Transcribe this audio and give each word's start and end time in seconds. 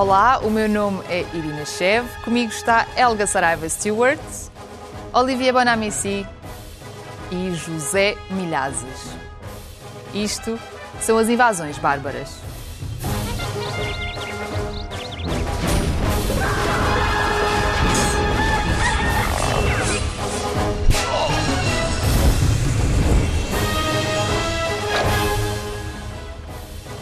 Olá, 0.00 0.38
o 0.44 0.48
meu 0.48 0.68
nome 0.68 1.02
é 1.08 1.22
Irina 1.34 1.64
Chev, 1.66 2.06
comigo 2.22 2.52
está 2.52 2.86
Helga 2.96 3.26
Saraiva 3.26 3.68
Stewart, 3.68 4.20
Olivia 5.12 5.52
Bonamici 5.52 6.24
e 7.32 7.50
José 7.52 8.16
Milhazes. 8.30 9.10
Isto 10.14 10.56
são 11.00 11.18
as 11.18 11.28
invasões 11.28 11.78
bárbaras. 11.78 12.30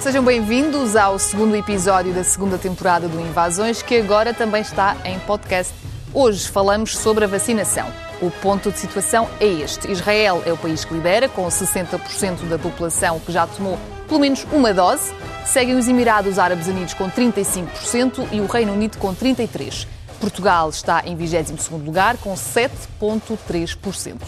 Sejam 0.07 0.25
bem-vindos 0.25 0.95
ao 0.95 1.19
segundo 1.19 1.57
episódio 1.57 2.15
da 2.15 2.23
segunda 2.23 2.57
temporada 2.57 3.09
do 3.09 3.21
Invasões, 3.21 3.83
que 3.83 3.97
agora 3.97 4.33
também 4.33 4.63
está 4.63 4.97
em 5.05 5.19
podcast. 5.19 5.75
Hoje 6.15 6.47
falamos 6.47 6.97
sobre 6.97 7.25
a 7.25 7.27
vacinação. 7.27 7.93
O 8.23 8.31
ponto 8.31 8.71
de 8.71 8.79
situação 8.79 9.29
é 9.41 9.47
este: 9.47 9.91
Israel 9.91 10.45
é 10.47 10.53
o 10.53 10.57
país 10.57 10.85
que 10.85 10.95
lidera, 10.95 11.29
com 11.29 11.45
60% 11.49 12.49
da 12.49 12.57
população 12.57 13.19
que 13.19 13.33
já 13.33 13.49
tomou 13.49 13.77
pelo 14.07 14.21
menos 14.21 14.47
uma 14.53 14.73
dose. 14.73 15.13
Seguem 15.45 15.75
os 15.75 15.89
Emirados 15.89 16.39
Árabes 16.39 16.69
Unidos 16.69 16.95
com 16.95 17.11
35% 17.11 18.29
e 18.31 18.41
o 18.41 18.47
Reino 18.47 18.75
Unido 18.75 18.99
com 18.99 19.13
33%. 19.13 19.89
Portugal 20.21 20.71
está 20.71 21.03
em 21.05 21.17
22 21.17 21.69
lugar, 21.85 22.17
com 22.19 22.33
7,3%. 22.33 24.21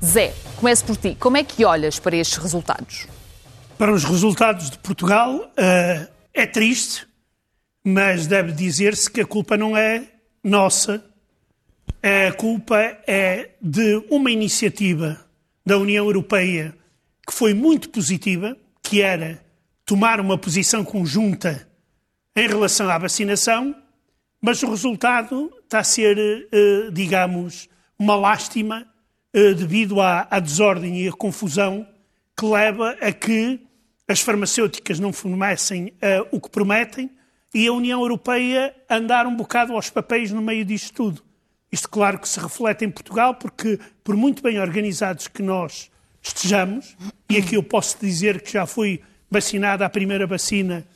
Zé, 0.00 0.32
comece 0.54 0.84
por 0.84 0.96
ti. 0.96 1.16
Como 1.18 1.36
é 1.36 1.42
que 1.42 1.64
olhas 1.64 1.98
para 1.98 2.14
estes 2.14 2.38
resultados? 2.38 3.17
Para 3.78 3.92
os 3.92 4.02
resultados 4.02 4.70
de 4.70 4.78
Portugal, 4.78 5.36
uh, 5.36 6.12
é 6.34 6.46
triste, 6.46 7.06
mas 7.84 8.26
deve 8.26 8.50
dizer-se 8.50 9.08
que 9.08 9.20
a 9.20 9.24
culpa 9.24 9.56
não 9.56 9.76
é 9.76 10.02
nossa. 10.42 11.04
A 12.02 12.32
culpa 12.32 12.76
é 13.06 13.50
de 13.62 14.04
uma 14.10 14.32
iniciativa 14.32 15.24
da 15.64 15.78
União 15.78 16.04
Europeia 16.06 16.74
que 17.24 17.32
foi 17.32 17.54
muito 17.54 17.88
positiva, 17.90 18.56
que 18.82 19.00
era 19.00 19.40
tomar 19.86 20.18
uma 20.18 20.36
posição 20.36 20.84
conjunta 20.84 21.68
em 22.34 22.48
relação 22.48 22.90
à 22.90 22.98
vacinação, 22.98 23.76
mas 24.42 24.60
o 24.60 24.70
resultado 24.70 25.52
está 25.62 25.78
a 25.78 25.84
ser, 25.84 26.18
uh, 26.18 26.90
digamos, 26.90 27.68
uma 27.96 28.16
lástima 28.16 28.88
uh, 29.36 29.54
devido 29.54 30.00
à, 30.00 30.26
à 30.28 30.40
desordem 30.40 31.00
e 31.00 31.08
à 31.08 31.12
confusão 31.12 31.86
que 32.36 32.44
leva 32.44 32.96
a 33.00 33.12
que 33.12 33.67
as 34.08 34.20
farmacêuticas 34.20 34.98
não 34.98 35.12
fornecem 35.12 35.88
uh, 35.88 36.26
o 36.32 36.40
que 36.40 36.48
prometem 36.48 37.10
e 37.54 37.66
a 37.66 37.72
União 37.72 38.00
Europeia 38.00 38.74
andar 38.88 39.26
um 39.26 39.36
bocado 39.36 39.74
aos 39.74 39.90
papéis 39.90 40.32
no 40.32 40.40
meio 40.40 40.64
disto 40.64 40.94
tudo. 40.94 41.22
Isto, 41.70 41.88
claro, 41.90 42.18
que 42.18 42.28
se 42.28 42.40
reflete 42.40 42.84
em 42.84 42.90
Portugal, 42.90 43.34
porque, 43.34 43.78
por 44.02 44.16
muito 44.16 44.42
bem 44.42 44.58
organizados 44.58 45.28
que 45.28 45.42
nós 45.42 45.90
estejamos, 46.22 46.96
e 47.28 47.36
aqui 47.36 47.56
eu 47.56 47.62
posso 47.62 47.98
dizer 48.00 48.40
que 48.40 48.50
já 48.50 48.64
fui 48.66 49.02
vacinada 49.30 49.84
a 49.84 49.90
primeira 49.90 50.26
vacina 50.26 50.86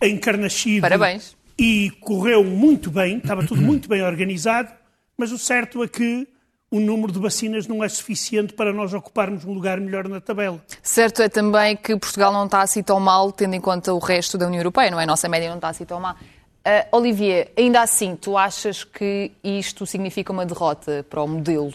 em 0.00 0.16
Carnaxide. 0.16 0.80
Parabéns. 0.80 1.36
E 1.58 1.90
correu 2.00 2.44
muito 2.44 2.90
bem, 2.90 3.18
estava 3.18 3.44
tudo 3.44 3.60
muito 3.60 3.88
bem 3.88 4.02
organizado, 4.02 4.72
mas 5.16 5.32
o 5.32 5.38
certo 5.38 5.82
é 5.82 5.88
que 5.88 6.28
o 6.70 6.80
número 6.80 7.12
de 7.12 7.18
vacinas 7.18 7.66
não 7.66 7.82
é 7.82 7.88
suficiente 7.88 8.52
para 8.52 8.72
nós 8.72 8.92
ocuparmos 8.92 9.44
um 9.44 9.52
lugar 9.52 9.80
melhor 9.80 10.08
na 10.08 10.20
tabela. 10.20 10.60
Certo 10.82 11.22
é 11.22 11.28
também 11.28 11.76
que 11.76 11.96
Portugal 11.96 12.32
não 12.32 12.46
está 12.46 12.60
assim 12.62 12.82
tão 12.82 12.98
mal, 12.98 13.30
tendo 13.30 13.54
em 13.54 13.60
conta 13.60 13.92
o 13.92 13.98
resto 13.98 14.36
da 14.36 14.46
União 14.46 14.60
Europeia, 14.60 14.90
não 14.90 14.98
é? 14.98 15.04
A 15.04 15.06
nossa 15.06 15.28
média 15.28 15.48
não 15.48 15.56
está 15.56 15.68
assim 15.68 15.84
tão 15.84 16.00
mal. 16.00 16.14
Uh, 16.14 16.96
Olivier, 16.96 17.52
ainda 17.56 17.80
assim, 17.80 18.16
tu 18.16 18.36
achas 18.36 18.82
que 18.82 19.30
isto 19.44 19.86
significa 19.86 20.32
uma 20.32 20.44
derrota 20.44 21.06
para 21.08 21.22
o 21.22 21.28
modelo 21.28 21.72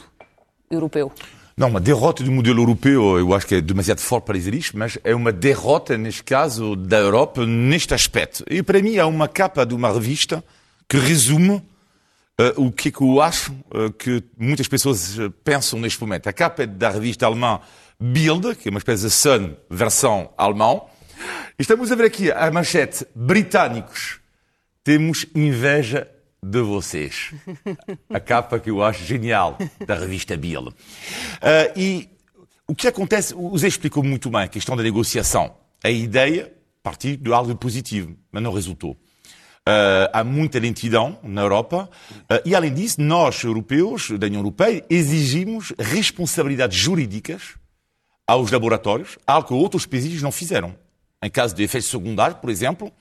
europeu? 0.70 1.12
Não, 1.56 1.70
uma 1.70 1.80
derrota 1.80 2.24
do 2.24 2.32
modelo 2.32 2.62
europeu, 2.62 3.18
eu 3.18 3.34
acho 3.34 3.48
que 3.48 3.56
é 3.56 3.62
demasiado 3.62 4.00
forte 4.00 4.26
para 4.26 4.38
dizer 4.38 4.54
isto, 4.54 4.78
mas 4.78 4.98
é 5.04 5.16
uma 5.16 5.32
derrota, 5.32 5.98
neste 5.98 6.24
caso, 6.24 6.76
da 6.76 6.98
Europa 6.98 7.46
neste 7.46 7.94
aspecto. 7.94 8.44
E 8.50 8.62
para 8.62 8.82
mim 8.82 8.98
é 8.98 9.06
uma 9.06 9.28
capa 9.30 9.66
de 9.66 9.74
uma 9.74 9.92
revista 9.92 10.44
que 10.90 10.98
resume 10.98 11.56
Uh, 11.56 11.71
o 12.58 12.72
que 12.72 12.90
é 12.90 12.92
que 12.92 13.02
eu 13.02 13.22
acho 13.22 13.52
uh, 13.74 13.92
que 13.92 14.24
muitas 14.38 14.68
pessoas 14.68 15.18
pensam 15.44 15.80
neste 15.80 16.00
momento? 16.02 16.28
A 16.28 16.34
capa 16.34 16.64
é 16.64 16.68
da 16.68 16.90
revista 16.90 17.26
alemã 17.26 17.60
Bild, 18.00 18.56
que 18.56 18.70
é 18.70 18.72
uma 18.72 18.80
espécie 18.80 19.04
de 19.04 19.12
Sun 19.12 19.56
versão 19.70 20.34
alemão. 20.38 20.90
Estamos 21.60 21.92
a 21.92 21.96
ver 21.96 22.06
aqui 22.06 22.32
a 22.32 22.50
manchete: 22.50 23.06
Britânicos, 23.14 24.20
temos 24.84 25.26
inveja 25.36 26.08
de 26.44 26.62
vocês. 26.62 27.32
A 28.10 28.20
capa 28.20 28.60
que 28.60 28.70
eu 28.70 28.84
acho 28.84 29.06
genial 29.06 29.58
da 29.86 29.96
revista 29.96 30.36
Bild. 30.36 30.70
Uh, 30.70 30.74
e 31.76 32.10
o 32.68 32.74
que 32.74 32.88
acontece, 32.88 33.34
o 33.36 33.56
Zé 33.58 33.68
explicou 33.68 34.04
muito 34.04 34.30
bem 34.30 34.42
a 34.42 34.48
questão 34.48 34.76
da 34.76 34.82
negociação. 34.82 35.56
A 35.84 35.90
ideia 35.90 36.52
partiu 36.82 37.18
de 37.18 37.32
algo 37.32 37.56
positivo, 37.56 38.16
mas 38.32 38.42
não 38.42 38.54
resultou. 38.54 38.98
Uh, 39.68 40.10
há 40.12 40.24
muita 40.24 40.58
lentidão 40.58 41.20
na 41.22 41.42
Europa 41.42 41.88
uh, 42.14 42.42
e, 42.44 42.56
além 42.56 42.74
disso, 42.74 43.00
nós, 43.00 43.44
europeus, 43.44 44.10
da 44.10 44.26
União 44.26 44.40
Europeia, 44.40 44.84
exigimos 44.90 45.72
responsabilidades 45.78 46.76
jurídicas 46.76 47.60
aos 48.26 48.50
laboratórios, 48.50 49.20
algo 49.28 49.50
que 49.50 49.54
outros 49.54 49.86
países 49.86 50.20
não 50.20 50.32
fizeram. 50.32 50.76
Em 51.22 51.30
caso 51.30 51.54
de 51.54 51.62
efeitos 51.62 51.92
secundários, 51.92 52.40
por 52.40 52.50
exemplo, 52.50 52.92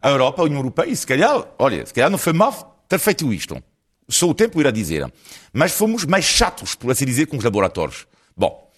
a 0.00 0.08
Europa, 0.08 0.40
a 0.40 0.44
União 0.46 0.60
Europeia, 0.60 0.90
e 0.90 0.96
se 0.96 1.06
calhar, 1.06 1.46
olha, 1.58 1.84
se 1.84 1.92
calhar 1.92 2.10
não 2.10 2.16
foi 2.16 2.32
mal 2.32 2.82
ter 2.88 2.98
feito 2.98 3.30
isto. 3.30 3.62
Só 4.08 4.30
o 4.30 4.34
tempo 4.34 4.58
irá 4.60 4.70
dizer. 4.70 5.12
Mas 5.52 5.72
fomos 5.72 6.06
mais 6.06 6.24
chatos, 6.24 6.74
por 6.74 6.90
assim 6.90 7.04
dizer, 7.04 7.26
com 7.26 7.36
os 7.36 7.44
laboratórios. 7.44 8.06
Bom, 8.34 8.72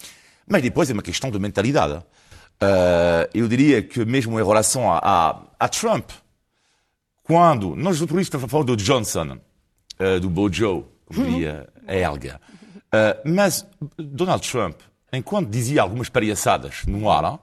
mas 0.49 0.63
depois 0.63 0.91
é 0.91 0.93
uma 0.93 1.03
questão 1.03 1.31
de 1.31 1.39
mentalidade. 1.39 1.95
Uh, 1.95 3.31
eu 3.33 3.47
diria 3.47 3.83
que 3.83 4.05
mesmo 4.05 4.39
em 4.41 4.45
relação 4.45 4.93
a, 4.93 4.99
a, 4.99 5.43
a 5.61 5.69
Trump, 5.69 6.11
quando 7.23 7.77
nós 7.77 8.01
estamos 8.01 8.35
a 8.35 8.49
falar 8.49 8.65
do 8.65 8.77
Johnson, 8.77 9.39
uh, 10.01 10.21
do 10.21 10.29
Bojo, 10.29 10.87
como 11.07 11.27
diria 11.27 11.69
a 11.87 11.95
Helga, 11.95 12.41
uh, 12.87 13.31
mas 13.31 13.67
Donald 13.97 14.49
Trump, 14.49 14.81
enquanto 15.13 15.49
dizia 15.49 15.83
algumas 15.83 16.09
palhaçadas 16.09 16.85
no 16.87 17.11
ar, 17.11 17.35
uh, 17.35 17.41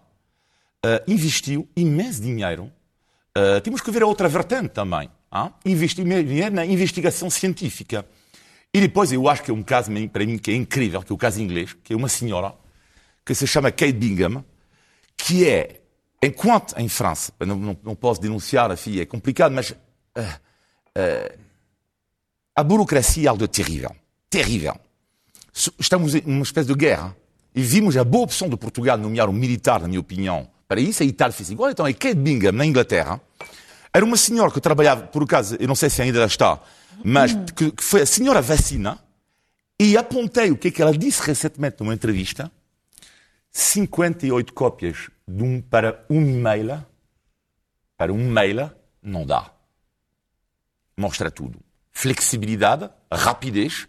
investiu 1.07 1.67
imenso 1.75 2.21
dinheiro. 2.21 2.71
temos 3.63 3.81
que 3.81 3.91
ver 3.91 4.01
a 4.01 4.07
outra 4.07 4.27
vertente 4.27 4.69
também. 4.69 5.09
Hein? 5.33 5.53
Investiu 5.65 6.03
dinheiro 6.03 6.55
na 6.55 6.65
investigação 6.65 7.29
científica. 7.29 8.03
E 8.73 8.81
depois 8.81 9.11
eu 9.11 9.29
acho 9.29 9.43
que 9.43 9.51
é 9.51 9.53
um 9.53 9.63
caso 9.63 9.91
para 10.11 10.25
mim 10.25 10.37
que 10.37 10.51
é 10.51 10.55
incrível, 10.55 11.01
que 11.03 11.11
é 11.11 11.15
o 11.15 11.17
caso 11.17 11.41
inglês, 11.41 11.75
que 11.83 11.93
é 11.93 11.95
uma 11.95 12.09
senhora 12.09 12.53
que 13.25 13.35
se 13.35 13.45
chama 13.45 13.71
Kate 13.71 13.93
Bingham, 13.93 14.43
que 15.15 15.47
é 15.47 15.81
enquanto 16.21 16.77
em 16.77 16.89
França, 16.89 17.31
não, 17.39 17.55
não, 17.55 17.77
não, 17.83 17.95
posso 17.95 18.21
denunciar 18.21 18.71
a 18.71 18.75
filha, 18.75 19.03
é 19.03 19.05
complicado, 19.05 19.51
mas 19.51 19.71
uh, 19.71 19.75
uh, 20.19 21.39
a 22.55 22.63
burocracia 22.63 23.25
é 23.25 23.29
algo 23.29 23.47
terrível. 23.47 23.95
Terrível. 24.29 24.79
Estamos 25.79 26.15
em 26.15 26.21
uma 26.25 26.43
espécie 26.43 26.67
de 26.67 26.75
guerra. 26.75 27.15
E 27.55 27.61
vimos 27.61 27.97
a 27.97 28.03
boa 28.03 28.25
opção 28.25 28.49
de 28.49 28.57
Portugal 28.57 28.97
nomear 28.97 29.29
um 29.29 29.33
militar, 29.33 29.81
na 29.81 29.87
minha 29.87 29.99
opinião. 29.99 30.47
Para 30.67 30.79
isso, 30.79 31.01
a 31.01 31.05
Itália 31.05 31.33
fez 31.33 31.49
igual. 31.49 31.71
Então, 31.71 31.85
a 31.85 31.93
Kate 31.93 32.15
Bingham, 32.15 32.51
na 32.51 32.65
Inglaterra, 32.65 33.21
era 33.93 34.05
uma 34.05 34.17
senhora 34.17 34.51
que 34.51 34.61
trabalhava, 34.61 35.07
por 35.07 35.23
acaso, 35.23 35.55
eu 35.59 35.67
não 35.67 35.75
sei 35.75 35.89
se 35.89 36.01
ainda 36.01 36.23
está, 36.25 36.59
mas 37.03 37.33
que, 37.55 37.71
que 37.71 37.83
foi 37.83 38.01
a 38.01 38.05
senhora 38.05 38.41
vacina, 38.41 38.99
e 39.79 39.97
apontei 39.97 40.51
o 40.51 40.57
que 40.57 40.67
é 40.67 40.71
que 40.71 40.81
ela 40.81 40.95
disse 40.95 41.21
recentemente 41.21 41.77
numa 41.79 41.93
entrevista, 41.93 42.51
58 43.51 44.53
cópias 44.53 45.09
de 45.27 45.43
um 45.43 45.61
para 45.61 46.05
um 46.09 46.21
e-mail, 46.21 46.85
para 47.97 48.13
um 48.13 48.19
e-mail, 48.19 48.71
não 49.01 49.25
dá. 49.25 49.51
Mostra 50.95 51.29
tudo. 51.29 51.59
Flexibilidade, 51.91 52.89
rapidez, 53.11 53.87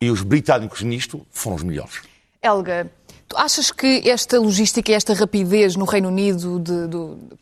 e 0.00 0.10
os 0.10 0.22
britânicos 0.22 0.82
nisto 0.82 1.26
foram 1.30 1.56
os 1.56 1.62
melhores. 1.62 2.02
Helga, 2.42 2.90
tu 3.28 3.36
achas 3.36 3.70
que 3.70 4.08
esta 4.08 4.40
logística 4.40 4.92
esta 4.92 5.14
rapidez 5.14 5.76
no 5.76 5.84
Reino 5.84 6.08
Unido, 6.08 6.58
de, 6.58 6.88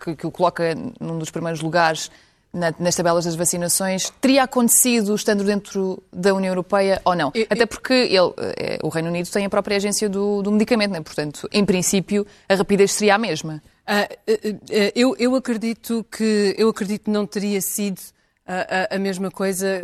que, 0.02 0.16
que 0.16 0.26
o 0.26 0.30
coloca 0.30 0.74
num 1.00 1.18
dos 1.18 1.30
primeiros 1.30 1.60
lugares 1.60 2.10
nas 2.52 2.96
tabelas 2.96 3.24
das 3.24 3.36
vacinações, 3.36 4.10
teria 4.20 4.42
acontecido 4.42 5.14
estando 5.14 5.44
dentro 5.44 6.02
da 6.12 6.34
União 6.34 6.50
Europeia 6.50 7.00
ou 7.04 7.14
não? 7.14 7.30
Eu, 7.34 7.46
Até 7.48 7.64
porque 7.64 7.92
ele, 7.92 8.32
eh, 8.56 8.78
o 8.82 8.88
Reino 8.88 9.08
Unido 9.08 9.30
tem 9.30 9.46
a 9.46 9.50
própria 9.50 9.76
agência 9.76 10.08
do, 10.08 10.42
do 10.42 10.50
medicamento, 10.50 10.90
né? 10.90 11.00
portanto, 11.00 11.48
em 11.52 11.64
princípio, 11.64 12.26
a 12.48 12.54
rapidez 12.56 12.92
seria 12.92 13.14
a 13.14 13.18
mesma. 13.18 13.62
Uh, 13.88 14.32
uh, 14.32 14.48
uh, 14.48 14.92
eu, 14.94 15.16
eu, 15.18 15.34
acredito 15.36 16.04
que 16.10 16.54
eu 16.58 16.68
acredito 16.68 17.04
que 17.04 17.10
não 17.10 17.24
teria 17.24 17.60
sido 17.60 18.00
a, 18.46 18.96
a, 18.96 18.98
mesma 18.98 19.30
coisa 19.30 19.80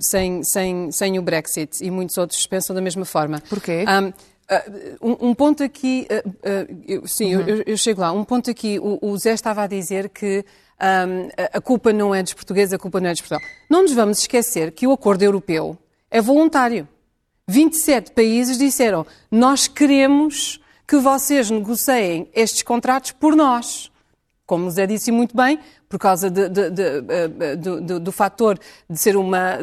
sem, 0.00 0.42
sem, 0.42 0.90
sem 0.90 1.18
o 1.18 1.22
Brexit 1.22 1.84
e 1.84 1.90
muitos 1.90 2.16
outros 2.16 2.46
pensam 2.46 2.74
da 2.74 2.80
mesma 2.80 3.04
forma. 3.04 3.42
Porquê? 3.46 3.84
Um, 5.02 5.30
um, 5.30 5.34
ponto 5.34 5.62
aqui, 5.62 6.06
uh, 6.08 6.28
uh, 6.28 6.82
eu, 6.86 7.06
sim, 7.06 7.34
uhum. 7.34 7.42
eu, 7.42 7.62
eu, 7.66 7.76
chego 7.76 8.00
lá. 8.00 8.12
Um 8.12 8.24
ponto 8.24 8.48
aqui, 8.48 8.78
o, 8.78 8.98
o 9.02 9.18
Zé 9.18 9.32
estava 9.32 9.62
a 9.62 9.66
dizer 9.66 10.08
que 10.08 10.44
um, 10.80 11.28
a 11.52 11.60
culpa 11.60 11.92
não 11.92 12.14
é 12.14 12.22
dos 12.22 12.34
portugueses, 12.34 12.72
a 12.72 12.78
culpa 12.78 13.00
não 13.00 13.10
é 13.10 13.14
de 13.14 13.22
Portugal. 13.22 13.40
Não 13.68 13.82
nos 13.82 13.92
vamos 13.92 14.18
esquecer 14.18 14.72
que 14.72 14.86
o 14.86 14.92
acordo 14.92 15.22
europeu 15.22 15.76
é 16.10 16.20
voluntário. 16.20 16.86
27 17.48 18.12
países 18.12 18.58
disseram: 18.58 19.06
nós 19.30 19.66
queremos 19.68 20.60
que 20.86 20.96
vocês 20.96 21.50
negociem 21.50 22.28
estes 22.34 22.62
contratos 22.62 23.12
por 23.12 23.34
nós. 23.34 23.90
Como 24.44 24.66
o 24.66 24.70
Zé 24.70 24.86
disse 24.86 25.10
muito 25.10 25.36
bem, 25.36 25.58
por 25.88 25.98
causa 25.98 26.30
de, 26.30 26.48
de, 26.48 26.70
de, 26.70 27.98
do 27.98 28.12
fator 28.12 28.58
de, 28.88 28.98
ser 28.98 29.16
uma, 29.16 29.58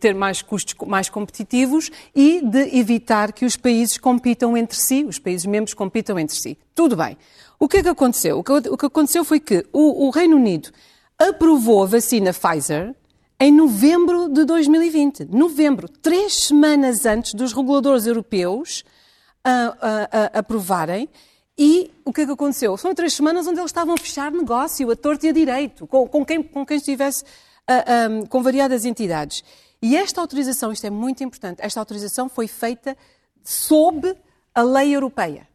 ter 0.00 0.14
mais 0.14 0.42
custos 0.42 0.74
mais 0.86 1.08
competitivos 1.08 1.90
e 2.14 2.40
de 2.44 2.76
evitar 2.76 3.32
que 3.32 3.44
os 3.44 3.56
países 3.56 3.98
compitam 3.98 4.56
entre 4.56 4.76
si, 4.76 5.04
os 5.04 5.18
países 5.18 5.46
membros 5.46 5.74
compitam 5.74 6.18
entre 6.18 6.36
si. 6.36 6.58
Tudo 6.74 6.96
bem. 6.96 7.16
O 7.58 7.68
que 7.68 7.78
é 7.78 7.82
que 7.82 7.88
aconteceu? 7.88 8.38
O 8.38 8.44
que, 8.44 8.52
o 8.52 8.76
que 8.76 8.86
aconteceu 8.86 9.24
foi 9.24 9.40
que 9.40 9.66
o, 9.72 10.06
o 10.06 10.10
Reino 10.10 10.36
Unido 10.36 10.70
aprovou 11.18 11.82
a 11.82 11.86
vacina 11.86 12.32
Pfizer 12.32 12.94
em 13.38 13.52
novembro 13.52 14.28
de 14.28 14.44
2020. 14.44 15.26
Novembro, 15.26 15.88
três 15.88 16.34
semanas 16.34 17.04
antes 17.06 17.34
dos 17.34 17.52
reguladores 17.52 18.06
europeus 18.06 18.84
aprovarem. 20.32 21.08
E 21.58 21.90
o 22.04 22.12
que 22.12 22.22
é 22.22 22.26
que 22.26 22.32
aconteceu? 22.32 22.76
Foram 22.76 22.94
três 22.94 23.14
semanas 23.14 23.46
onde 23.46 23.58
eles 23.58 23.70
estavam 23.70 23.94
a 23.94 23.98
fechar 23.98 24.30
negócio, 24.30 24.90
a 24.90 24.96
torto 24.96 25.24
e 25.24 25.30
a 25.30 25.32
direito, 25.32 25.86
com, 25.86 26.06
com 26.06 26.24
quem, 26.24 26.42
com 26.42 26.66
quem 26.66 26.76
estivesse, 26.76 27.24
uh, 27.24 28.10
um, 28.10 28.26
com 28.26 28.42
variadas 28.42 28.84
entidades. 28.84 29.42
E 29.80 29.96
esta 29.96 30.20
autorização, 30.20 30.70
isto 30.70 30.86
é 30.86 30.90
muito 30.90 31.24
importante, 31.24 31.60
esta 31.62 31.80
autorização 31.80 32.28
foi 32.28 32.46
feita 32.46 32.96
sob 33.42 34.14
a 34.54 34.62
lei 34.62 34.94
europeia. 34.94 35.48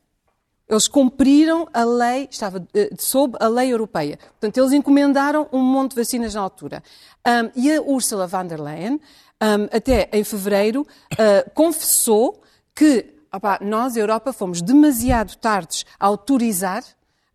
Eles 0.72 0.88
cumpriram 0.88 1.68
a 1.74 1.84
lei, 1.84 2.30
estava 2.32 2.60
uh, 2.60 2.96
sob 2.98 3.38
a 3.42 3.50
lei 3.50 3.74
europeia. 3.74 4.18
Portanto, 4.18 4.58
eles 4.58 4.72
encomendaram 4.72 5.50
um 5.52 5.60
monte 5.60 5.90
de 5.90 5.98
vacinas 5.98 6.34
na 6.34 6.40
altura. 6.40 6.82
Um, 7.28 7.52
e 7.62 7.76
a 7.76 7.82
Ursula 7.82 8.26
von 8.26 8.48
der 8.48 8.58
Leyen, 8.58 8.94
um, 8.94 9.66
até 9.70 10.08
em 10.14 10.24
fevereiro, 10.24 10.84
uh, 10.84 11.52
confessou 11.54 12.42
que 12.74 13.06
opa, 13.34 13.60
nós, 13.62 13.98
Europa, 13.98 14.32
fomos 14.32 14.62
demasiado 14.62 15.36
tardes 15.36 15.86
a 16.00 16.06
autorizar 16.06 16.86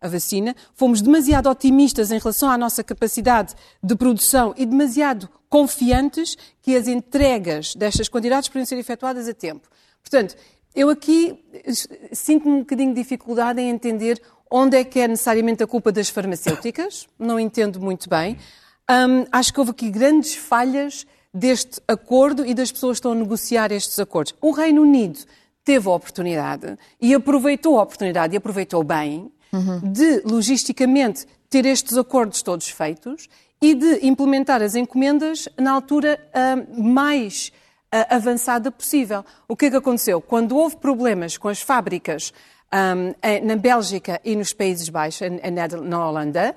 a 0.01 0.07
vacina, 0.07 0.55
fomos 0.73 0.99
demasiado 0.99 1.47
otimistas 1.47 2.11
em 2.11 2.17
relação 2.17 2.49
à 2.49 2.57
nossa 2.57 2.83
capacidade 2.83 3.53
de 3.83 3.95
produção 3.95 4.51
e 4.57 4.65
demasiado 4.65 5.29
confiantes 5.47 6.35
que 6.59 6.75
as 6.75 6.87
entregas 6.87 7.75
destas 7.75 8.09
quantidades 8.09 8.49
poderiam 8.49 8.65
ser 8.65 8.77
efetuadas 8.77 9.27
a 9.27 9.33
tempo. 9.33 9.67
Portanto, 10.01 10.35
eu 10.77 10.91
aqui 10.91 11.35
sinto 12.13 12.47
um 12.47 12.59
bocadinho 12.59 12.93
de 12.93 13.01
dificuldade 13.01 13.59
em 13.59 13.69
entender 13.69 14.21
onde 14.49 14.77
é 14.77 14.83
que 14.83 14.99
é 14.99 15.07
necessariamente 15.07 15.63
a 15.63 15.67
culpa 15.67 15.91
das 15.91 16.07
farmacêuticas, 16.07 17.07
não 17.17 17.39
entendo 17.39 17.81
muito 17.81 18.07
bem. 18.07 18.37
Um, 18.89 19.25
acho 19.31 19.51
que 19.51 19.59
houve 19.59 19.71
aqui 19.71 19.89
grandes 19.89 20.35
falhas 20.35 21.07
deste 21.33 21.81
acordo 21.87 22.45
e 22.45 22.53
das 22.53 22.71
pessoas 22.71 22.97
que 22.97 22.99
estão 22.99 23.11
a 23.11 23.15
negociar 23.15 23.71
estes 23.71 23.97
acordos. 23.99 24.35
O 24.39 24.51
Reino 24.51 24.83
Unido 24.83 25.19
teve 25.65 25.89
a 25.89 25.91
oportunidade 25.91 26.77
e 27.01 27.13
aproveitou 27.13 27.79
a 27.79 27.83
oportunidade 27.83 28.35
e 28.35 28.37
aproveitou 28.37 28.83
bem 28.83 29.31
uhum. 29.51 29.79
de, 29.91 30.21
logisticamente, 30.25 31.25
ter 31.49 31.65
estes 31.65 31.97
acordos 31.97 32.43
todos 32.43 32.69
feitos 32.69 33.27
e 33.59 33.73
de 33.73 34.05
implementar 34.05 34.61
as 34.61 34.75
encomendas 34.75 35.49
na 35.57 35.71
altura 35.71 36.19
uh, 36.29 36.83
mais 36.83 37.51
avançada 38.09 38.71
possível. 38.71 39.23
O 39.47 39.55
que 39.55 39.67
é 39.67 39.69
que 39.69 39.75
aconteceu? 39.77 40.21
Quando 40.21 40.57
houve 40.57 40.77
problemas 40.77 41.37
com 41.37 41.47
as 41.47 41.61
fábricas 41.61 42.33
um, 42.73 43.45
na 43.45 43.55
Bélgica 43.55 44.19
e 44.23 44.35
nos 44.35 44.53
Países 44.53 44.89
Baixos, 44.89 45.27
na 45.83 46.07
Holanda, 46.07 46.55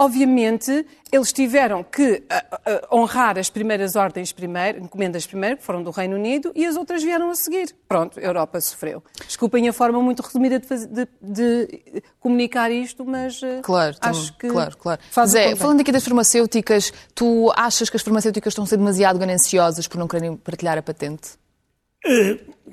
Obviamente, 0.00 0.86
eles 1.12 1.30
tiveram 1.30 1.84
que 1.84 2.22
uh, 2.22 2.90
uh, 2.90 2.96
honrar 3.02 3.38
as 3.38 3.50
primeiras 3.50 3.96
ordens 3.96 4.32
primeiro, 4.32 4.82
encomendas 4.82 5.26
primeiro, 5.26 5.58
que 5.58 5.62
foram 5.62 5.82
do 5.82 5.90
Reino 5.90 6.16
Unido, 6.16 6.50
e 6.54 6.64
as 6.64 6.74
outras 6.74 7.02
vieram 7.02 7.28
a 7.28 7.34
seguir. 7.34 7.76
Pronto, 7.86 8.18
a 8.18 8.22
Europa 8.22 8.58
sofreu. 8.62 9.04
Desculpem 9.26 9.68
a 9.68 9.74
forma 9.74 10.00
muito 10.00 10.22
resumida 10.22 10.58
de, 10.58 10.66
fazer, 10.66 10.88
de, 10.88 11.06
de 11.20 12.02
comunicar 12.18 12.72
isto, 12.72 13.04
mas 13.04 13.42
uh, 13.42 13.60
claro, 13.60 13.94
acho 14.00 14.34
que 14.38 14.48
claro, 14.48 14.74
claro. 14.78 15.02
Faz 15.10 15.32
Zé, 15.32 15.54
falando 15.54 15.82
aqui 15.82 15.92
das 15.92 16.02
farmacêuticas, 16.02 16.90
tu 17.14 17.52
achas 17.54 17.90
que 17.90 17.96
as 17.98 18.02
farmacêuticas 18.02 18.52
estão 18.52 18.64
a 18.64 18.66
ser 18.66 18.78
demasiado 18.78 19.18
gananciosas 19.18 19.86
por 19.86 19.98
não 19.98 20.08
quererem 20.08 20.34
partilhar 20.34 20.78
a 20.78 20.82
patente? 20.82 21.38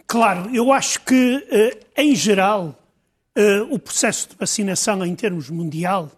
claro, 0.07 0.50
eu 0.56 0.71
acho 0.71 1.01
que, 1.01 1.77
em 1.97 2.15
geral, 2.15 2.74
o 3.69 3.77
processo 3.77 4.29
de 4.29 4.35
vacinação 4.38 5.06
em 5.06 5.13
termos 5.13 5.50
mundial 5.50 6.09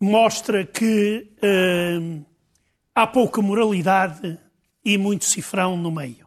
mostra 0.00 0.64
que 0.64 1.32
uh, 1.42 2.24
há 2.94 3.06
pouca 3.06 3.40
moralidade 3.40 4.38
e 4.84 4.96
muito 4.96 5.24
cifrão 5.24 5.76
no 5.76 5.90
meio. 5.90 6.26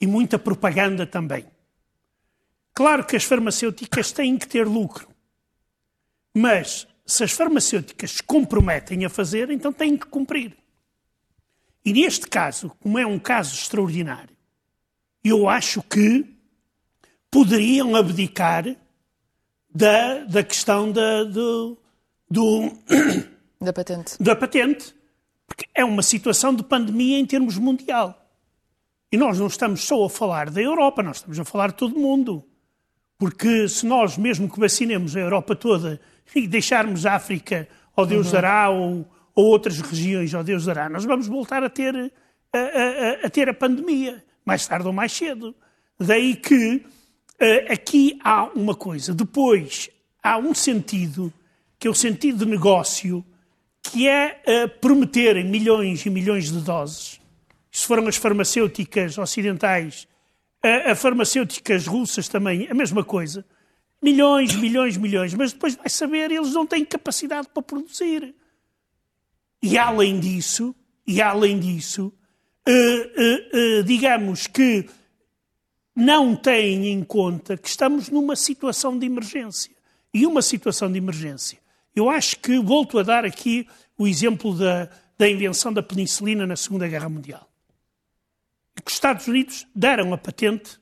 E 0.00 0.06
muita 0.06 0.38
propaganda 0.38 1.06
também. 1.06 1.44
Claro 2.72 3.04
que 3.04 3.16
as 3.16 3.24
farmacêuticas 3.24 4.12
têm 4.12 4.38
que 4.38 4.46
ter 4.46 4.66
lucro. 4.66 5.08
Mas 6.32 6.86
se 7.04 7.24
as 7.24 7.32
farmacêuticas 7.32 8.12
se 8.12 8.22
comprometem 8.22 9.04
a 9.04 9.10
fazer, 9.10 9.50
então 9.50 9.72
têm 9.72 9.96
que 9.96 10.06
cumprir. 10.06 10.56
E 11.84 11.92
neste 11.92 12.28
caso, 12.28 12.70
como 12.80 12.98
é 12.98 13.06
um 13.06 13.18
caso 13.18 13.54
extraordinário, 13.54 14.36
eu 15.24 15.48
acho 15.48 15.82
que 15.82 16.24
poderiam 17.30 17.96
abdicar 17.96 18.64
da, 19.74 20.24
da 20.24 20.42
questão 20.42 20.92
da, 20.92 21.24
do, 21.24 21.78
do, 22.30 22.72
da 23.60 23.72
patente. 23.72 24.22
Da 24.22 24.36
patente, 24.36 24.94
porque 25.46 25.66
é 25.74 25.84
uma 25.84 26.02
situação 26.02 26.54
de 26.54 26.62
pandemia 26.62 27.18
em 27.18 27.26
termos 27.26 27.56
mundial. 27.56 28.26
E 29.10 29.16
nós 29.16 29.38
não 29.38 29.46
estamos 29.46 29.84
só 29.84 30.04
a 30.04 30.10
falar 30.10 30.50
da 30.50 30.60
Europa, 30.60 31.02
nós 31.02 31.16
estamos 31.16 31.38
a 31.40 31.44
falar 31.44 31.68
de 31.68 31.74
todo 31.74 31.96
o 31.96 31.98
mundo. 31.98 32.44
Porque 33.18 33.68
se 33.68 33.84
nós, 33.86 34.16
mesmo 34.16 34.48
que 34.48 34.60
vacinemos 34.60 35.16
a 35.16 35.20
Europa 35.20 35.56
toda 35.56 36.00
e 36.34 36.46
deixarmos 36.46 37.04
a 37.06 37.14
África 37.14 37.66
ao 37.96 38.06
Deus 38.06 38.26
uhum. 38.26 38.32
dará 38.32 38.70
ou, 38.70 39.06
ou 39.34 39.46
outras 39.46 39.80
regiões 39.80 40.32
ao 40.34 40.44
Deus 40.44 40.66
dará, 40.66 40.88
nós 40.88 41.04
vamos 41.04 41.26
voltar 41.26 41.64
a 41.64 41.70
ter 41.70 42.12
a, 42.52 42.58
a, 42.58 43.26
a 43.26 43.30
ter 43.30 43.48
a 43.48 43.54
pandemia, 43.54 44.22
mais 44.44 44.66
tarde 44.66 44.86
ou 44.86 44.92
mais 44.92 45.10
cedo. 45.12 45.54
Daí 45.98 46.36
que 46.36 46.76
uh, 46.76 47.72
aqui 47.72 48.18
há 48.22 48.44
uma 48.54 48.74
coisa. 48.74 49.12
Depois, 49.12 49.90
há 50.22 50.38
um 50.38 50.54
sentido 50.54 51.32
que 51.78 51.86
é 51.86 51.90
o 51.90 51.94
sentido 51.94 52.44
de 52.44 52.50
negócio, 52.50 53.24
que 53.82 54.08
é 54.08 54.42
uh, 54.46 54.68
prometerem 54.80 55.44
milhões 55.44 56.04
e 56.04 56.10
milhões 56.10 56.50
de 56.50 56.60
doses. 56.60 57.20
Se 57.70 57.86
foram 57.86 58.06
as 58.08 58.16
farmacêuticas 58.16 59.16
ocidentais, 59.16 60.08
uh, 60.64 60.90
as 60.90 61.00
farmacêuticas 61.00 61.86
russas 61.86 62.28
também, 62.28 62.66
a 62.68 62.74
mesma 62.74 63.04
coisa. 63.04 63.44
Milhões, 64.02 64.54
milhões, 64.54 64.96
milhões. 64.96 65.34
Mas 65.34 65.52
depois 65.52 65.76
vai 65.76 65.88
saber, 65.88 66.30
eles 66.30 66.52
não 66.52 66.66
têm 66.66 66.84
capacidade 66.84 67.48
para 67.52 67.62
produzir. 67.62 68.34
E 69.62 69.78
além 69.78 70.20
disso, 70.20 70.74
e 71.06 71.22
além 71.22 71.58
disso, 71.58 72.12
uh, 72.68 73.82
digamos 73.84 74.46
que 74.46 74.88
não 75.94 76.36
têm 76.36 76.88
em 76.88 77.02
conta 77.02 77.56
que 77.56 77.68
estamos 77.68 78.08
numa 78.08 78.36
situação 78.36 78.98
de 78.98 79.06
emergência. 79.06 79.72
E 80.12 80.26
uma 80.26 80.42
situação 80.42 80.90
de 80.90 80.98
emergência 80.98 81.58
eu 81.98 82.08
acho 82.08 82.38
que 82.38 82.58
volto 82.58 82.98
a 82.98 83.02
dar 83.02 83.24
aqui 83.24 83.66
o 83.96 84.06
exemplo 84.06 84.56
da, 84.56 84.88
da 85.18 85.28
invenção 85.28 85.72
da 85.72 85.82
penicilina 85.82 86.46
na 86.46 86.56
Segunda 86.56 86.86
Guerra 86.86 87.08
Mundial. 87.08 87.48
Que 88.76 88.90
os 88.90 88.94
Estados 88.94 89.26
Unidos 89.26 89.66
deram 89.74 90.12
a 90.14 90.18
patente 90.18 90.78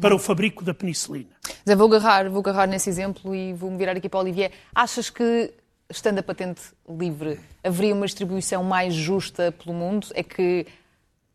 para 0.00 0.14
o 0.14 0.18
fabrico 0.18 0.64
da 0.64 0.74
penicilina. 0.74 1.30
Zé, 1.66 1.74
vou 1.74 1.88
agarrar, 1.88 2.28
vou 2.28 2.40
agarrar 2.40 2.66
nesse 2.66 2.88
exemplo 2.88 3.34
e 3.34 3.52
vou-me 3.52 3.76
virar 3.76 3.96
aqui 3.96 4.08
para 4.08 4.18
o 4.18 4.22
Olivier. 4.22 4.52
Achas 4.74 5.10
que, 5.10 5.52
estando 5.90 6.18
a 6.18 6.22
patente 6.22 6.62
livre, 6.88 7.40
haveria 7.64 7.94
uma 7.94 8.06
distribuição 8.06 8.62
mais 8.62 8.94
justa 8.94 9.52
pelo 9.52 9.74
mundo? 9.74 10.08
É 10.14 10.22
que 10.22 10.66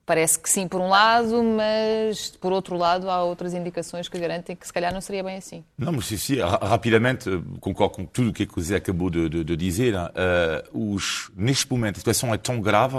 Parece 0.05 0.37
que 0.37 0.49
sim, 0.49 0.67
por 0.67 0.81
um 0.81 0.89
lado, 0.89 1.41
mas 1.41 2.31
por 2.31 2.51
outro 2.51 2.75
lado 2.75 3.09
há 3.09 3.23
outras 3.23 3.53
indicações 3.53 4.09
que 4.09 4.19
garantem 4.19 4.53
que 4.53 4.67
se 4.67 4.73
calhar 4.73 4.93
não 4.93 4.99
seria 4.99 5.23
bem 5.23 5.37
assim. 5.37 5.63
Não, 5.77 5.93
mas 5.93 6.07
sim, 6.07 6.17
sim. 6.17 6.39
rapidamente, 6.39 7.29
concordo 7.61 7.95
com 7.95 8.05
tudo 8.05 8.29
o 8.29 8.33
que 8.33 8.47
o 8.57 8.61
Zé 8.61 8.75
acabou 8.75 9.09
de, 9.09 9.29
de, 9.29 9.43
de 9.45 9.55
dizer. 9.55 9.95
Uh, 9.95 10.93
os, 10.93 11.31
neste 11.37 11.71
momento, 11.71 11.95
a 11.95 11.99
situação 11.99 12.33
é 12.33 12.37
tão 12.37 12.59
grave 12.59 12.97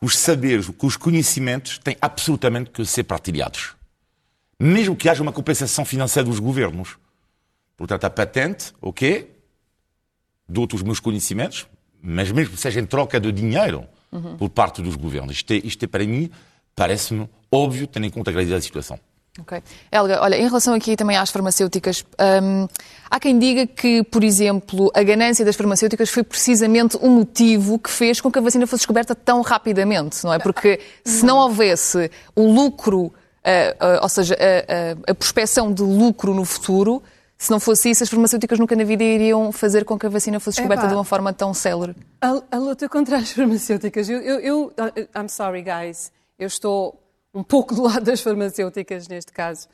que 0.00 0.04
os 0.04 0.18
saberes, 0.18 0.68
que 0.68 0.84
os 0.84 0.96
conhecimentos 0.96 1.78
têm 1.78 1.96
absolutamente 2.02 2.70
que 2.70 2.84
ser 2.84 3.04
partilhados. 3.04 3.76
Mesmo 4.58 4.96
que 4.96 5.08
haja 5.08 5.22
uma 5.22 5.32
compensação 5.32 5.84
financeira 5.84 6.28
dos 6.28 6.40
governos. 6.40 6.96
Portanto, 7.76 8.04
a 8.04 8.10
patente, 8.10 8.72
ok, 8.82 9.30
dou-te 10.48 10.74
os 10.74 10.82
meus 10.82 10.98
conhecimentos, 10.98 11.68
mas 12.02 12.32
mesmo 12.32 12.56
que 12.56 12.60
seja 12.60 12.80
em 12.80 12.86
troca 12.86 13.20
de 13.20 13.30
dinheiro, 13.30 13.86
uhum. 14.12 14.36
por 14.36 14.50
parte 14.50 14.82
dos 14.82 14.94
governos. 14.94 15.36
Isto, 15.36 15.52
é, 15.52 15.56
isto 15.56 15.82
é, 15.84 15.88
para 15.88 16.04
mim, 16.04 16.30
parece-me 16.76 17.28
óbvio, 17.50 17.86
tendo 17.86 18.06
em 18.06 18.10
conta 18.10 18.30
a 18.30 18.32
gravidade 18.32 18.60
da 18.60 18.64
situação. 18.64 18.98
Ok. 19.40 19.62
Helga, 19.90 20.20
olha, 20.20 20.36
em 20.36 20.46
relação 20.46 20.74
aqui 20.74 20.94
também 20.94 21.16
às 21.16 21.30
farmacêuticas, 21.30 22.04
hum, 22.42 22.68
há 23.10 23.18
quem 23.18 23.38
diga 23.38 23.66
que, 23.66 24.02
por 24.04 24.22
exemplo, 24.22 24.90
a 24.94 25.02
ganância 25.02 25.42
das 25.42 25.56
farmacêuticas 25.56 26.10
foi 26.10 26.22
precisamente 26.22 26.98
o 26.98 27.08
motivo 27.08 27.78
que 27.78 27.88
fez 27.88 28.20
com 28.20 28.30
que 28.30 28.38
a 28.38 28.42
vacina 28.42 28.66
fosse 28.66 28.80
descoberta 28.80 29.14
tão 29.14 29.40
rapidamente, 29.40 30.22
não 30.22 30.34
é? 30.34 30.38
Porque 30.38 30.80
se 31.02 31.24
não 31.24 31.38
houvesse 31.38 32.10
o 32.36 32.46
lucro, 32.46 33.04
uh, 33.06 33.08
uh, 33.08 34.02
ou 34.02 34.08
seja, 34.10 34.36
a, 34.38 35.08
a, 35.08 35.12
a 35.12 35.14
prospecção 35.14 35.72
de 35.72 35.82
lucro 35.82 36.34
no 36.34 36.44
futuro, 36.44 37.02
se 37.42 37.50
não 37.50 37.58
fosse 37.58 37.90
isso, 37.90 38.04
as 38.04 38.08
farmacêuticas 38.08 38.56
nunca 38.56 38.76
na 38.76 38.84
vida 38.84 39.02
iriam 39.02 39.50
fazer 39.50 39.84
com 39.84 39.98
que 39.98 40.06
a 40.06 40.08
vacina 40.08 40.38
fosse 40.38 40.58
descoberta 40.58 40.86
de 40.86 40.94
uma 40.94 41.02
forma 41.02 41.32
tão 41.32 41.52
célere. 41.52 41.92
A, 42.20 42.40
a 42.52 42.56
luta 42.56 42.88
contra 42.88 43.16
as 43.16 43.32
farmacêuticas, 43.32 44.08
eu, 44.08 44.20
eu, 44.20 44.38
eu, 44.40 44.72
I'm 45.16 45.28
sorry 45.28 45.60
guys, 45.60 46.12
eu 46.38 46.46
estou 46.46 47.02
um 47.34 47.42
pouco 47.42 47.74
do 47.74 47.82
lado 47.82 48.04
das 48.04 48.20
farmacêuticas 48.20 49.08
neste 49.08 49.32
caso, 49.32 49.66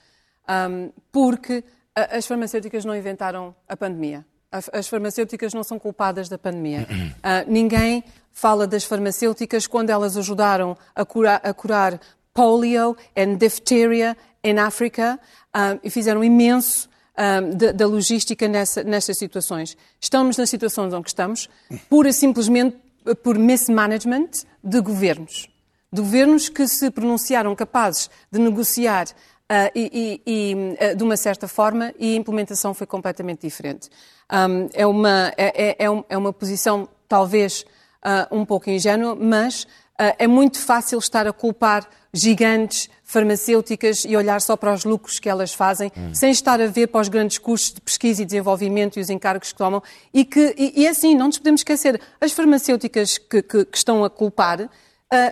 um, 0.48 0.90
porque 1.12 1.62
as 1.94 2.26
farmacêuticas 2.26 2.86
não 2.86 2.96
inventaram 2.96 3.54
a 3.68 3.76
pandemia. 3.76 4.24
As 4.50 4.88
farmacêuticas 4.88 5.52
não 5.52 5.62
são 5.62 5.78
culpadas 5.78 6.26
da 6.26 6.38
pandemia. 6.38 6.86
Uh, 7.18 7.44
ninguém 7.50 8.04
fala 8.30 8.66
das 8.66 8.84
farmacêuticas 8.84 9.66
quando 9.66 9.90
elas 9.90 10.16
ajudaram 10.16 10.76
a 10.94 11.04
curar, 11.04 11.40
a 11.44 11.52
curar 11.52 12.00
polio 12.32 12.96
e 13.14 13.26
diphtheria 13.36 14.16
em 14.42 14.58
África 14.58 15.20
um, 15.54 15.80
e 15.82 15.90
fizeram 15.90 16.24
imenso 16.24 16.87
um, 17.18 17.50
da, 17.50 17.72
da, 17.72 17.86
logística 17.86 18.46
nessa, 18.46 18.84
nestas 18.84 19.18
situações. 19.18 19.76
Estamos 20.00 20.36
nas 20.36 20.48
situações 20.48 20.94
onde 20.94 21.08
estamos, 21.08 21.48
pura 21.88 22.10
e 22.10 22.12
simplesmente 22.12 22.76
por 23.22 23.38
mismanagement 23.38 24.30
de 24.62 24.80
governos 24.80 25.48
de 25.92 26.02
governos 26.02 26.48
que 26.48 26.66
se 26.68 26.90
pronunciaram 26.90 27.54
capazes 27.56 28.10
de 28.30 28.38
negociar 28.38 29.06
uh, 29.06 29.70
e, 29.74 30.20
e, 30.26 30.52
e 30.52 30.54
uh, 30.92 30.96
de 30.96 31.02
uma 31.02 31.16
certa 31.16 31.48
forma 31.48 31.94
e 31.98 32.14
a 32.14 32.16
implementação 32.16 32.74
foi 32.74 32.86
completamente 32.86 33.40
diferente. 33.40 33.88
Um, 34.30 34.68
é, 34.74 34.86
uma, 34.86 35.32
é, 35.36 35.70
é, 35.70 35.86
é, 35.86 36.04
é 36.08 36.18
uma 36.18 36.32
posição 36.32 36.88
talvez 37.08 37.64
uh, 38.04 38.36
um 38.36 38.44
pouco 38.44 38.68
ingênua, 38.68 39.14
mas 39.14 39.66
é 39.98 40.26
muito 40.26 40.58
fácil 40.60 40.98
estar 40.98 41.26
a 41.26 41.32
culpar 41.32 41.88
gigantes 42.12 42.88
farmacêuticas 43.04 44.04
e 44.04 44.16
olhar 44.16 44.40
só 44.40 44.56
para 44.56 44.72
os 44.72 44.84
lucros 44.84 45.18
que 45.18 45.28
elas 45.28 45.52
fazem, 45.52 45.90
hum. 45.96 46.14
sem 46.14 46.30
estar 46.30 46.60
a 46.60 46.66
ver 46.66 46.88
para 46.88 47.00
os 47.00 47.08
grandes 47.08 47.38
custos 47.38 47.72
de 47.72 47.80
pesquisa 47.80 48.22
e 48.22 48.24
desenvolvimento 48.24 48.98
e 48.98 49.00
os 49.00 49.10
encargos 49.10 49.52
que 49.52 49.58
tomam. 49.58 49.82
E, 50.12 50.24
que, 50.24 50.54
e, 50.58 50.82
e 50.82 50.86
assim, 50.86 51.14
não 51.14 51.26
nos 51.26 51.38
podemos 51.38 51.60
esquecer, 51.60 52.00
as 52.20 52.32
farmacêuticas 52.32 53.18
que, 53.18 53.42
que, 53.42 53.64
que 53.64 53.76
estão 53.76 54.04
a 54.04 54.10
culpar 54.10 54.60
uh, 54.60 54.68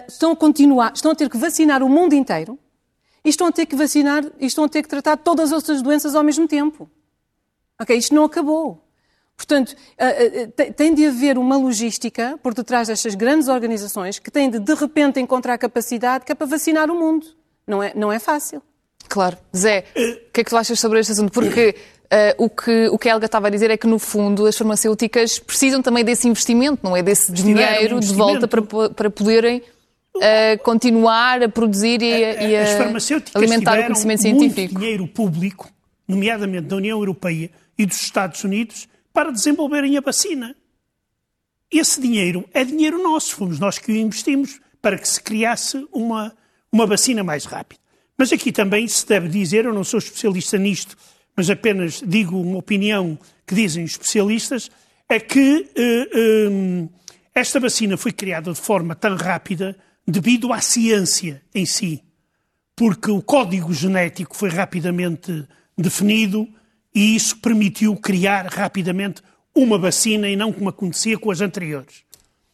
estão 0.08 0.32
a 0.32 0.36
continuar, 0.36 0.92
estão 0.94 1.12
a 1.12 1.14
ter 1.14 1.28
que 1.28 1.36
vacinar 1.36 1.82
o 1.82 1.88
mundo 1.88 2.14
inteiro 2.14 2.58
e 3.24 3.28
estão 3.28 3.46
a 3.46 3.52
ter 3.52 3.66
que 3.66 3.76
vacinar 3.76 4.24
e 4.40 4.46
estão 4.46 4.64
a 4.64 4.68
ter 4.68 4.82
que 4.82 4.88
tratar 4.88 5.16
todas 5.18 5.52
as 5.52 5.52
outras 5.52 5.82
doenças 5.82 6.14
ao 6.14 6.22
mesmo 6.22 6.48
tempo. 6.48 6.88
Ok? 7.80 7.96
Isto 7.96 8.14
não 8.14 8.24
acabou. 8.24 8.85
Portanto, 9.36 9.70
uh, 9.70 10.44
uh, 10.44 10.72
tem 10.72 10.94
de 10.94 11.06
haver 11.06 11.36
uma 11.36 11.56
logística 11.56 12.38
por 12.42 12.54
detrás 12.54 12.88
destas 12.88 13.14
grandes 13.14 13.48
organizações 13.48 14.18
que 14.18 14.30
têm 14.30 14.48
de, 14.48 14.58
de 14.58 14.74
repente, 14.74 15.20
encontrar 15.20 15.58
capacidade 15.58 16.24
que 16.24 16.32
é 16.32 16.34
para 16.34 16.46
vacinar 16.46 16.90
o 16.90 16.98
mundo. 16.98 17.26
Não 17.66 17.82
é, 17.82 17.92
não 17.94 18.10
é 18.10 18.18
fácil. 18.18 18.62
Claro. 19.08 19.36
Zé, 19.54 19.84
o 19.94 20.32
que 20.32 20.40
é 20.40 20.44
que 20.44 20.50
tu 20.50 20.56
achas 20.56 20.80
sobre 20.80 21.00
este 21.00 21.12
assunto? 21.12 21.32
Porque 21.32 21.74
Uh, 22.06 22.44
o, 22.44 22.48
que, 22.48 22.86
o 22.86 22.96
que 22.96 23.08
a 23.08 23.14
Helga 23.14 23.26
estava 23.26 23.48
a 23.48 23.50
dizer 23.50 23.68
é 23.68 23.76
que, 23.76 23.84
no 23.84 23.98
fundo, 23.98 24.46
as 24.46 24.56
farmacêuticas 24.56 25.40
precisam 25.40 25.82
também 25.82 26.04
desse 26.04 26.28
investimento, 26.28 26.78
não 26.84 26.96
é? 26.96 27.02
Desse 27.02 27.32
dinheiro 27.32 27.98
de 27.98 28.14
volta 28.14 28.46
para, 28.46 28.62
para 28.62 29.10
poderem 29.10 29.60
uh, 30.14 30.62
continuar 30.62 31.42
a 31.42 31.48
produzir 31.48 32.00
e, 32.02 32.10
e 32.10 32.56
a 32.56 32.86
alimentar 33.34 33.80
o 33.80 33.82
conhecimento 33.86 34.22
científico. 34.22 34.60
Muito 34.60 34.78
dinheiro 34.78 35.08
público, 35.08 35.68
nomeadamente 36.06 36.68
da 36.68 36.76
União 36.76 36.96
Europeia 36.96 37.50
e 37.76 37.84
dos 37.84 38.00
Estados 38.00 38.44
Unidos, 38.44 38.88
para 39.16 39.32
desenvolverem 39.32 39.96
a 39.96 40.02
vacina. 40.02 40.54
Esse 41.72 41.98
dinheiro 41.98 42.46
é 42.52 42.62
dinheiro 42.62 43.02
nosso, 43.02 43.34
fomos 43.34 43.58
nós 43.58 43.78
que 43.78 43.90
o 43.90 43.96
investimos 43.96 44.60
para 44.82 44.98
que 44.98 45.08
se 45.08 45.18
criasse 45.18 45.88
uma, 45.90 46.36
uma 46.70 46.84
vacina 46.84 47.24
mais 47.24 47.46
rápida. 47.46 47.80
Mas 48.18 48.30
aqui 48.30 48.52
também 48.52 48.86
se 48.86 49.06
deve 49.06 49.26
dizer, 49.26 49.64
eu 49.64 49.72
não 49.72 49.84
sou 49.84 49.96
especialista 50.00 50.58
nisto, 50.58 50.98
mas 51.34 51.48
apenas 51.48 52.02
digo 52.06 52.38
uma 52.38 52.58
opinião 52.58 53.18
que 53.46 53.54
dizem 53.54 53.86
especialistas, 53.86 54.70
é 55.08 55.18
que 55.18 55.66
uh, 55.78 56.50
um, 56.52 56.88
esta 57.34 57.58
vacina 57.58 57.96
foi 57.96 58.12
criada 58.12 58.52
de 58.52 58.60
forma 58.60 58.94
tão 58.94 59.16
rápida 59.16 59.74
devido 60.06 60.52
à 60.52 60.60
ciência 60.60 61.40
em 61.54 61.64
si, 61.64 62.04
porque 62.76 63.10
o 63.10 63.22
código 63.22 63.72
genético 63.72 64.36
foi 64.36 64.50
rapidamente 64.50 65.48
definido 65.74 66.46
e 66.96 67.14
isso 67.14 67.36
permitiu 67.36 67.94
criar 67.94 68.46
rapidamente 68.46 69.20
uma 69.54 69.76
vacina 69.76 70.30
e 70.30 70.34
não 70.34 70.50
como 70.50 70.70
acontecia 70.70 71.18
com 71.18 71.30
as 71.30 71.42
anteriores. 71.42 72.06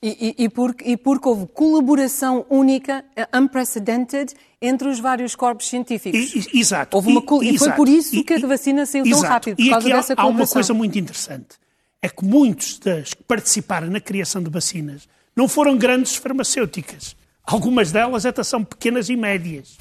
E, 0.02 0.34
e, 0.36 0.44
e, 0.44 0.48
porque, 0.48 0.84
e 0.84 0.96
porque 0.96 1.28
houve 1.28 1.46
colaboração 1.46 2.44
única, 2.50 3.04
eh, 3.14 3.28
unprecedented, 3.32 4.34
entre 4.60 4.88
os 4.88 4.98
vários 4.98 5.36
corpos 5.36 5.68
científicos. 5.68 6.34
E, 6.34 6.58
exato. 6.58 6.96
Houve 6.96 7.12
uma, 7.12 7.22
e, 7.44 7.56
foi 7.56 7.70
por 7.70 7.88
isso 7.88 8.24
que 8.24 8.34
a 8.34 8.38
vacina 8.40 8.84
saiu 8.84 9.06
exato. 9.06 9.22
tão 9.22 9.30
rápido, 9.30 9.56
por 9.58 9.70
causa 9.70 9.88
dessa 9.88 10.14
há, 10.14 10.22
há 10.22 10.26
uma 10.26 10.44
coisa 10.44 10.74
muito 10.74 10.98
interessante. 10.98 11.56
É 12.02 12.08
que 12.08 12.24
muitos 12.24 12.80
das 12.80 13.14
que 13.14 13.22
participaram 13.22 13.86
na 13.86 14.00
criação 14.00 14.42
de 14.42 14.50
vacinas 14.50 15.08
não 15.36 15.46
foram 15.46 15.78
grandes 15.78 16.16
farmacêuticas. 16.16 17.14
Algumas 17.44 17.92
delas 17.92 18.26
até 18.26 18.42
são 18.42 18.64
pequenas 18.64 19.08
e 19.08 19.14
médias. 19.14 19.78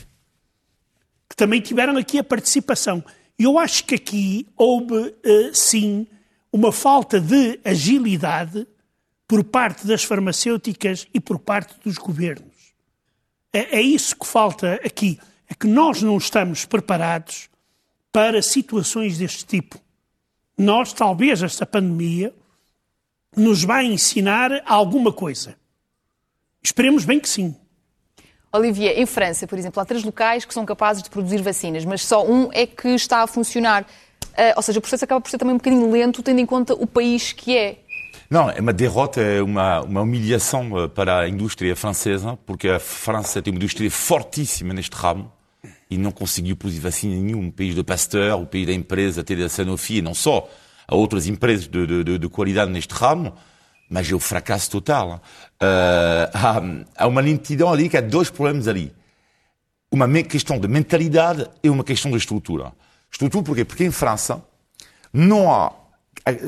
Que 1.28 1.36
também 1.36 1.60
tiveram 1.62 1.98
aqui 1.98 2.20
a 2.20 2.24
participação. 2.24 3.04
Eu 3.44 3.58
acho 3.58 3.86
que 3.86 3.96
aqui 3.96 4.48
houve, 4.56 4.96
uh, 4.96 5.16
sim, 5.54 6.08
uma 6.52 6.72
falta 6.72 7.20
de 7.20 7.60
agilidade 7.64 8.68
por 9.28 9.44
parte 9.44 9.88
das 9.88 10.04
farmacêuticas 10.04 11.08
e 11.14 11.20
por 11.20 11.40
parte 11.40 11.74
dos 11.84 11.98
governos. 11.98 12.52
É, 13.54 13.80
é 13.80 13.82
isso 13.82 14.16
que 14.16 14.28
falta 14.28 14.76
aqui. 14.86 15.20
É 15.48 15.54
que 15.54 15.68
nós 15.68 16.02
não 16.02 16.18
estamos 16.18 16.66
preparados 16.66 17.50
para 18.12 18.42
situações 18.42 19.18
deste 19.18 19.46
tipo. 19.46 19.80
Nós, 20.58 20.94
talvez, 20.94 21.42
esta 21.42 21.66
pandemia 21.66 22.34
nos 23.36 23.64
vai 23.64 23.86
ensinar 23.86 24.62
alguma 24.66 25.12
coisa. 25.14 25.56
Esperemos 26.62 27.06
bem 27.06 27.20
que 27.20 27.30
sim. 27.30 27.56
Olivier, 28.54 29.00
em 29.00 29.06
França, 29.06 29.48
por 29.48 29.58
exemplo, 29.58 29.82
há 29.82 29.86
três 29.86 30.04
locais 30.04 30.44
que 30.44 30.54
são 30.54 30.66
capazes 30.66 31.02
de 31.02 31.10
produzir 31.10 31.42
vacinas, 31.42 31.86
mas 31.86 32.04
só 32.04 32.26
um 32.26 32.50
é 32.52 32.66
que 32.66 32.90
está 32.90 33.24
a 33.24 33.28
funcionar. 33.28 33.84
Uh, 34.32 34.54
ou 34.56 34.62
seja, 34.62 34.80
o 34.80 34.82
processo 34.82 35.06
acaba 35.06 35.22
por 35.22 35.30
ser 35.30 35.38
também 35.38 35.54
um 35.54 35.58
bocadinho 35.58 35.90
lento, 35.90 36.22
tendo 36.22 36.40
em 36.40 36.46
conta 36.46 36.74
o 36.74 36.86
país 36.86 37.32
que 37.32 37.58
é. 37.58 37.78
Não, 38.30 38.50
é 38.50 38.60
uma 38.60 38.74
derrota, 38.74 39.22
é 39.22 39.42
uma, 39.42 39.82
uma 39.82 40.02
humilhação 40.02 40.84
eh, 40.84 40.88
para 40.88 41.20
a 41.20 41.28
indústria 41.28 41.76
francesa, 41.76 42.40
porque 42.46 42.70
a 42.70 42.80
França 42.80 43.42
tem 43.42 43.52
uma 43.52 43.58
indústria 43.58 43.92
fortíssima 43.92 44.74
neste 44.74 44.96
ramo 44.96 45.30
e 45.90 45.98
não 45.98 46.12
conseguiu 46.12 46.56
produzir 46.56 46.80
vacina 46.80 47.14
nenhuma. 47.14 47.50
O 47.50 47.52
país 47.52 47.76
de 47.76 47.84
Pasteur, 47.84 48.40
o 48.40 48.46
país 48.46 48.66
da 48.68 48.74
empresa, 48.74 49.20
até 49.20 49.36
da 49.36 49.50
Sanofi, 49.50 49.98
e 49.98 50.02
não 50.02 50.14
só, 50.14 50.50
há 50.88 50.96
outras 50.96 51.28
empresas 51.28 51.68
de, 51.68 52.04
de, 52.06 52.18
de 52.18 52.30
qualidade 52.30 52.72
neste 52.72 52.94
ramo, 52.94 53.34
mas 53.92 54.10
é 54.10 54.16
o 54.16 54.20
fracasso 54.20 54.72
total. 54.72 55.22
Uh, 55.62 56.32
há, 56.34 57.04
há 57.04 57.08
uma 57.08 57.20
lentidão 57.20 57.72
ali 57.72 57.90
que 57.90 57.98
há 57.98 58.02
dois 58.02 58.30
problemas 58.30 58.70
ali. 58.70 58.94
Uma 59.92 60.08
questão 60.24 60.58
de 60.58 60.66
mentalidade 60.70 61.46
e 61.62 61.70
uma 61.70 61.84
questão 61.84 62.10
de 62.10 62.18
estrutura. 62.18 62.72
Estrutura 63.12 63.44
porquê? 63.44 63.66
Porque 63.66 63.84
em 63.84 63.92
França 63.92 64.42
não 65.14 65.54
há 65.54 65.74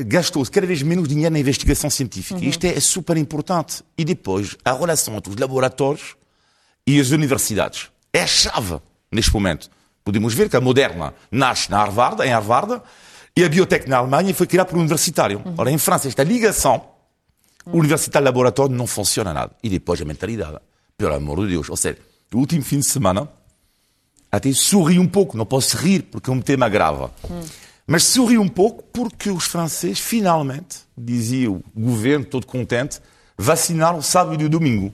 gastou-se 0.05 0.51
cada 0.51 0.67
vez 0.67 0.83
menos 0.83 1.07
dinheiro 1.07 1.33
na 1.33 1.39
investigação 1.39 1.89
científica. 1.89 2.39
Uhum. 2.39 2.47
Isto 2.47 2.65
é, 2.65 2.79
super 2.79 3.17
importante. 3.17 3.83
E 3.97 4.05
depois, 4.05 4.55
a 4.63 4.71
relação 4.71 5.15
entre 5.17 5.31
os 5.31 5.35
laboratórios 5.35 6.15
e 6.85 6.99
as 6.99 7.09
universidades. 7.09 7.89
É 8.13 8.21
a 8.21 8.27
chave 8.27 8.79
neste 9.11 9.33
momento. 9.33 9.69
Podemos 10.03 10.33
ver 10.33 10.47
que 10.47 10.55
a 10.55 10.61
Moderna 10.61 11.13
nasce 11.31 11.71
na 11.71 11.79
Harvard, 11.79 12.21
em 12.21 12.29
Harvard, 12.29 12.81
e 13.35 13.43
a 13.43 13.49
Biotech 13.49 13.89
na 13.89 13.97
Alemanha 13.97 14.33
foi 14.33 14.45
criada 14.45 14.69
por 14.69 14.77
um 14.77 14.81
universitário. 14.81 15.41
Uhum. 15.43 15.55
Ora, 15.57 15.71
em 15.71 15.77
França, 15.77 16.07
esta 16.07 16.23
ligação 16.23 16.92
uhum. 17.65 17.79
universitário-laboratório 17.79 18.75
não 18.75 18.87
funciona 18.87 19.33
nada. 19.33 19.55
E 19.63 19.69
depois 19.69 20.01
a 20.01 20.05
mentalidade. 20.05 20.57
Pelo 20.97 21.13
amor 21.13 21.41
de 21.41 21.53
Deus. 21.53 21.69
Ou 21.69 21.77
seja, 21.77 21.97
o 22.33 22.37
último 22.37 22.63
fim 22.63 22.79
de 22.79 22.89
semana, 22.89 23.27
até 24.31 24.51
sorri 24.53 24.99
um 24.99 25.07
pouco. 25.07 25.37
Não 25.37 25.45
posso 25.45 25.77
rir 25.77 26.03
porque 26.03 26.29
é 26.29 26.33
um 26.33 26.41
tema 26.41 26.69
grave. 26.69 27.03
Uhum. 27.29 27.43
Mas 27.85 28.03
sorri 28.03 28.37
um 28.37 28.47
pouco 28.47 28.83
porque 28.93 29.29
os 29.29 29.45
franceses, 29.45 29.99
finalmente, 29.99 30.79
dizia 30.97 31.51
o 31.51 31.61
governo 31.75 32.25
todo 32.25 32.47
contente, 32.47 32.99
vacinaram 33.37 34.01
sábado 34.01 34.41
e 34.41 34.47
domingo. 34.47 34.93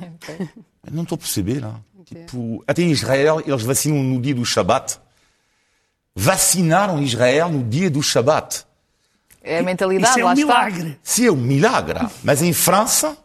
Não 0.90 1.02
estou 1.02 1.16
a 1.16 1.18
perceber. 1.18 1.60
Não? 1.60 1.84
Tipo, 2.04 2.62
até 2.66 2.82
em 2.82 2.90
Israel, 2.90 3.42
eles 3.44 3.62
vacinam 3.62 4.02
no 4.02 4.20
dia 4.20 4.34
do 4.34 4.44
Shabat. 4.44 4.98
Vacinaram 6.14 7.02
Israel 7.02 7.48
no 7.48 7.64
dia 7.64 7.90
do 7.90 8.02
Shabat. 8.02 8.65
É 9.46 9.60
a 9.60 9.62
mentalidade, 9.62 10.10
Isso 10.10 10.20
é 10.20 10.24
um 10.24 10.34
milagre. 10.34 10.98
Sim, 11.02 11.26
é 11.26 11.32
um 11.32 11.36
milagre. 11.36 12.00
Mas 12.24 12.42
em 12.42 12.52
França, 12.52 13.16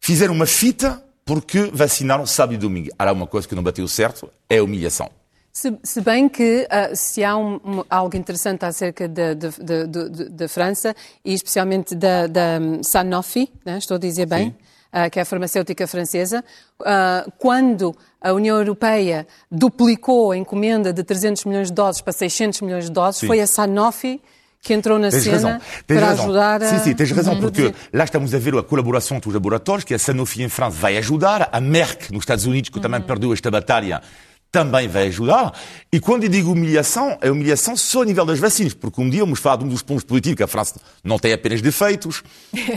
fizeram 0.00 0.34
uma 0.34 0.46
fita 0.46 1.02
porque 1.24 1.70
vacinaram 1.72 2.26
sábado 2.26 2.54
e 2.54 2.58
domingo. 2.58 2.90
Há 2.98 3.12
uma 3.12 3.26
coisa 3.26 3.46
que 3.46 3.54
não 3.54 3.62
bateu 3.62 3.86
certo, 3.86 4.30
é 4.48 4.58
a 4.58 4.64
humilhação. 4.64 5.08
Se, 5.52 5.74
se, 5.82 6.00
bem 6.02 6.28
que 6.28 6.68
uh, 6.70 6.94
se 6.94 7.24
há 7.24 7.36
um, 7.36 7.54
um, 7.64 7.84
algo 7.88 8.14
interessante 8.16 8.64
acerca 8.64 9.08
da 9.08 10.48
França 10.48 10.94
e 11.24 11.32
especialmente 11.32 11.94
da, 11.94 12.26
da 12.26 12.58
Sanofi, 12.82 13.50
né, 13.64 13.78
estou 13.78 13.94
a 13.94 13.98
dizer 13.98 14.26
bem, 14.26 14.48
uh, 14.48 15.10
que 15.10 15.18
é 15.18 15.22
a 15.22 15.24
farmacêutica 15.24 15.86
francesa, 15.86 16.44
uh, 16.80 17.32
quando 17.38 17.96
a 18.20 18.32
União 18.34 18.58
Europeia 18.58 19.26
duplicou 19.50 20.32
a 20.32 20.36
encomenda 20.36 20.92
de 20.92 21.02
300 21.02 21.46
milhões 21.46 21.68
de 21.68 21.74
doses 21.74 22.02
para 22.02 22.12
600 22.12 22.60
milhões 22.60 22.84
de 22.84 22.90
doses, 22.90 23.20
Sim. 23.20 23.26
foi 23.26 23.40
a 23.40 23.46
Sanofi 23.46 24.20
que 24.62 24.74
entrou 24.74 24.98
na 24.98 25.10
tens 25.10 25.22
cena 25.22 25.36
razão. 25.36 25.60
Tens 25.86 25.98
para 25.98 26.06
razão. 26.08 26.24
ajudar 26.24 26.62
a... 26.62 26.68
Sim, 26.68 26.78
sim, 26.84 26.94
tens 26.94 27.10
razão, 27.12 27.38
porque 27.40 27.74
lá 27.92 28.04
estamos 28.04 28.34
a 28.34 28.38
ver 28.38 28.54
a 28.56 28.62
colaboração 28.62 29.16
entre 29.16 29.28
os 29.28 29.34
laboratórios, 29.34 29.84
que 29.84 29.94
a 29.94 29.98
Sanofi 29.98 30.42
em 30.42 30.48
França 30.48 30.76
vai 30.76 30.96
ajudar, 30.96 31.48
a 31.52 31.60
Merck 31.60 32.12
nos 32.12 32.22
Estados 32.22 32.46
Unidos, 32.46 32.70
que 32.70 32.76
uhum. 32.76 32.82
também 32.82 33.00
perdeu 33.00 33.32
esta 33.32 33.50
batalha, 33.50 34.02
também 34.50 34.88
vai 34.88 35.08
ajudar. 35.08 35.52
E 35.92 36.00
quando 36.00 36.24
eu 36.24 36.28
digo 36.28 36.52
humilhação, 36.52 37.18
é 37.20 37.30
humilhação 37.30 37.76
só 37.76 38.02
a 38.02 38.04
nível 38.04 38.24
das 38.24 38.38
vacinas, 38.38 38.72
porque 38.74 39.00
um 39.00 39.08
dia 39.08 39.20
vamos 39.20 39.38
falar 39.38 39.56
de 39.56 39.64
um 39.64 39.68
dos 39.68 39.82
pontos 39.82 40.04
positivos, 40.04 40.36
que 40.36 40.42
a 40.42 40.46
França 40.46 40.80
não 41.04 41.18
tem 41.18 41.32
apenas 41.32 41.60
defeitos, 41.60 42.22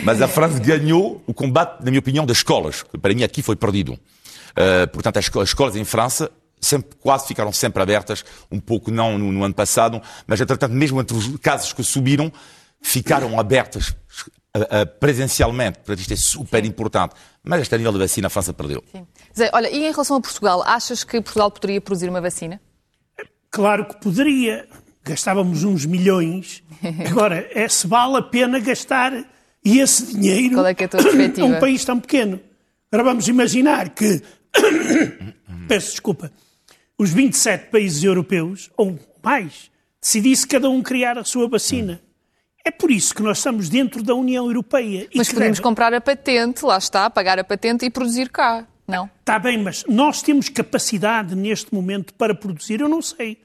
mas 0.04 0.22
a 0.22 0.28
França 0.28 0.60
ganhou 0.62 1.24
o 1.26 1.34
combate, 1.34 1.80
na 1.80 1.90
minha 1.90 2.00
opinião, 2.00 2.26
das 2.26 2.38
escolas, 2.38 2.84
que 2.84 2.98
para 2.98 3.14
mim 3.14 3.24
aqui 3.24 3.42
foi 3.42 3.56
perdido. 3.56 3.94
Uh, 3.94 4.88
portanto, 4.92 5.18
as 5.18 5.30
escolas 5.48 5.76
em 5.76 5.86
França 5.86 6.30
sempre, 6.60 6.98
quase 6.98 7.28
ficaram 7.28 7.52
sempre 7.52 7.82
abertas, 7.82 8.24
um 8.52 8.60
pouco 8.60 8.92
não 8.92 9.18
no, 9.18 9.32
no 9.32 9.44
ano 9.44 9.54
passado, 9.54 10.02
mas 10.28 10.40
entretanto, 10.40 10.74
mesmo 10.74 11.00
entre 11.00 11.16
os 11.16 11.38
casos 11.38 11.74
que 11.74 11.84
subiram, 11.84 12.32
ficaram 12.82 13.40
abertas 13.40 13.90
uh, 14.56 14.62
uh, 14.62 15.00
presencialmente. 15.00 15.80
Portanto, 15.80 16.00
isto 16.00 16.14
é 16.14 16.18
super 16.18 16.66
importante. 16.66 17.16
Mas 17.44 17.62
este 17.62 17.78
nível 17.78 17.94
de 17.94 18.00
vacina 18.00 18.28
a 18.28 18.30
França 18.30 18.54
perdeu. 18.54 18.84
Sim. 18.92 19.08
Zé, 19.38 19.50
olha, 19.54 19.70
e 19.70 19.86
em 19.86 19.92
relação 19.92 20.18
a 20.18 20.22
Portugal, 20.22 20.64
achas 20.66 21.04
que 21.04 21.22
Portugal 21.22 21.52
poderia 21.52 21.82
produzir 21.82 22.10
uma 22.10 22.22
vacina? 22.22 22.60
Claro 23.52 23.86
que 23.86 24.00
poderia. 24.00 24.68
Gastávamos 25.04 25.64
uns 25.64 25.86
milhões. 25.86 26.64
Agora, 27.10 27.48
é 27.52 27.68
se 27.68 27.88
vale 27.88 28.18
a 28.18 28.22
pena 28.22 28.60
gastar 28.60 29.14
esse 29.64 30.14
dinheiro 30.14 30.56
Qual 30.56 30.66
é 30.66 30.74
que 30.74 30.84
é 30.84 30.86
a 30.86 30.90
tua 30.90 31.04
perspectiva? 31.04 31.48
um 31.48 31.60
país 31.60 31.84
tão 31.84 32.00
pequeno. 32.00 32.40
Agora 32.92 33.10
vamos 33.10 33.28
imaginar 33.28 33.90
que, 33.90 34.22
peço 35.68 35.92
desculpa, 35.92 36.32
os 37.00 37.12
27 37.12 37.72
países 37.72 38.04
europeus, 38.04 38.70
ou 38.76 39.00
mais, 39.24 39.72
decidisse 40.02 40.46
cada 40.46 40.70
um 40.70 40.84
criar 40.84 41.18
a 41.18 41.24
sua 41.24 41.48
vacina. 41.48 42.02
É 42.66 42.70
por 42.70 42.92
isso 42.92 43.16
que 43.16 43.24
nós 43.24 43.38
estamos 43.38 43.70
dentro 43.70 44.04
da 44.04 44.14
União 44.14 44.46
Europeia. 44.46 45.08
Mas 45.16 45.30
podemos 45.30 45.58
deve... 45.58 45.62
comprar 45.62 45.94
a 45.94 46.02
patente, 46.02 46.66
lá 46.66 46.78
está, 46.78 47.10
pagar 47.10 47.40
a 47.40 47.44
patente 47.44 47.86
e 47.86 47.90
produzir 47.90 48.30
cá, 48.30 48.68
não? 48.86 49.10
Está 49.22 49.40
bem, 49.40 49.58
mas 49.58 49.86
nós 49.88 50.22
temos 50.22 50.50
capacidade 50.50 51.36
neste 51.36 51.74
momento 51.74 52.14
para 52.16 52.36
produzir? 52.36 52.82
Eu 52.82 52.90
não 52.90 53.02
sei. 53.02 53.38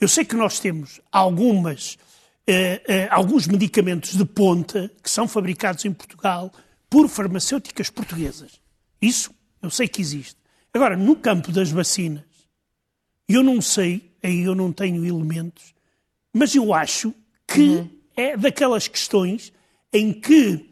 Eu 0.00 0.08
sei 0.08 0.24
que 0.24 0.34
nós 0.34 0.58
temos 0.58 1.00
algumas, 1.12 1.96
eh, 2.44 2.82
eh, 2.88 3.08
alguns 3.08 3.46
medicamentos 3.46 4.16
de 4.16 4.24
ponta 4.24 4.90
que 5.00 5.08
são 5.08 5.28
fabricados 5.28 5.84
em 5.84 5.92
Portugal 5.92 6.52
por 6.90 7.08
farmacêuticas 7.08 7.88
portuguesas. 7.88 8.60
Isso 9.00 9.30
eu 9.62 9.70
sei 9.70 9.86
que 9.86 10.00
existe. 10.00 10.36
Agora, 10.74 10.96
no 10.96 11.14
campo 11.14 11.52
das 11.52 11.70
vacinas, 11.70 12.35
eu 13.28 13.42
não 13.42 13.60
sei, 13.60 14.12
aí 14.22 14.42
eu 14.42 14.54
não 14.54 14.72
tenho 14.72 15.04
elementos, 15.04 15.74
mas 16.32 16.54
eu 16.54 16.72
acho 16.72 17.14
que 17.46 17.60
uhum. 17.60 17.90
é 18.16 18.36
daquelas 18.36 18.88
questões 18.88 19.52
em 19.92 20.12
que, 20.12 20.66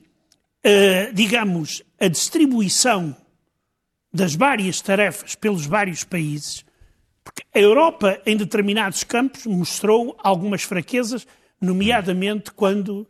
uh, 0.65 1.13
digamos, 1.13 1.83
a 1.99 2.09
distribuição 2.09 3.17
das 4.13 4.35
várias 4.35 4.81
tarefas 4.81 5.35
pelos 5.35 5.67
vários 5.67 6.05
países, 6.05 6.65
porque 7.25 7.43
a 7.53 7.59
Europa, 7.59 8.21
em 8.27 8.37
determinados 8.37 9.03
campos, 9.03 9.47
mostrou 9.47 10.17
algumas 10.19 10.63
fraquezas, 10.63 11.27
nomeadamente 11.61 12.53
quando 12.53 13.07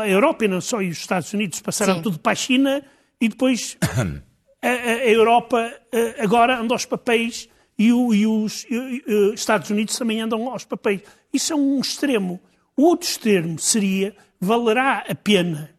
a 0.00 0.08
Europa 0.08 0.44
e 0.44 0.48
não 0.48 0.60
só 0.60 0.80
e 0.80 0.88
os 0.88 0.98
Estados 0.98 1.32
Unidos 1.32 1.60
passaram 1.60 1.96
Sim. 1.96 2.02
tudo 2.02 2.18
para 2.18 2.32
a 2.32 2.36
China 2.36 2.82
e 3.20 3.28
depois 3.28 3.76
a, 4.62 4.68
a 4.68 5.06
Europa 5.06 5.72
eh, 5.92 6.16
agora 6.18 6.58
anda 6.58 6.74
aos 6.74 6.84
papéis 6.84 7.48
e, 7.78 7.92
o, 7.92 8.12
e 8.12 8.26
os 8.26 8.66
e, 8.68 9.32
Estados 9.34 9.70
Unidos 9.70 9.96
também 9.96 10.20
andam 10.20 10.48
aos 10.50 10.64
papéis. 10.64 11.02
Isso 11.32 11.52
é 11.52 11.56
um 11.56 11.80
extremo. 11.80 12.40
O 12.76 12.82
outro 12.82 13.08
extremo 13.08 13.58
seria, 13.58 14.14
valerá 14.40 15.04
a 15.08 15.14
pena 15.14 15.70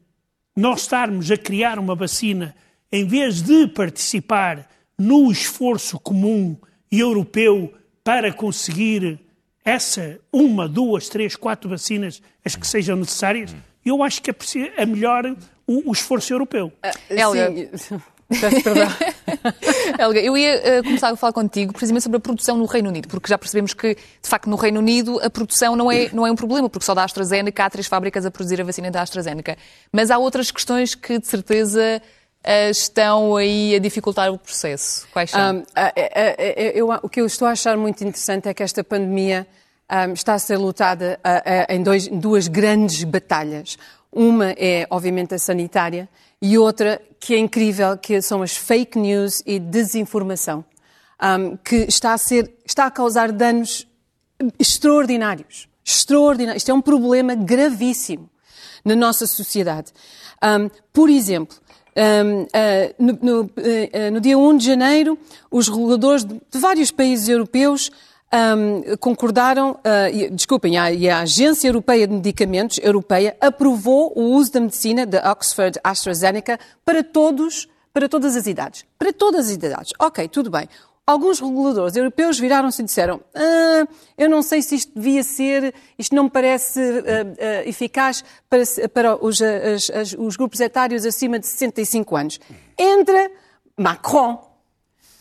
nós 0.56 0.82
estarmos 0.82 1.32
a 1.32 1.38
criar 1.38 1.80
uma 1.80 1.96
vacina 1.96 2.54
em 2.92 3.06
vez 3.06 3.42
de 3.42 3.68
participar 3.68 4.68
no 4.98 5.32
esforço 5.32 5.98
comum 6.00 6.58
europeu 6.92 7.74
para 8.04 8.34
conseguir 8.34 9.20
essa, 9.64 10.20
uma, 10.34 10.68
duas, 10.68 11.08
três, 11.08 11.36
quatro 11.36 11.70
vacinas, 11.70 12.22
as 12.44 12.56
que 12.56 12.68
sejam 12.68 12.98
necessárias, 12.98 13.56
eu 13.86 14.04
acho 14.04 14.22
que 14.22 14.32
é, 14.32 14.36
é 14.78 14.86
melhor 14.86 15.26
o, 15.66 15.90
o 15.90 15.94
esforço 15.94 16.34
europeu. 16.34 16.74
Uh, 16.84 17.20
Peço 18.28 18.64
perdão. 18.64 18.88
Helga, 20.00 20.20
eu 20.20 20.38
ia 20.38 20.80
uh, 20.80 20.84
começar 20.84 21.10
a 21.10 21.16
falar 21.16 21.34
contigo 21.34 21.74
precisamente 21.74 22.04
sobre 22.04 22.18
a 22.18 22.20
produção 22.20 22.58
no 22.58 22.66
Reino 22.66 22.90
Unido, 22.90 23.08
porque 23.08 23.28
já 23.28 23.38
percebemos 23.38 23.74
que, 23.74 23.96
de 23.96 24.30
facto, 24.30 24.50
no 24.50 24.56
Reino 24.56 24.80
Unido 24.80 25.20
a 25.24 25.30
produção 25.30 25.76
não 25.76 25.92
é, 25.92 26.10
não 26.14 26.26
é 26.26 26.32
um 26.32 26.36
problema, 26.36 26.70
porque 26.70 26.86
só 26.86 26.94
da 26.94 27.04
AstraZeneca 27.04 27.66
há 27.66 27.70
três 27.70 27.88
fábricas 27.88 28.26
a 28.26 28.32
produzir 28.32 28.62
a 28.62 28.64
vacina 28.64 28.90
da 28.92 29.02
AstraZeneca. 29.02 29.58
Mas 29.92 30.12
há 30.12 30.18
outras 30.18 30.52
questões 30.52 30.96
que, 30.96 31.20
de 31.20 31.28
certeza, 31.28 32.02
uh, 32.46 32.70
estão 32.70 33.36
aí 33.36 33.76
a 33.76 33.80
dificultar 33.80 34.32
o 34.32 34.38
processo. 34.38 35.08
Quais 35.12 35.32
são? 35.32 35.58
Um, 35.58 35.64
eu, 36.74 36.90
o 37.02 37.10
que 37.10 37.22
eu 37.22 37.26
estou 37.26 37.48
a 37.48 37.52
achar 37.52 37.78
muito 37.78 38.04
interessante 38.04 38.48
é 38.48 38.54
que 38.54 38.64
esta 38.64 38.84
pandemia 38.84 39.48
um, 39.90 40.14
está 40.14 40.34
a 40.34 40.40
ser 40.40 40.58
lutada 40.58 41.20
em 41.68 41.82
dois, 41.82 42.08
duas 42.08 42.48
grandes 42.48 43.04
batalhas. 43.04 43.78
Uma 44.12 44.52
é, 44.58 44.88
obviamente, 44.90 45.36
a 45.36 45.40
sanitária 45.40 46.10
e 46.42 46.58
outra 46.58 47.02
que 47.20 47.34
é 47.34 47.38
incrível, 47.38 47.98
que 47.98 48.22
são 48.22 48.42
as 48.42 48.56
fake 48.56 48.98
news 48.98 49.44
e 49.46 49.60
desinformação, 49.60 50.64
um, 51.22 51.58
que 51.58 51.76
está 51.88 52.14
a, 52.14 52.18
ser, 52.18 52.54
está 52.66 52.86
a 52.86 52.92
causar 52.92 53.32
danos 53.32 53.86
extraordinários. 54.58 55.68
Extraordinários. 55.84 56.62
Isto 56.62 56.72
é 56.72 56.74
um 56.74 56.82
problema 56.82 57.36
gravíssimo 57.36 58.30
na 58.86 58.96
nossa 58.96 59.28
sociedade. 59.28 59.92
Um, 60.42 60.70
por 60.94 61.10
exemplo, 61.10 61.58
um, 61.96 62.44
uh, 62.44 62.48
no, 62.98 63.20
no, 63.22 63.42
uh, 63.42 64.12
no, 64.14 64.22
dia 64.22 64.38
1 64.38 64.58
de 64.58 64.66
janeiro, 64.66 65.20
os 65.52 65.68
reguladores 65.68 66.24
de, 66.24 66.40
de 66.50 66.58
vários 66.58 66.92
países 66.92 67.28
europeus 67.28 67.92
um, 68.32 68.96
concordaram, 68.98 69.72
uh, 69.72 70.36
desculpem, 70.36 70.78
a, 70.78 70.92
e 70.92 71.10
a 71.10 71.22
Agência 71.22 71.68
Europeia 71.68 72.08
de 72.08 72.14
Medicamentos, 72.14 72.80
europeia, 72.82 73.36
aprovou 73.42 74.14
o 74.16 74.36
uso 74.36 74.52
da 74.52 74.60
medicina 74.60 75.06
da 75.06 75.32
Oxford 75.32 75.80
AstraZeneca 75.84 76.60
para 76.86 77.04
todos, 77.04 77.68
para 77.92 78.08
todas 78.08 78.36
as 78.36 78.46
idades. 78.46 78.86
Para 78.98 79.12
todas 79.12 79.48
as 79.48 79.52
idades. 79.52 79.94
Ok, 80.00 80.28
tudo 80.28 80.52
bem. 80.52 80.68
Alguns 81.08 81.40
reguladores 81.40 81.96
europeus 81.96 82.38
viraram-se 82.38 82.84
e 82.84 82.86
disseram: 82.86 83.20
ah, 83.34 83.88
Eu 84.16 84.30
não 84.30 84.44
sei 84.44 84.62
se 84.62 84.76
isto 84.76 84.92
devia 84.94 85.24
ser, 85.24 85.74
isto 85.98 86.14
não 86.14 86.26
me 86.26 86.30
parece 86.30 86.80
uh, 86.80 87.02
uh, 87.02 87.68
eficaz 87.68 88.24
para, 88.48 88.62
para 88.94 89.26
os, 89.26 89.42
as, 89.42 89.90
as, 89.90 90.14
os 90.14 90.36
grupos 90.36 90.60
etários 90.60 91.08
acima 91.08 91.40
de 91.40 91.48
65 91.48 92.16
anos. 92.16 92.40
Entra 92.78 93.32
Macron, 93.76 94.40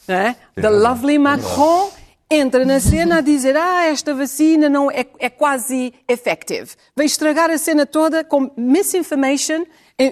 é? 0.07 0.35
the 0.57 0.69
lovely 0.69 1.19
Macron 1.19 1.91
entra 2.31 2.65
na 2.65 2.79
cena 2.79 3.19
a 3.19 3.21
dizer 3.21 3.57
ah, 3.57 3.85
esta 3.85 4.15
vacina 4.15 4.69
não 4.69 4.91
é, 4.91 5.07
é 5.19 5.31
quase 5.31 5.95
effective. 6.07 6.71
Vai 6.95 7.07
estragar 7.07 7.51
a 7.51 7.57
cena 7.57 7.87
toda 7.87 8.23
com 8.23 8.51
misinformation, 8.57 9.65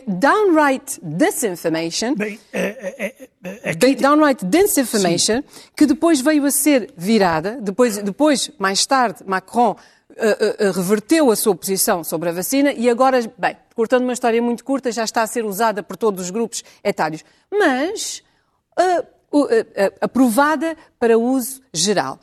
downright 0.07 0.99
disinformation, 1.03 2.15
Bem, 2.15 2.41
é, 2.53 3.29
é, 3.43 3.95
downright 3.95 4.45
disinformation, 4.45 5.43
Sim. 5.43 5.71
que 5.77 5.87
depois 5.87 6.21
veio 6.21 6.45
a 6.47 6.51
ser 6.51 6.93
virada, 6.97 7.59
depois, 7.61 7.99
depois 7.99 8.51
mais 8.59 8.85
tarde, 8.87 9.23
Macron 9.27 9.77
Uh, 10.19 10.69
uh, 10.69 10.73
reverteu 10.73 11.31
a 11.31 11.37
sua 11.37 11.55
posição 11.55 12.03
sobre 12.03 12.31
a 12.31 12.33
vacina 12.33 12.73
e 12.73 12.89
agora, 12.89 13.21
bem, 13.37 13.55
cortando 13.75 14.05
uma 14.05 14.15
história 14.15 14.41
muito 14.41 14.65
curta, 14.65 14.91
já 14.91 15.05
está 15.05 15.21
a 15.21 15.27
ser 15.27 15.45
usada 15.45 15.83
por 15.83 15.95
todos 15.95 16.25
os 16.25 16.31
grupos 16.31 16.65
etários. 16.83 17.23
Mas 17.51 18.23
uh, 18.81 19.07
aprovada 20.01 20.77
para 20.99 21.19
uso 21.19 21.61
geral. 21.73 22.19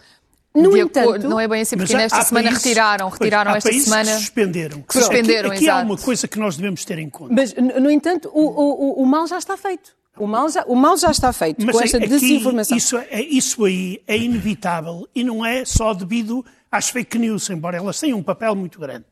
No 0.56 0.78
entanto, 0.78 1.28
não 1.28 1.39
é 1.39 1.47
bem 1.47 1.62
assim, 1.62 1.76
porque 1.76 1.95
nesta 1.95 2.21
semana 2.21 2.49
países, 2.49 2.63
retiraram, 2.63 3.10
retiraram 3.10 3.52
pois, 3.52 3.65
esta 3.65 3.80
semana. 3.80 4.12
Que 4.12 4.17
suspenderam. 4.19 4.82
Que 4.82 4.93
suspenderam, 4.93 5.49
aqui, 5.49 5.58
aqui 5.58 5.69
há 5.69 5.82
uma 5.82 5.97
coisa 5.97 6.28
que 6.28 6.38
nós 6.38 6.56
devemos 6.56 6.86
ter 6.86 6.99
em 6.99 7.10
conta. 7.10 7.34
Mas, 7.34 7.54
no 7.56 7.89
entanto, 7.89 8.30
o, 8.32 8.41
o, 8.41 9.02
o 9.02 9.06
mal 9.06 9.26
já 9.26 9.39
está 9.39 9.58
feito. 9.58 9.95
O 10.15 10.28
mal 10.28 10.47
já, 10.47 10.63
o 10.65 10.76
mal 10.76 10.95
já 10.95 11.10
está 11.10 11.34
feito 11.34 11.65
Mas 11.65 11.76
com 11.76 11.82
esta 11.82 11.97
aqui, 11.97 12.08
desinformação. 12.08 12.78
Isso, 12.78 12.97
é, 12.97 13.19
isso 13.19 13.65
aí 13.65 13.99
é 14.06 14.15
inevitável 14.15 15.08
e 15.15 15.23
não 15.23 15.43
é 15.43 15.65
só 15.65 15.91
devido 15.91 16.45
às 16.71 16.89
fake 16.89 17.17
news, 17.17 17.49
embora 17.49 17.78
elas 17.78 17.99
tenham 17.99 18.19
um 18.19 18.23
papel 18.23 18.56
muito 18.56 18.80
grande. 18.80 19.06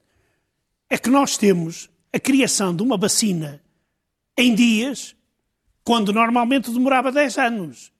É 0.88 0.98
que 1.00 1.10
nós 1.10 1.38
temos 1.38 1.90
a 2.14 2.20
criação 2.20 2.76
de 2.76 2.84
uma 2.84 2.98
vacina 2.98 3.60
em 4.38 4.54
dias 4.54 5.16
quando 5.84 6.14
normalmente 6.14 6.72
demorava 6.72 7.12
10 7.12 7.38
anos. 7.38 7.92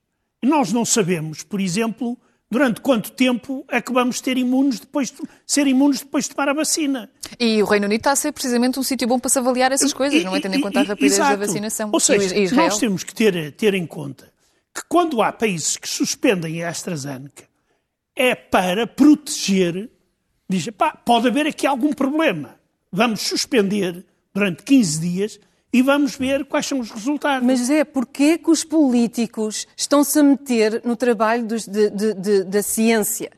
E 0.42 0.46
nós 0.46 0.72
não 0.72 0.84
sabemos, 0.84 1.42
por 1.42 1.60
exemplo, 1.60 2.18
durante 2.50 2.80
quanto 2.80 3.12
tempo 3.12 3.64
é 3.68 3.80
que 3.80 3.92
vamos 3.92 4.20
ter 4.20 4.36
imunes 4.36 4.80
depois 4.80 5.10
de, 5.10 5.22
ser 5.46 5.66
imunes 5.66 6.00
depois 6.00 6.24
de 6.24 6.34
tomar 6.34 6.48
a 6.48 6.52
vacina. 6.52 7.08
E 7.38 7.62
o 7.62 7.66
Reino 7.66 7.86
Unido 7.86 8.00
está 8.00 8.12
a 8.12 8.16
ser 8.16 8.32
precisamente 8.32 8.78
um 8.78 8.82
sítio 8.82 9.08
bom 9.08 9.18
para 9.18 9.30
se 9.30 9.38
avaliar 9.38 9.72
essas 9.72 9.92
coisas, 9.92 10.22
não 10.22 10.36
é? 10.36 10.40
Tendo 10.40 10.56
em 10.56 10.60
conta 10.60 10.80
a 10.80 10.82
rapidez 10.82 11.14
Exato. 11.14 11.38
da 11.38 11.46
vacinação. 11.46 11.90
Ou 11.92 12.00
seja, 12.00 12.36
E 12.36 12.44
Israel? 12.44 12.64
nós 12.64 12.78
temos 12.78 13.04
que 13.04 13.14
ter, 13.14 13.52
ter 13.52 13.74
em 13.74 13.86
conta 13.86 14.30
que 14.74 14.82
quando 14.88 15.22
há 15.22 15.32
países 15.32 15.76
que 15.76 15.88
suspendem 15.88 16.62
a 16.62 16.68
AstraZeneca 16.68 17.44
é 18.14 18.34
para 18.34 18.86
proteger, 18.86 19.90
diz, 20.48 20.68
pá, 20.76 20.94
pode 20.94 21.28
haver 21.28 21.46
aqui 21.46 21.66
algum 21.66 21.92
problema. 21.92 22.56
Vamos 22.90 23.22
suspender 23.22 24.04
durante 24.34 24.62
15 24.62 25.00
dias 25.00 25.40
e 25.72 25.80
vamos 25.82 26.16
ver 26.16 26.44
quais 26.44 26.66
são 26.66 26.78
os 26.80 26.90
resultados. 26.90 27.46
Mas 27.46 27.70
é 27.70 27.82
porquê 27.84 28.36
que 28.38 28.50
os 28.50 28.62
políticos 28.64 29.66
estão-se 29.76 30.18
a 30.18 30.22
meter 30.22 30.82
no 30.84 30.96
trabalho 30.96 31.44
dos- 31.44 31.66
de- 31.66 31.90
de- 31.90 32.14
de- 32.14 32.44
da 32.44 32.62
ciência 32.62 33.30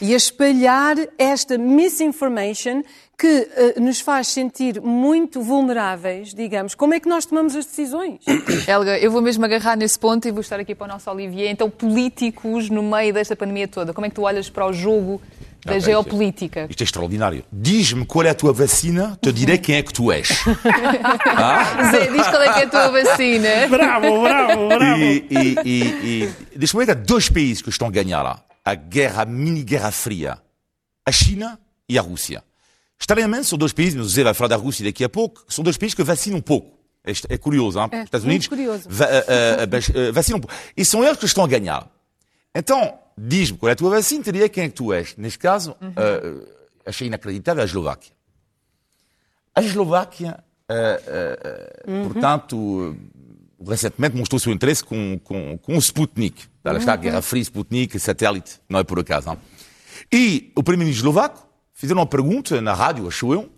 e 0.00 0.14
a 0.14 0.16
espalhar 0.16 0.96
esta 1.18 1.58
misinformation 1.58 2.82
que 3.18 3.26
eh, 3.54 3.80
nos 3.80 4.00
faz 4.00 4.28
sentir 4.28 4.80
muito 4.80 5.40
vulneráveis, 5.42 6.34
digamos. 6.34 6.74
Como 6.74 6.94
é 6.94 6.98
que 6.98 7.08
nós 7.08 7.24
tomamos 7.26 7.54
as 7.54 7.66
decisões? 7.66 8.20
Helga, 8.66 8.98
eu 8.98 9.10
vou 9.12 9.20
mesmo 9.22 9.44
agarrar 9.44 9.76
nesse 9.76 9.98
ponto 9.98 10.26
e 10.26 10.30
vou 10.32 10.40
estar 10.40 10.58
aqui 10.58 10.74
para 10.74 10.86
o 10.86 10.88
nosso 10.88 11.08
Olivier. 11.10 11.50
Então, 11.50 11.70
políticos 11.70 12.68
no 12.70 12.82
meio 12.82 13.12
desta 13.14 13.36
pandemia 13.36 13.68
toda, 13.68 13.92
como 13.92 14.06
é 14.06 14.08
que 14.08 14.14
tu 14.16 14.22
olhas 14.22 14.48
para 14.50 14.66
o 14.66 14.72
jogo 14.72 15.20
da 15.64 15.72
Ok, 15.72 15.80
geopolítica? 15.80 16.66
Isto 16.68 16.80
é 16.82 16.84
extraordinário. 16.84 17.44
Diz-me 17.52 18.04
qual 18.04 18.24
é 18.26 18.30
a 18.30 18.34
tua 18.34 18.52
vacina, 18.52 19.16
te 19.22 19.32
direi 19.32 19.58
quem 19.58 19.76
é 19.76 19.82
que 19.82 19.92
tu 19.92 20.10
és. 20.10 20.28
Ah? 21.26 21.90
Zé, 21.90 22.06
diz 22.10 22.26
qual 22.28 22.42
é 22.42 22.52
que 22.52 22.60
é 22.60 22.64
a 22.64 22.68
tua 22.68 22.88
vacina. 22.90 23.48
Bravo, 23.68 24.22
bravo, 24.22 24.68
bravo. 24.68 25.02
E, 25.02 25.26
e, 25.30 25.56
e, 25.64 26.24
e 26.52 26.58
neste 26.58 26.74
momento 26.74 26.90
há 26.90 26.94
dois 26.94 27.28
países 27.28 27.62
que 27.62 27.70
estão 27.70 27.88
a 27.88 27.90
ganhar 27.90 28.22
lá. 28.22 28.42
A 28.64 28.74
guerra, 28.74 29.22
a 29.22 29.26
mini-guerra 29.26 29.90
fria. 29.90 30.38
A 31.04 31.10
China 31.12 31.58
e 31.88 31.98
a 31.98 32.02
Rússia. 32.02 32.42
Estranhamente, 32.98 33.46
são 33.46 33.58
dois 33.58 33.72
países, 33.72 33.94
mas 33.94 34.06
o 34.06 34.08
Zé 34.08 34.22
vai 34.22 34.34
falar 34.34 34.48
da 34.48 34.56
Rússia 34.56 34.84
daqui 34.84 35.02
a 35.02 35.08
pouco, 35.08 35.44
são 35.48 35.64
dois 35.64 35.76
países 35.76 35.94
que 35.94 36.02
vacinam 36.04 36.40
pouco. 36.40 36.78
É, 37.04 37.12
é 37.34 37.36
curioso, 37.38 37.80
hein? 37.80 37.88
Os 37.92 38.00
Estados 38.04 38.24
Unidos 38.24 38.46
curioso. 38.46 38.84
va- 38.88 39.06
ah, 39.06 39.08
ah, 39.08 39.62
ah, 39.64 40.08
ah, 40.08 40.12
vacinam 40.12 40.38
pouco. 40.38 40.54
E 40.76 40.84
são 40.84 41.02
eles 41.02 41.18
que 41.18 41.24
estão 41.26 41.42
a 41.42 41.48
ganhar. 41.48 41.88
Então, 42.54 42.94
diz-me 43.16 43.58
qual 43.58 43.70
é 43.70 43.72
a 43.72 43.76
tua 43.76 43.90
vacina, 43.90 44.22
te 44.24 44.32
direi 44.32 44.48
quem 44.48 44.64
é 44.64 44.68
que 44.68 44.74
tu 44.74 44.92
és. 44.92 45.16
Neste 45.16 45.38
caso, 45.38 45.76
ah, 45.80 46.46
achei 46.86 47.06
inacreditável 47.06 47.62
a 47.62 47.66
Eslováquia. 47.66 48.12
A 49.54 49.62
Eslováquia, 49.62 50.42
ah, 50.68 50.74
ah, 50.74 51.82
ah, 51.88 52.04
portanto, 52.08 52.96
recentemente 53.66 54.16
mostrou 54.16 54.36
o 54.38 54.40
seu 54.40 54.52
interesse 54.52 54.82
com, 54.84 55.18
com, 55.22 55.58
com 55.58 55.74
o 55.76 55.78
Sputnik. 55.78 56.44
Lá 56.64 56.76
está 56.76 56.92
a 56.92 56.96
Guerra 56.96 57.22
Fria, 57.22 57.42
Sputnik, 57.42 57.98
satélite, 57.98 58.60
não 58.68 58.78
é 58.78 58.84
por 58.84 58.98
acaso. 58.98 59.28
Não? 59.28 59.38
E 60.12 60.52
o 60.56 60.62
primeiro-ministro 60.62 61.08
eslovaco 61.10 61.46
fizeram 61.72 62.00
uma 62.00 62.06
pergunta 62.06 62.60
na 62.60 62.72
rádio, 62.74 63.06
acho 63.06 63.32
eu. 63.32 63.50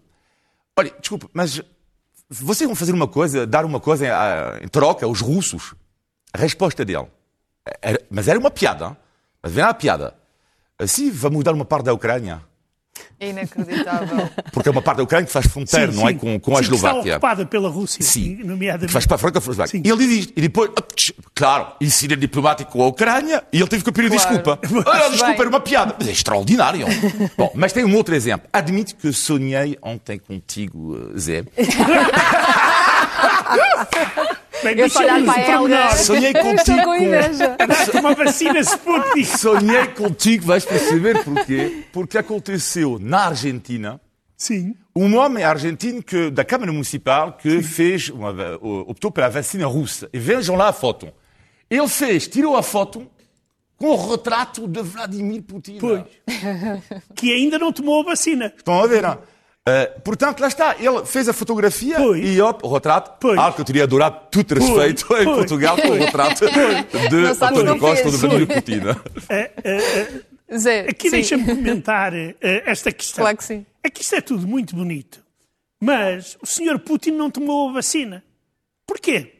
Olha, 0.76 0.92
desculpa, 0.98 1.28
mas 1.32 1.60
vocês 2.28 2.66
vão 2.66 2.74
fazer 2.74 2.92
uma 2.92 3.06
coisa, 3.06 3.46
dar 3.46 3.64
uma 3.64 3.78
coisa 3.78 4.06
em 4.62 4.68
troca 4.68 5.06
aos 5.06 5.20
russos? 5.20 5.74
A 6.32 6.38
resposta 6.38 6.84
dele, 6.84 7.06
era- 7.80 8.00
mas 8.10 8.26
era 8.26 8.38
uma 8.38 8.50
piada, 8.50 8.86
hein? 8.86 8.96
Mas 9.44 9.52
vem 9.52 9.62
lá 9.62 9.70
a 9.70 9.74
piada. 9.74 10.14
Assim, 10.78 11.08
vamos 11.10 11.44
dar 11.44 11.52
uma 11.52 11.64
parte 11.64 11.84
da 11.84 11.92
Ucrânia. 11.94 12.40
É 13.18 13.30
inacreditável. 13.30 14.28
Porque 14.52 14.68
é 14.68 14.72
uma 14.72 14.82
parte 14.82 14.98
da 14.98 15.02
Ucrânia 15.04 15.26
que 15.26 15.32
faz 15.32 15.46
fronteira, 15.46 15.90
Sim, 15.92 15.98
não 15.98 16.08
é? 16.08 16.14
Com, 16.14 16.38
com 16.40 16.56
a 16.56 16.62
Sim, 16.62 16.68
que 16.68 16.74
Está 16.74 16.88
Eslováquia. 16.88 17.12
ocupada 17.12 17.46
pela 17.46 17.68
Rússia, 17.68 18.02
Sim. 18.02 18.36
nomeadamente. 18.44 18.86
Que 18.86 18.92
faz 18.92 19.06
para 19.06 19.14
a 19.16 19.18
fronteira 19.18 19.40
com 19.44 19.50
a 19.50 19.52
Eslováquia. 19.52 19.80
Sim. 19.80 19.82
E 19.86 19.90
ele 19.90 20.06
diz. 20.06 20.32
E 20.36 20.40
depois, 20.42 20.70
tch, 20.96 21.10
claro, 21.34 21.72
incidente 21.80 22.20
diplomático 22.20 22.70
com 22.72 22.82
a 22.82 22.86
Ucrânia 22.88 23.42
e 23.52 23.58
ele 23.58 23.68
teve 23.68 23.82
que 23.84 23.92
pedir 23.92 24.10
Claro. 24.10 24.22
desculpa. 24.42 24.58
Ah, 24.90 25.08
desculpa, 25.08 25.26
Bem. 25.32 25.40
era 25.40 25.48
uma 25.48 25.60
piada. 25.60 25.94
Mas 25.98 26.08
é 26.08 26.12
extraordinário. 26.12 26.86
Bom, 27.38 27.50
mas 27.54 27.72
tem 27.72 27.84
um 27.84 27.94
outro 27.96 28.14
exemplo. 28.14 28.48
Admito 28.52 28.94
que 28.96 29.12
sonhei 29.12 29.78
ontem 29.82 30.18
contigo, 30.18 30.96
eh, 31.14 31.18
Zé. 31.18 31.44
Bem, 34.62 34.78
Eu 34.78 34.88
só 34.88 35.00
deixa-nos 35.00 35.34
para 35.34 35.58
pormenor. 35.58 35.96
Sonhei 35.96 36.32
contigo. 36.32 36.82
com 36.84 36.94
inveja. 36.96 37.56
Uma 37.98 38.14
vacina 38.14 38.60
Sputnik. 38.60 39.26
Sonhei 39.26 39.86
contigo, 39.88 40.46
vais 40.46 40.64
perceber 40.64 41.22
porquê. 41.24 41.84
Porque 41.92 42.16
aconteceu 42.18 42.98
na 43.00 43.26
Argentina 43.26 44.00
Sim. 44.36 44.74
um 44.96 45.16
homem 45.16 45.44
argentino 45.44 46.02
que, 46.02 46.30
da 46.30 46.44
Câmara 46.44 46.72
Municipal 46.72 47.34
que 47.34 47.62
fez 47.62 48.08
uma, 48.08 48.32
optou 48.60 49.10
pela 49.10 49.28
vacina 49.28 49.66
russa. 49.66 50.08
E 50.12 50.18
vejam 50.18 50.56
lá 50.56 50.68
a 50.68 50.72
foto. 50.72 51.12
Ele 51.68 51.88
fez, 51.88 52.26
tirou 52.28 52.56
a 52.56 52.62
foto 52.62 53.06
com 53.76 53.88
o 53.88 54.10
retrato 54.10 54.66
de 54.68 54.80
Vladimir 54.82 55.42
Putin. 55.42 55.78
Pois. 55.78 56.04
Que 57.14 57.32
ainda 57.32 57.58
não 57.58 57.72
tomou 57.72 58.00
a 58.00 58.04
vacina. 58.04 58.52
Estão 58.56 58.82
a 58.82 58.86
ver, 58.86 59.02
não? 59.02 59.18
Uh, 59.66 60.00
portanto, 60.02 60.40
lá 60.40 60.48
está. 60.48 60.76
Ele 60.78 61.06
fez 61.06 61.26
a 61.26 61.32
fotografia 61.32 61.96
Pois. 61.96 62.22
e 62.22 62.38
ó, 62.40 62.54
o 62.62 62.72
retrato. 62.74 63.16
Pois. 63.18 63.38
Algo 63.38 63.54
que 63.54 63.60
eu 63.62 63.64
teria 63.64 63.84
adorado 63.84 64.20
tudo 64.30 64.44
ter 64.44 64.58
Pois. 64.58 64.82
feito 64.82 65.04
em 65.16 65.24
Pois. 65.24 65.36
Portugal 65.38 65.76
com 65.76 65.88
o 65.88 65.94
retrato 65.94 66.44
de 66.46 67.16
António 67.26 67.78
Costa 67.78 68.04
ou 68.06 68.10
de 68.12 68.18
fez. 68.18 68.30
Vladimir 68.32 68.46
Putin. 68.46 68.80
Zé, 70.56 70.80
Aqui 70.80 71.10
deixa-me 71.10 71.44
comentar 71.46 72.12
eh, 72.14 72.34
esta 72.66 72.92
questão. 72.92 73.22
Claro 73.22 73.36
que 73.38 73.44
sim. 73.44 73.64
É 73.82 73.88
que 73.88 74.02
isto 74.02 74.14
é 74.14 74.20
tudo 74.20 74.46
muito 74.46 74.76
bonito. 74.76 75.24
Mas 75.80 76.36
o 76.42 76.46
senhor 76.46 76.78
Putin 76.80 77.12
não 77.12 77.30
tomou 77.30 77.70
a 77.70 77.72
vacina. 77.72 78.22
Porquê? 78.86 79.32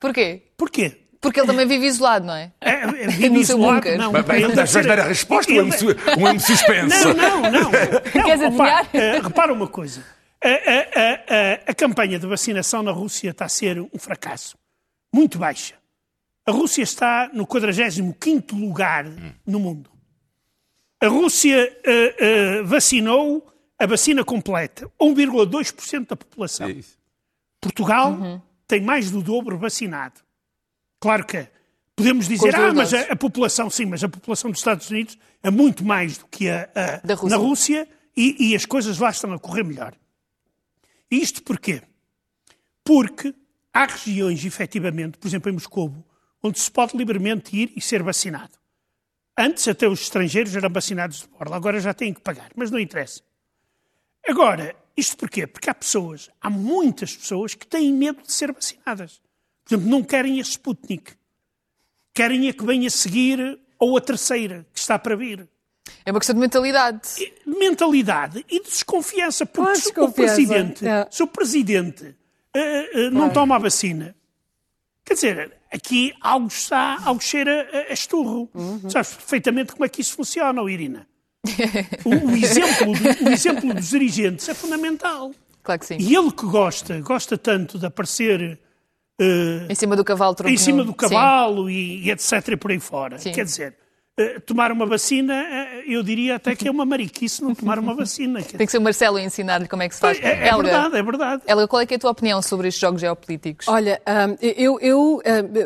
Porquê? 0.00 0.42
Porquê? 0.56 0.96
Porque 1.20 1.40
ele 1.40 1.46
também 1.48 1.66
vive 1.66 1.86
isolado, 1.86 2.26
não 2.26 2.34
é? 2.34 2.52
É, 2.60 2.70
é, 2.82 2.86
vive 3.08 3.38
isolado? 3.40 3.74
bunker. 3.74 3.98
Não, 3.98 4.12
Mas 4.12 4.24
bem, 4.24 4.42
ele 4.42 4.54
deve 4.54 4.82
dar 4.82 5.00
a 5.00 5.04
resposta 5.04 5.52
ou 5.52 5.58
um 5.58 5.62
ele- 5.62 5.72
su- 5.76 5.86
ou 5.86 6.28
é 6.28 6.32
um 6.32 6.38
suspense? 6.40 7.04
Não, 7.04 7.14
não, 7.14 7.42
não. 7.50 7.60
não 7.62 7.70
Queres 7.70 8.40
repara, 8.40 8.78
adivinhar? 8.78 8.88
eh, 8.94 9.20
repara 9.20 9.52
uma 9.52 9.66
coisa. 9.66 10.04
A, 10.42 10.48
a- 10.48 10.52
a- 10.52 11.14
a- 11.66 11.70
a 11.70 11.74
campanha 11.74 12.18
de 12.18 12.26
vacinação 12.26 12.82
na 12.82 12.92
Rússia 12.92 13.30
está 13.30 13.46
a 13.46 13.48
ser 13.48 13.80
um 13.80 13.98
fracasso. 13.98 14.56
Muito 15.12 15.38
baixa. 15.38 15.74
A 16.46 16.52
Rússia 16.52 16.82
está 16.82 17.28
no 17.34 17.46
45º 17.46 18.52
lugar 18.58 19.04
no 19.46 19.58
mundo. 19.58 19.90
A 21.00 21.08
Rússia 21.08 21.76
eh, 21.84 22.14
eh, 22.18 22.62
vacinou 22.62 23.46
a 23.78 23.86
vacina 23.86 24.24
completa, 24.24 24.88
1,2% 25.00 26.06
da 26.08 26.16
população. 26.16 26.68
É 26.68 26.70
isso. 26.72 26.96
Portugal 27.60 28.40
tem 28.66 28.80
mais 28.80 29.10
do 29.10 29.20
dobro 29.22 29.58
vacinado. 29.58 30.20
Claro 31.00 31.24
que 31.26 31.46
podemos 31.94 32.26
dizer, 32.28 32.54
ah, 32.54 32.72
mas 32.74 32.92
a, 32.94 33.12
a 33.12 33.16
população, 33.16 33.68
sim, 33.70 33.86
mas 33.86 34.02
a 34.04 34.08
população 34.08 34.50
dos 34.50 34.60
Estados 34.60 34.90
Unidos 34.90 35.18
é 35.42 35.50
muito 35.50 35.84
mais 35.84 36.18
do 36.18 36.26
que 36.26 36.48
a, 36.48 36.68
a- 36.74 36.96
Da 37.06 37.14
Rússia. 37.14 37.36
na 37.36 37.42
Rússia 37.42 37.88
e, 38.16 38.50
e 38.50 38.56
as 38.56 38.64
coisas 38.66 38.98
lá 38.98 39.10
estão 39.10 39.32
a 39.32 39.38
correr 39.38 39.62
melhor. 39.64 39.94
Isto 41.10 41.42
porquê? 41.42 41.82
Porque 42.84 43.34
há 43.72 43.86
regiões, 43.86 44.44
efetivamente, 44.44 45.18
por 45.18 45.26
exemplo 45.28 45.50
em 45.50 45.54
Moscou, 45.54 46.04
onde 46.42 46.58
se 46.58 46.70
pode 46.70 46.96
livremente 46.96 47.56
ir 47.56 47.72
e 47.76 47.80
ser 47.80 48.02
vacinado. 48.02 48.52
Antes 49.36 49.68
até 49.68 49.86
os 49.88 50.00
estrangeiros 50.00 50.54
eram 50.56 50.70
vacinados 50.70 51.20
de 51.20 51.28
borla, 51.28 51.56
agora 51.56 51.78
já 51.80 51.94
têm 51.94 52.12
que 52.12 52.20
pagar, 52.20 52.50
mas 52.56 52.70
não 52.70 52.78
interessa. 52.78 53.22
Agora, 54.26 54.74
isto 54.96 55.16
porquê? 55.16 55.46
Porque 55.46 55.70
há 55.70 55.74
pessoas, 55.74 56.28
há 56.40 56.50
muitas 56.50 57.16
pessoas 57.16 57.54
que 57.54 57.66
têm 57.66 57.92
medo 57.92 58.20
de 58.22 58.32
ser 58.32 58.52
vacinadas. 58.52 59.20
Por 59.68 59.74
exemplo, 59.74 59.90
não 59.90 60.02
querem 60.02 60.40
a 60.40 60.42
Sputnik. 60.42 61.12
Querem 62.14 62.48
a 62.48 62.52
que 62.54 62.64
venha 62.64 62.88
a 62.88 62.90
seguir 62.90 63.58
ou 63.78 63.96
a 63.96 64.00
terceira, 64.00 64.66
que 64.72 64.80
está 64.80 64.98
para 64.98 65.14
vir. 65.14 65.46
É 66.04 66.10
uma 66.10 66.18
questão 66.18 66.34
de 66.34 66.40
mentalidade. 66.40 67.00
De 67.16 67.58
mentalidade 67.58 68.44
e 68.48 68.62
de 68.62 68.70
desconfiança. 68.70 69.44
Porque 69.44 69.70
Ah, 69.70 69.74
se 69.74 70.00
o 70.00 70.10
presidente, 70.10 70.86
é. 70.86 71.06
se 71.10 71.22
o 71.22 71.26
presidente 71.26 72.16
eh, 72.54 72.90
eh, 73.06 73.10
não 73.10 73.28
toma 73.30 73.56
a 73.56 73.58
vacina, 73.58 74.16
quer 75.04 75.14
dizer, 75.14 75.52
aqui 75.70 76.14
algo 76.20 76.46
está, 76.48 76.98
algo 77.04 77.22
cheira 77.22 77.68
a, 77.72 77.90
a 77.90 77.92
esturro. 77.92 78.48
Uhum. 78.54 78.88
Sabes 78.88 79.12
perfeitamente 79.14 79.72
como 79.72 79.84
é 79.84 79.88
que 79.88 80.00
isso 80.00 80.14
funciona, 80.14 80.62
oh, 80.62 80.68
Irina. 80.68 81.06
O, 82.04 82.30
o 82.30 82.36
exemplo, 82.36 82.92
o 83.24 83.28
exemplo 83.30 83.74
dos 83.74 83.90
dirigentes 83.90 84.48
é 84.48 84.54
fundamental. 84.54 85.32
Claro 85.62 85.78
que 85.80 85.86
sim. 85.86 85.96
E 86.00 86.14
ele 86.16 86.32
que 86.32 86.46
gosta, 86.46 87.00
gosta 87.00 87.36
tanto 87.36 87.78
de 87.78 87.86
aparecer 87.86 88.58
Em 89.68 89.74
cima 89.74 89.96
do 89.96 90.04
cavalo 90.04 90.34
tronco 90.34 90.52
em 90.52 90.56
cima 90.56 90.84
do 90.84 90.94
cavalo 90.94 91.68
e, 91.68 92.06
e 92.06 92.10
etc. 92.10 92.48
e 92.48 92.56
por 92.56 92.70
aí 92.70 92.78
fora. 92.78 93.18
Sim. 93.18 93.32
Quer 93.32 93.44
dizer, 93.44 93.74
eh, 94.18 94.40
tomar 94.40 94.72
uma 94.72 94.84
vacina, 94.84 95.32
eh, 95.32 95.84
eu 95.86 96.02
diria 96.02 96.34
até 96.34 96.56
que 96.56 96.66
é 96.66 96.70
uma 96.70 96.84
mariquice 96.84 97.40
não 97.40 97.54
tomar 97.54 97.78
uma 97.78 97.94
vacina. 97.94 98.42
Tem 98.42 98.66
que 98.66 98.72
ser 98.72 98.78
o 98.78 98.80
Marcelo 98.80 99.16
a 99.16 99.22
ensinar-lhe 99.22 99.68
como 99.68 99.84
é 99.84 99.88
que 99.88 99.94
se 99.94 100.00
faz. 100.00 100.16
dizer, 100.16 100.28
é, 100.28 100.48
é 100.48 100.48
Helga, 100.48 100.62
verdade, 100.64 100.96
é 100.96 101.02
verdade. 101.02 101.42
Helga, 101.46 101.68
qual 101.68 101.82
é, 101.82 101.86
que 101.86 101.94
é 101.94 101.96
a 101.96 102.00
tua 102.00 102.10
opinião 102.10 102.42
sobre 102.42 102.66
estes 102.66 102.80
jogos 102.80 103.00
geopolíticos? 103.00 103.68
Olha, 103.68 104.02
hum, 104.06 104.36
eu, 104.42 104.80
eu, 104.80 105.16
hum, 105.18 105.20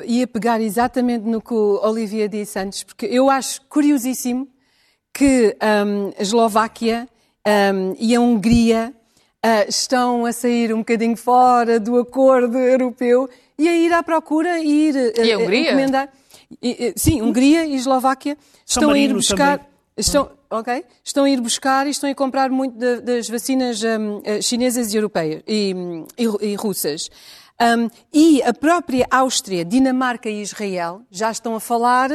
ia 0.05 0.27
pegar 0.27 0.61
exatamente 0.61 1.25
no 1.25 1.41
que 1.41 1.55
o 1.55 1.81
Olivia 1.83 2.29
disse 2.29 2.59
antes, 2.59 2.83
porque 2.83 3.07
eu 3.07 3.31
acho 3.31 3.63
curiosíssimo 3.71 4.47
que 5.15 5.57
a 5.59 6.21
Eslováquia 6.23 7.09
hum, 7.75 7.95
e 7.99 8.15
a 8.15 8.21
Hungria 8.21 8.93
estão 9.67 10.27
a 10.27 10.33
sair 10.33 10.75
um 10.75 10.79
bocadinho 10.79 11.17
fora 11.17 11.81
do 11.81 11.99
acordo 11.99 12.59
europeu 12.59 13.31
e 13.63 13.69
a 13.69 13.75
ir 13.77 13.93
à 13.93 14.03
procura 14.03 14.59
e 14.59 14.89
ir 14.89 14.97
E 15.19 15.33
a 15.33 15.39
Hungria? 15.39 15.61
encomendar. 15.71 16.09
E, 16.61 16.93
sim, 16.97 17.23
Hungria 17.23 17.65
e 17.65 17.75
Eslováquia 17.77 18.37
estão 18.67 18.91
a 18.91 18.99
ir 18.99 19.09
Marino 19.09 19.15
buscar. 19.15 19.67
Estão, 19.97 20.31
ok? 20.51 20.85
Estão 21.05 21.25
a 21.25 21.31
ir 21.31 21.41
buscar 21.41 21.87
e 21.87 21.91
estão 21.91 22.09
a 22.11 22.15
comprar 22.15 22.51
muito 22.51 22.77
da- 22.79 23.01
das 23.01 23.29
vacinas 23.29 23.83
hum, 23.83 24.21
eh, 24.25 24.41
chinesas 24.41 24.93
e 24.93 24.97
europeias 24.97 25.43
e, 25.47 25.75
hum, 25.77 26.07
e- 26.19 26.47
e 26.53 26.55
russas. 26.55 27.11
Hum, 27.61 27.89
e 28.13 28.43
a 28.43 28.53
própria 28.55 29.07
Áustria, 29.11 29.65
Dinamarca 29.65 30.29
e 30.31 30.41
Israel 30.43 31.03
já 31.11 31.31
estão 31.31 31.55
a 31.55 31.61
falar 31.61 32.11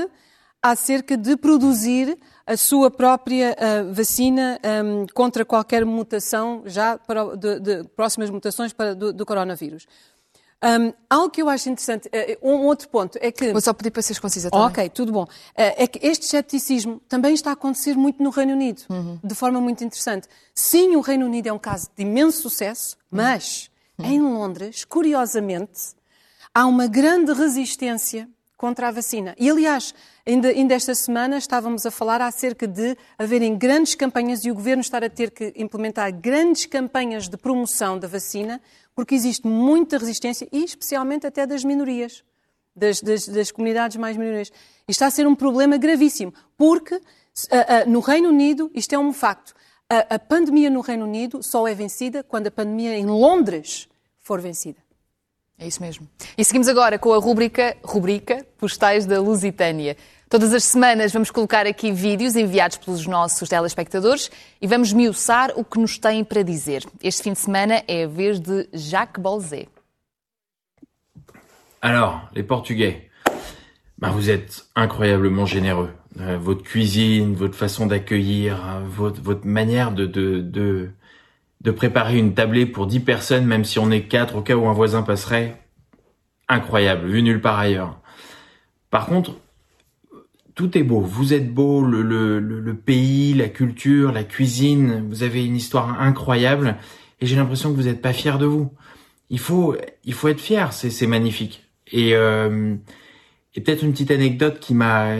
acerca 0.62 1.16
de 1.16 1.38
produzir 1.38 2.18
a 2.46 2.58
sua 2.58 2.90
própria 2.90 3.56
ah, 3.60 3.84
vacina 3.94 4.60
hum, 4.84 5.06
contra 5.14 5.46
qualquer 5.46 5.86
mutação, 5.86 6.64
já 6.66 6.98
para, 6.98 7.36
de, 7.38 7.60
de 7.60 7.84
próximas 7.96 8.30
mutações 8.30 8.74
para, 8.74 8.96
do, 8.96 9.14
do 9.14 9.26
coronavírus. 9.26 9.86
Hum, 10.64 10.92
algo 11.08 11.30
que 11.30 11.40
eu 11.42 11.50
acho 11.50 11.70
interessante, 11.70 12.10
eh, 12.12 12.38
um 12.42 12.66
outro 12.66 12.90
ponto 12.90 13.18
é 13.22 13.32
que. 13.32 13.52
Vou 13.52 13.62
só 13.62 13.74
pedir 13.74 13.92
para 13.92 14.02
seres 14.02 14.18
concisa 14.20 14.50
também. 14.50 14.66
Ok, 14.66 14.90
tudo 14.90 15.12
bom. 15.12 15.28
Eh, 15.56 15.84
É 15.84 15.88
que 15.88 16.00
este 16.06 16.26
ceticismo 16.26 17.00
também 17.08 17.36
está 17.36 17.52
a 17.52 17.54
acontecer 17.54 17.96
muito 17.96 18.24
no 18.24 18.32
Reino 18.32 18.54
Unido, 18.54 18.82
de 19.24 19.36
forma 19.36 19.62
muito 19.62 19.84
interessante. 19.84 20.28
Sim, 20.56 20.96
o 20.96 21.02
Reino 21.02 21.28
Unido 21.28 21.48
é 21.48 21.54
um 21.54 21.60
caso 21.60 21.90
de 21.96 22.02
imenso 22.02 22.42
sucesso, 22.42 22.98
mas 23.12 23.70
em 24.00 24.20
Londres, 24.20 24.84
curiosamente, 24.84 25.96
há 26.54 26.66
uma 26.66 26.88
grande 26.88 27.34
resistência 27.34 28.28
contra 28.56 28.88
a 28.88 28.92
vacina. 28.92 29.36
E, 29.38 29.48
aliás, 29.52 29.94
ainda, 30.26 30.48
ainda 30.48 30.74
esta 30.74 30.96
semana 30.96 31.38
estávamos 31.38 31.86
a 31.86 31.92
falar 31.92 32.20
acerca 32.22 32.68
de 32.68 32.98
haverem 33.20 33.56
grandes 33.56 33.94
campanhas 33.94 34.44
e 34.44 34.50
o 34.50 34.56
governo 34.56 34.82
estar 34.82 35.04
a 35.04 35.10
ter 35.10 35.30
que 35.30 35.54
implementar 35.56 36.12
grandes 36.12 36.66
campanhas 36.66 37.30
de 37.30 37.38
promoção 37.38 38.00
da 38.00 38.08
vacina, 38.08 38.60
porque 38.98 39.14
existe 39.14 39.46
muita 39.48 40.00
resistência, 40.00 40.48
e 40.52 40.64
especialmente 40.64 41.28
até 41.28 41.46
das 41.46 41.64
minorias 41.64 42.24
das, 42.76 43.00
das- 43.00 43.28
das 43.28 43.52
comunidades 43.52 43.96
mais 43.98 44.18
minorias. 44.18 44.52
E 44.88 44.92
está 44.92 45.06
a 45.06 45.12
ser 45.12 45.28
um 45.28 45.36
problema 45.36 45.78
gravíssimo, 45.78 46.34
porque 46.58 47.00
se- 47.32 47.48
a- 47.54 47.82
a- 47.82 47.86
no 47.86 48.00
Reino 48.00 48.30
Unido, 48.30 48.72
isto 48.74 48.94
é 48.94 48.98
um 48.98 49.14
facto, 49.14 49.54
a, 49.88 50.16
a 50.16 50.20
pandemia 50.20 50.70
no 50.72 50.82
Reino 50.82 51.06
Unido 51.06 51.44
só 51.44 51.68
é 51.68 51.76
vencida 51.76 52.24
quando 52.24 52.48
a 52.48 52.52
pandemia 52.52 52.98
em 52.98 53.06
Londres 53.06 53.88
for 54.20 54.42
vencida. 54.42 54.80
É 55.60 55.68
isso 55.68 55.80
mesmo. 55.82 56.08
E 56.38 56.44
seguimos 56.44 56.68
agora 56.68 56.98
com 57.00 57.14
a 57.14 57.18
rubrica, 57.20 57.78
rubrica 57.84 58.46
Postais 58.58 59.06
da 59.06 59.20
Lusitânia. 59.22 59.96
Todas 60.30 60.54
as 60.54 60.66
semanas 60.66 61.14
vamos 61.14 61.32
colocar 61.32 61.66
aqui 61.66 61.90
vídeos 61.90 62.36
enviados 62.36 62.76
pelos 62.76 63.08
nossos 63.08 63.48
telespectadores 63.48 64.30
e 64.62 64.68
vamos 64.68 64.92
miuçar 64.92 65.54
o 65.56 65.64
que 65.64 65.80
nos 65.80 65.98
têm 65.98 66.22
para 66.22 66.44
dizer. 66.44 66.84
Este 67.02 67.24
fim 67.24 67.32
de 67.32 67.40
semana 67.40 67.82
é 67.88 68.04
a 68.04 68.08
vez 68.08 68.38
de 68.38 68.68
Jacques 68.74 69.22
Bolzé. 69.22 69.70
Alors, 71.82 72.28
les 72.36 72.44
Portugais, 72.44 73.10
ben, 73.98 74.10
vous 74.10 74.30
êtes 74.30 74.66
incroyablement 74.76 75.46
généreux. 75.46 75.92
Euh, 76.20 76.38
votre 76.38 76.64
cuisine, 76.64 77.34
votre 77.34 77.56
façon 77.56 77.86
d'accueillir, 77.86 78.56
euh, 78.56 78.82
votre, 78.86 79.48
manière 79.48 79.94
de, 79.94 80.06
de, 80.06 80.42
de, 80.42 80.90
de 81.62 81.72
préparer 81.72 82.18
une 82.18 82.34
tablée 82.34 82.66
pour 82.66 82.88
10 82.88 83.00
personnes, 83.00 83.46
même 83.46 83.64
si 83.64 83.80
on 83.80 83.92
est 83.92 84.10
4 84.10 84.36
au 84.36 84.42
cas 84.42 84.56
où 84.56 84.68
un 84.68 84.74
voisin 84.74 85.04
passerait, 85.04 85.64
incroyable, 86.50 87.08
vu 87.08 87.24
nulle 87.24 87.40
part 87.40 87.60
ailleurs. 87.60 88.02
Par 88.90 89.06
contre, 89.06 89.32
tout 90.58 90.76
est 90.76 90.84
beau. 90.84 91.02
Vous 91.02 91.36
êtes 91.36 91.54
beau, 91.54 91.84
le, 91.84 92.02
le, 92.02 92.40
le, 92.40 92.74
pays, 92.74 93.36
la 93.36 93.48
culture, 93.48 94.12
la 94.12 94.24
cuisine. 94.24 95.06
Vous 95.08 95.22
avez 95.22 95.46
une 95.46 95.56
histoire 95.56 96.02
incroyable. 96.02 96.78
Et 97.22 97.28
j'ai 97.28 97.36
l'impression 97.36 97.72
que 97.72 97.76
vous 97.76 97.84
n'êtes 97.84 98.02
pas 98.02 98.12
fier 98.12 98.40
de 98.40 98.48
vous. 98.48 98.74
Il 99.30 99.38
faut, 99.38 99.78
il 100.04 100.14
faut 100.14 100.28
être 100.30 100.42
fier. 100.42 100.74
C'est 100.74 101.06
magnifique. 101.06 101.64
Et, 101.92 102.16
euh, 102.16 102.76
et 103.54 103.62
peut-être 103.62 103.84
une 103.84 103.92
petite 103.92 104.10
anecdote 104.10 104.60
qui 104.60 104.74
m'a, 104.74 105.12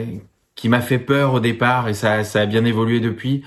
qui 0.56 0.70
m'a 0.70 0.82
fait 0.82 0.98
peur 0.98 1.36
au 1.36 1.40
départ 1.40 1.88
et 1.88 1.94
ça, 1.94 2.24
ça 2.24 2.42
a 2.42 2.46
bien 2.48 2.66
évolué 2.66 3.00
depuis. 3.00 3.44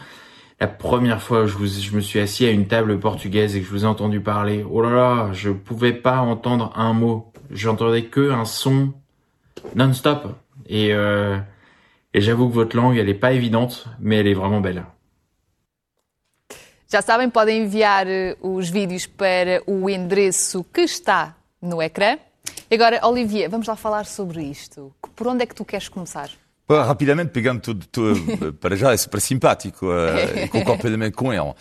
La 0.61 0.69
première 0.69 1.21
fois, 1.21 1.47
je, 1.47 1.55
vous, 1.55 1.67
je 1.67 1.97
me 1.97 2.01
suis 2.01 2.21
assis 2.21 2.47
à 2.47 2.51
une 2.51 2.69
table 2.69 3.01
portugaise 3.01 3.57
et 3.57 3.61
que 3.61 3.67
je 3.67 3.71
vous 3.73 3.85
ai 3.85 3.89
entendu 3.89 4.21
parler. 4.21 4.65
Oh 4.71 4.81
là 4.81 4.91
là, 4.91 5.31
je 5.33 5.51
pouvais 5.51 5.93
pas 5.93 6.21
entendre 6.21 6.73
un 6.77 6.93
mot. 6.93 7.33
J'entendais 7.51 8.05
que 8.05 8.31
un 8.31 8.45
son 8.45 8.93
non-stop. 9.75 10.37
Et, 10.69 10.93
euh, 10.93 11.37
et 12.13 12.21
j'avoue 12.21 12.49
que 12.49 12.55
votre 12.55 12.77
langue, 12.77 12.97
elle 12.97 13.09
est 13.09 13.15
pas 13.15 13.33
évidente, 13.33 13.87
mais 13.99 14.19
elle 14.19 14.27
est 14.27 14.35
vraiment 14.35 14.61
belle. 14.61 14.85
Já 16.89 17.03
sabem, 17.03 17.31
podem 17.31 17.63
enviar 17.63 18.09
eh, 18.09 18.37
os 18.41 18.69
vídeos 18.69 19.07
para 19.07 19.63
o 19.65 19.89
endereço 19.89 20.65
que 20.65 20.81
está 20.81 21.37
no 21.63 21.81
ecrã. 21.81 22.19
Agora, 22.69 23.07
Olivia, 23.07 23.49
vamos 23.49 23.69
lá 23.69 23.77
falar 23.77 24.07
sobre 24.07 24.43
isto. 24.43 24.93
Por 25.15 25.29
onde 25.29 25.45
é 25.45 25.47
que 25.47 25.55
tu 25.55 25.65
queres 25.65 25.89
começar? 25.89 26.31
Pá, 26.71 26.85
Rapidamente, 26.85 27.31
pegando 27.33 27.61
tudo, 27.61 27.85
tudo, 27.91 28.53
para 28.63 28.77
já, 28.77 28.93
é 28.93 28.97
super 28.97 29.21
simpático 29.21 29.87
uh, 29.87 30.45
e 30.45 30.47
concordo 30.47 30.83
plenamente 30.83 31.17
com 31.17 31.33
ele. 31.33 31.53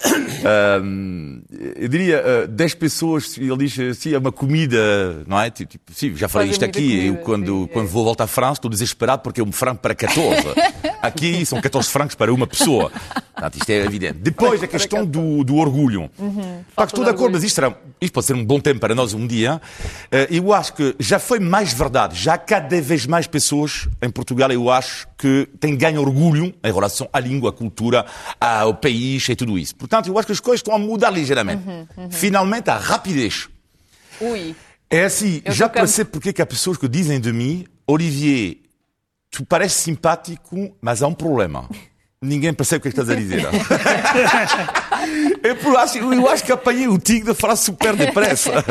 Um, 0.83 1.41
eu 1.75 1.87
diria, 1.87 2.23
uh, 2.43 2.47
10 2.47 2.75
pessoas, 2.75 3.35
ele 3.35 3.57
diz, 3.57 3.97
sim, 3.97 4.13
é 4.13 4.19
uma 4.19 4.31
comida, 4.31 5.23
não 5.25 5.41
é? 5.41 5.49
Tipo, 5.49 5.79
sim, 5.91 6.15
já 6.15 6.29
falei 6.29 6.49
Fazem 6.49 6.51
isto 6.51 6.63
aqui, 6.63 6.89
comida, 6.89 7.05
eu 7.07 7.15
quando, 7.23 7.61
sim, 7.63 7.69
quando 7.73 7.87
vou 7.87 8.03
voltar 8.03 8.25
à 8.25 8.27
França 8.27 8.59
estou 8.59 8.69
desesperado 8.69 9.23
porque 9.23 9.41
é 9.41 9.43
um 9.43 9.51
franco 9.51 9.81
para 9.81 9.95
14. 9.95 10.43
Aqui 11.01 11.45
são 11.45 11.61
14 11.61 11.89
francos 11.89 12.15
para 12.15 12.33
uma 12.33 12.45
pessoa. 12.45 12.91
Portanto, 13.39 13.55
isto 13.55 13.69
é 13.69 13.85
evidente. 13.85 14.19
Depois, 14.19 14.61
a 14.61 14.67
questão 14.67 15.05
do, 15.05 15.43
do 15.45 15.55
orgulho. 15.55 16.09
Uhum. 16.19 16.61
Estou 16.77 17.05
de 17.05 17.09
acordo, 17.09 17.33
mas 17.33 17.43
isto, 17.43 17.55
será, 17.55 17.73
isto 18.01 18.13
pode 18.13 18.25
ser 18.25 18.33
um 18.33 18.43
bom 18.43 18.59
tempo 18.59 18.81
para 18.81 18.93
nós 18.93 19.13
um 19.13 19.25
dia. 19.25 19.61
Uh, 20.11 20.27
eu 20.29 20.53
acho 20.53 20.73
que 20.73 20.95
já 20.99 21.17
foi 21.17 21.39
mais 21.39 21.73
verdade. 21.73 22.21
Já 22.21 22.33
há 22.33 22.37
cada 22.37 22.81
vez 22.81 23.05
mais 23.05 23.27
pessoas 23.27 23.87
em 24.01 24.09
Portugal, 24.09 24.51
eu 24.51 24.69
acho, 24.69 24.98
que 25.17 25.47
têm 25.59 25.75
ganho 25.75 26.01
orgulho 26.01 26.53
em 26.63 26.73
relação 26.73 27.09
à 27.11 27.19
língua, 27.19 27.49
à 27.49 27.53
cultura, 27.53 28.05
ao 28.39 28.75
país 28.75 29.27
e 29.27 29.35
tudo 29.35 29.57
isso. 29.57 29.75
Portanto, 29.75 30.07
eu 30.07 30.17
acho 30.17 30.25
que 30.25 30.31
as 30.31 30.39
coisas 30.39 30.59
estão 30.59 30.73
a 30.73 30.79
mudar 30.79 31.09
ligeiramente. 31.09 31.67
Uhum, 31.67 31.87
uhum. 31.97 32.11
Finalmente, 32.11 32.69
a 32.69 32.77
rapidez. 32.77 33.49
Ui. 34.21 34.55
É 34.89 35.03
assim, 35.05 35.41
Eu 35.45 35.51
já 35.51 35.69
percebo 35.69 36.09
porque 36.09 36.33
que 36.33 36.41
há 36.41 36.45
pessoas 36.45 36.77
que 36.77 36.87
dizem 36.87 37.19
de 37.19 37.31
mim, 37.31 37.65
Olivier, 37.85 38.57
tu 39.29 39.45
pareces 39.45 39.77
simpático, 39.77 40.75
mas 40.81 41.03
há 41.03 41.07
um 41.07 41.13
problema. 41.13 41.69
Ninguém 42.21 42.53
percebe 42.53 42.79
o 42.79 42.81
que 42.81 42.87
é 42.89 42.91
que 42.91 42.99
estás 42.99 43.09
a 43.09 43.15
dizer. 43.17 43.43
eu, 45.41 45.77
acho, 45.77 45.97
eu 45.99 46.29
acho 46.29 46.43
que 46.43 46.51
apanhei 46.51 46.85
o 46.85 46.97
tigre 46.99 47.31
de 47.31 47.39
falar 47.39 47.55
super 47.55 47.95
depressa. 47.95 48.51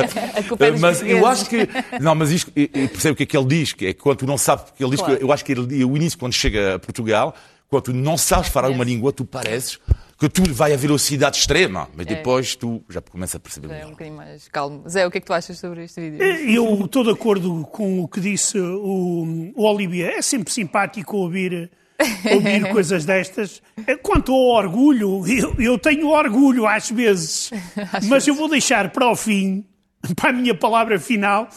É 0.61 0.71
dos 0.71 0.81
mas 0.81 1.01
eu 1.03 1.27
acho 1.27 1.49
que. 1.49 1.67
Não, 1.99 2.15
mas 2.15 2.31
isto, 2.31 2.53
eu 2.55 2.69
eu 2.75 2.89
percebo 2.89 3.15
o 3.15 3.17
que 3.17 3.23
é 3.23 3.27
que 3.27 3.37
ele 3.37 3.47
diz, 3.47 3.73
que 3.73 3.87
é 3.87 3.95
quando 3.95 4.19
tu 4.19 4.27
não 4.27 4.37
sabes, 4.37 4.65
porque 4.67 4.85
ele 4.85 4.91
diz 4.91 5.01
Claro. 5.01 5.17
que 5.17 5.25
eu 5.25 5.33
acho 5.33 5.45
que 5.45 5.53
ele, 5.53 5.85
o 5.85 5.97
início, 5.97 6.19
quando 6.19 6.35
chega 6.35 6.75
a 6.75 6.79
Portugal, 6.79 7.35
quando 7.69 7.85
tu 7.85 7.93
não 7.95 8.19
sabes 8.19 8.49
falar 8.51 8.69
uma 8.71 8.85
língua, 8.85 9.13
tu 9.13 9.25
pareces 9.25 9.79
que 10.19 10.29
tudo 10.29 10.53
vai 10.53 10.75
a 10.75 10.77
velocidade 10.77 11.39
extrema, 11.39 11.89
mas 11.97 12.05
depois 12.05 12.55
tu 12.55 12.83
já 12.91 13.01
começas 13.01 13.37
a 13.37 13.41
perceber 13.41 13.69
É 13.69 13.71
um 13.71 13.73
melhor. 13.75 13.91
bocadinho 13.93 14.17
mais 14.17 14.49
calmo. 14.49 14.83
Zé, 14.89 15.07
o 15.07 15.11
que 15.11 15.19
é 15.19 15.21
que 15.21 15.27
tu 15.27 15.33
achas 15.33 15.59
sobre 15.59 15.85
este 15.85 16.01
vídeo? 16.01 16.23
Eu 16.23 16.85
estou 16.85 17.03
de 17.05 17.11
acordo 17.11 17.67
com 17.73 18.01
o 18.03 18.09
que 18.09 18.21
disse 18.21 18.59
o, 18.59 19.53
o 19.57 19.63
Olivia. 19.65 20.11
É 20.19 20.21
sempre 20.23 20.53
simpático 20.53 21.17
ouvir, 21.17 21.71
ouvir 22.33 22.71
coisas 22.71 23.05
destas. 23.05 23.63
Quanto 24.03 24.33
ao 24.33 24.57
orgulho, 24.57 25.27
eu, 25.27 25.55
eu 25.59 25.79
tenho 25.79 26.09
orgulho 26.09 26.67
às 26.67 26.91
vezes, 26.91 27.51
mas 28.09 28.27
eu 28.27 28.35
vou 28.35 28.49
deixar 28.49 28.91
para 28.91 29.11
o 29.11 29.17
fim, 29.17 29.65
para 30.15 30.31
a 30.31 30.33
minha 30.33 30.55
palavra 30.55 30.99
final, 30.99 31.49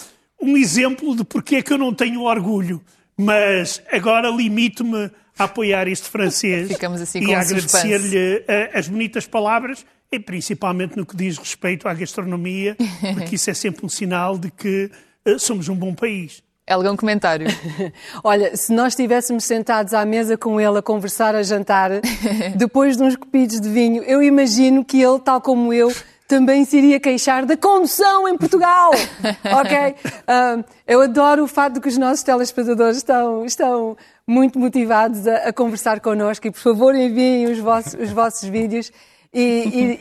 um 0.41 0.58
exemplo 0.58 1.15
de 1.15 1.23
porque 1.23 1.58
é 1.58 1.62
que 1.62 1.71
eu 1.71 1.77
não 1.77 1.93
tenho 1.93 2.21
orgulho. 2.21 2.82
Mas 3.17 3.84
agora 3.91 4.30
limito-me 4.30 5.12
a 5.38 5.43
apoiar 5.43 5.88
este 5.88 6.10
francês 6.10 6.71
assim 7.01 7.19
e 7.19 7.36
a 7.36 7.41
agradecer-lhe 7.41 8.43
eh, 8.47 8.71
as 8.73 8.88
bonitas 8.88 9.27
palavras 9.27 9.86
e 10.12 10.19
principalmente 10.19 10.97
no 10.97 11.06
que 11.06 11.15
diz 11.15 11.38
respeito 11.38 11.88
à 11.88 11.93
gastronomia, 11.93 12.75
porque 13.13 13.36
isso 13.36 13.49
é 13.49 13.54
sempre 13.54 13.86
um 13.86 13.89
sinal 13.89 14.38
de 14.38 14.49
que 14.49 14.89
eh, 15.23 15.38
somos 15.38 15.69
um 15.69 15.75
bom 15.75 15.93
país. 15.93 16.43
Helga, 16.71 16.89
um 16.89 16.95
comentário. 16.95 17.47
Olha, 18.23 18.55
se 18.55 18.71
nós 18.71 18.93
estivéssemos 18.93 19.43
sentados 19.43 19.93
à 19.93 20.05
mesa 20.05 20.38
com 20.38 20.60
ele 20.60 20.77
a 20.77 20.81
conversar, 20.81 21.36
a 21.36 21.43
jantar, 21.43 21.91
depois 22.55 22.95
de 22.95 23.03
uns 23.03 23.17
copidos 23.17 23.60
de 23.60 23.67
vinho, 23.67 24.01
eu 24.03 24.23
imagino 24.23 24.86
que 24.86 25.01
ele, 25.01 25.19
tal 25.19 25.41
como 25.41 25.73
eu, 25.73 25.93
também 26.29 26.63
se 26.63 26.77
iria 26.77 26.97
queixar 26.97 27.45
da 27.45 27.57
condução 27.57 28.25
em 28.25 28.38
Portugal. 28.38 28.91
ok? 29.60 29.95
Ah, 30.25 30.63
eu 30.88 31.01
adoro 31.01 31.43
o 31.43 31.47
fato 31.47 31.73
de 31.73 31.81
que 31.81 31.89
os 31.89 31.97
nossos 31.97 32.23
telespectadores 32.23 32.95
estão, 32.95 33.45
estão 33.45 33.97
muito 34.25 34.57
motivados 34.57 35.27
a, 35.27 35.49
a 35.49 35.53
conversar 35.53 35.99
connosco 35.99 36.47
e, 36.47 36.51
por 36.51 36.62
favor, 36.62 36.95
enviem 36.95 37.47
os 37.47 37.60
vossos, 37.60 37.95
os 37.95 38.12
vossos 38.12 38.47
vídeos. 38.47 38.93
E, 39.34 39.41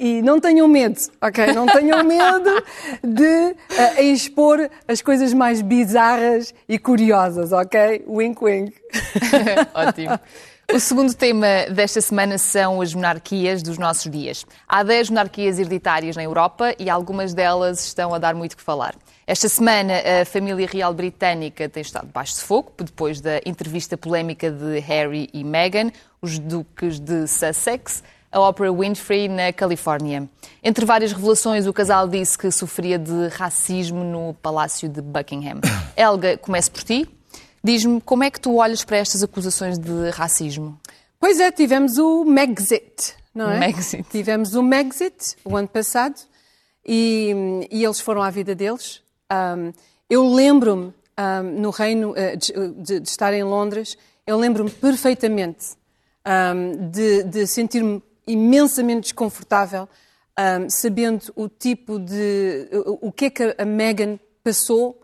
e- 0.00 0.18
e 0.18 0.22
não 0.22 0.40
tenham 0.40 0.66
medo, 0.66 0.98
ok? 1.20 1.52
Não 1.52 1.64
tenham 1.66 2.02
medo 2.02 2.50
de 3.04 3.54
ah, 3.78 4.02
expor 4.02 4.68
as 4.88 5.00
coisas 5.00 5.32
mais 5.32 5.62
bizarras 5.62 6.52
e 6.68 6.78
curiosas, 6.80 7.52
ok? 7.52 8.04
Wink, 8.08 8.42
wink. 8.44 8.74
Ótimo. 9.72 10.18
O 10.72 10.78
segundo 10.78 11.12
tema 11.14 11.46
desta 11.72 12.00
semana 12.00 12.38
são 12.38 12.80
as 12.80 12.94
monarquias 12.94 13.60
dos 13.62 13.76
nossos 13.76 14.10
dias. 14.10 14.46
Há 14.68 14.82
10 14.84 15.10
monarquias 15.10 15.58
hereditárias 15.58 16.14
na 16.16 16.22
Europa 16.22 16.74
e 16.78 16.88
algumas 16.88 17.34
delas 17.34 17.84
estão 17.84 18.14
a 18.14 18.18
dar 18.18 18.34
muito 18.36 18.56
que 18.56 18.62
falar. 18.62 18.94
Esta 19.26 19.48
semana, 19.48 19.94
a 20.22 20.24
família 20.24 20.66
real 20.70 20.92
britânica 20.94 21.68
tem 21.68 21.80
estado 21.80 22.06
debaixo 22.06 22.34
de 22.36 22.42
fogo, 22.42 22.72
depois 22.78 23.20
da 23.20 23.40
entrevista 23.44 23.96
polémica 23.96 24.48
de 24.50 24.78
Harry 24.80 25.28
e 25.32 25.42
Meghan, 25.42 25.90
os 26.22 26.38
duques 26.38 27.00
de 27.00 27.26
Sussex, 27.26 28.02
a 28.32 28.40
Oprah 28.40 28.72
Winfrey 28.72 29.28
na 29.28 29.52
Califórnia. 29.52 30.28
Entre 30.62 30.84
várias 30.84 31.12
revelações, 31.12 31.66
o 31.66 31.72
casal 31.72 32.08
disse 32.08 32.38
que 32.38 32.50
sofria 32.50 32.98
de 32.98 33.28
racismo 33.28 34.04
no 34.04 34.34
Palácio 34.34 34.88
de 34.88 35.00
Buckingham. 35.00 35.60
Helga, 35.96 36.38
começo 36.38 36.70
por 36.70 36.82
ti. 36.82 37.08
Diz-me 37.62 38.00
como 38.00 38.24
é 38.24 38.30
que 38.30 38.40
tu 38.40 38.56
olhas 38.56 38.84
para 38.84 38.98
estas 38.98 39.22
acusações 39.22 39.78
de 39.78 40.10
racismo? 40.10 40.78
Pois 41.18 41.40
é, 41.40 41.50
tivemos 41.50 41.98
o 41.98 42.24
Megxit, 42.24 43.14
não 43.34 43.50
é? 43.50 43.58
Megxit. 43.58 44.04
Tivemos 44.10 44.54
o 44.54 44.62
Megxit 44.62 45.36
o 45.44 45.56
ano 45.56 45.68
passado 45.68 46.14
e, 46.86 47.66
e 47.70 47.84
eles 47.84 48.00
foram 48.00 48.22
à 48.22 48.30
vida 48.30 48.54
deles. 48.54 49.02
Um, 49.30 49.72
eu 50.08 50.26
lembro-me, 50.32 50.94
um, 51.18 51.60
no 51.60 51.70
Reino, 51.70 52.12
uh, 52.12 52.36
de, 52.36 52.82
de, 52.82 53.00
de, 53.00 53.08
estar 53.08 53.34
em 53.34 53.44
Londres, 53.44 53.98
eu 54.26 54.38
lembro-me 54.38 54.70
perfeitamente 54.70 55.76
um, 56.26 56.90
de, 56.90 57.24
de 57.24 57.46
sentir-me 57.46 58.02
imensamente 58.32 59.02
desconfortável, 59.02 59.88
sabendo 60.68 61.32
o 61.36 61.48
tipo 61.48 61.98
de. 61.98 62.68
o, 62.72 63.08
o 63.08 63.12
que 63.12 63.26
é 63.26 63.30
que 63.30 63.54
a 63.58 63.64
Meghan 63.64 64.18
passou. 64.42 65.00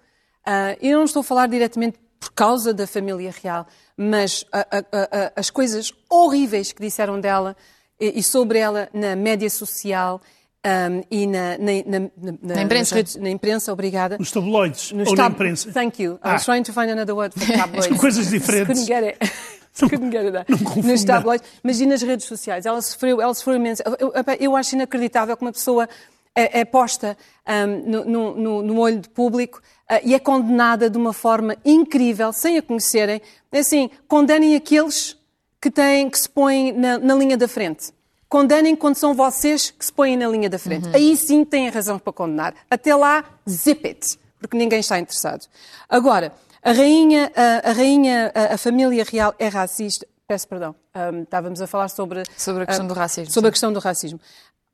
Uh, 0.47 0.79
eu 0.81 0.99
não 0.99 1.05
estou 1.05 1.21
a 1.21 1.25
falar 1.25 1.49
diretamente 1.49 1.99
por 2.21 2.31
causa 2.33 2.73
da 2.73 2.87
família 2.87 3.33
real, 3.43 3.67
mas 3.97 4.45
a, 4.53 4.61
a, 4.61 4.79
a, 4.81 5.33
as 5.37 5.51
coisas 5.51 5.93
horríveis 6.09 6.73
que 6.73 6.81
disseram 6.81 7.21
dela 7.21 7.57
e, 8.01 8.19
e 8.19 8.23
sobre 8.23 8.59
ela 8.59 8.89
na 8.93 9.17
média 9.17 9.49
social 9.51 10.21
um, 10.67 11.03
e 11.11 11.27
na, 11.27 11.59
na, 11.59 11.73
na, 11.87 12.55
na 12.55 12.63
imprensa. 12.63 12.95
Redes, 12.95 13.17
na 13.17 13.31
imprensa, 13.31 13.73
obrigada. 13.73 14.19
Nos 14.19 14.33
tabloides 14.33 14.93
Nos 14.93 15.09
ou 15.09 15.15
tab... 15.15 15.31
na 15.31 15.35
imprensa. 15.35 15.73
Thank 15.73 16.03
you. 16.03 16.19
Ah. 16.23 16.31
I 16.31 16.33
was 16.35 16.45
trying 16.45 16.65
to 16.65 16.73
find 16.73 16.91
another 16.91 17.15
word 17.15 17.33
for 17.33 17.47
tabloids. 17.47 17.87
São 17.87 17.97
coisas 17.97 18.29
diferentes. 18.31 18.67
Couldn't 18.67 18.87
get 18.87 19.05
it. 19.05 19.33
Get 19.77 20.35
it. 20.35 20.47
Não 20.49 20.83
Nos 20.83 21.05
tabloides. 21.05 21.47
Mas 21.63 21.81
e 21.81 21.87
nas 21.87 22.03
redes 22.03 22.27
sociais? 22.27 22.65
Ela 22.65 22.81
sofreu, 22.81 23.21
ela 23.21 23.35
sofreu 23.35 23.57
imenso. 23.57 23.83
Eu, 23.99 24.13
eu, 24.41 24.57
acho 24.57 24.75
inacreditável 24.75 25.37
que 25.37 25.43
uma 25.43 25.53
pessoa 25.53 25.89
é, 26.35 26.61
é 26.61 26.65
posta 26.65 27.17
um, 27.47 28.05
no, 28.05 28.35
no, 28.35 28.63
no, 28.63 28.79
olho 28.79 29.01
de 29.01 29.09
público 29.09 29.61
uh, 29.91 30.01
e 30.03 30.15
é 30.15 30.19
condenada 30.19 30.89
de 30.89 30.97
uma 30.97 31.13
forma 31.13 31.57
incrível, 31.65 32.33
sem 32.33 32.59
a 32.59 32.63
conhecerem. 32.63 33.21
É 33.53 33.59
assim, 33.59 33.91
condenem 34.09 34.55
aqueles 34.55 35.17
que, 35.61 35.71
têm, 35.71 36.09
que 36.09 36.19
se 36.19 36.29
põem 36.29 36.73
na, 36.73 36.99
na 36.99 37.15
linha 37.15 37.37
da 37.37 37.49
frente. 37.49 37.95
Condenem 38.29 38.75
quando 38.75 38.97
são 38.97 39.15
vocês 39.15 39.71
que 39.71 39.85
se 39.85 39.93
põem 39.93 40.17
na 40.17 40.29
linha 40.29 40.51
da 40.51 40.59
frente. 40.59 40.87
Uhum. 40.89 40.95
Aí 40.95 41.17
sim 41.17 41.45
têm 41.45 41.69
razão 41.69 41.99
para 41.99 42.13
condenar. 42.13 42.55
Até 42.71 42.95
lá, 42.95 43.25
zip 43.49 43.87
it, 43.87 44.19
porque 44.41 44.57
ninguém 44.57 44.81
está 44.81 44.99
interessado. 44.99 45.47
Agora, 45.89 46.33
a 46.67 46.73
rainha, 46.73 47.33
a, 47.37 47.71
a 47.71 47.73
rainha, 47.73 48.33
a, 48.35 48.55
a, 48.55 48.59
família 48.59 49.05
real 49.05 49.33
é 49.39 49.47
racista. 49.47 50.07
Peço 50.27 50.49
perdão. 50.49 50.75
Um, 50.95 51.23
estávamos 51.23 51.61
a 51.63 51.67
falar 51.69 51.89
sobre... 51.89 52.25
Sobre 52.37 52.65
a 52.65 52.67
questão 52.67 52.85
um, 52.85 52.89
do 52.89 52.95
racismo. 52.95 53.33
Sobre 53.33 53.49
a 53.49 53.51
questão 53.53 53.73
do 53.73 53.79
racismo. 53.79 54.21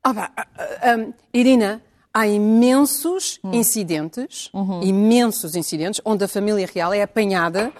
Ah, 0.03 0.31
um, 0.97 1.13
Irina, 1.31 1.83
há 2.11 2.27
imensos 2.27 3.39
hum. 3.43 3.53
incidentes, 3.53 4.49
uhum. 4.51 4.81
imensos 4.81 5.55
incidentes, 5.55 6.01
onde 6.03 6.23
a 6.23 6.27
família 6.27 6.67
real 6.73 6.93
é 6.93 7.03
apanhada 7.03 7.71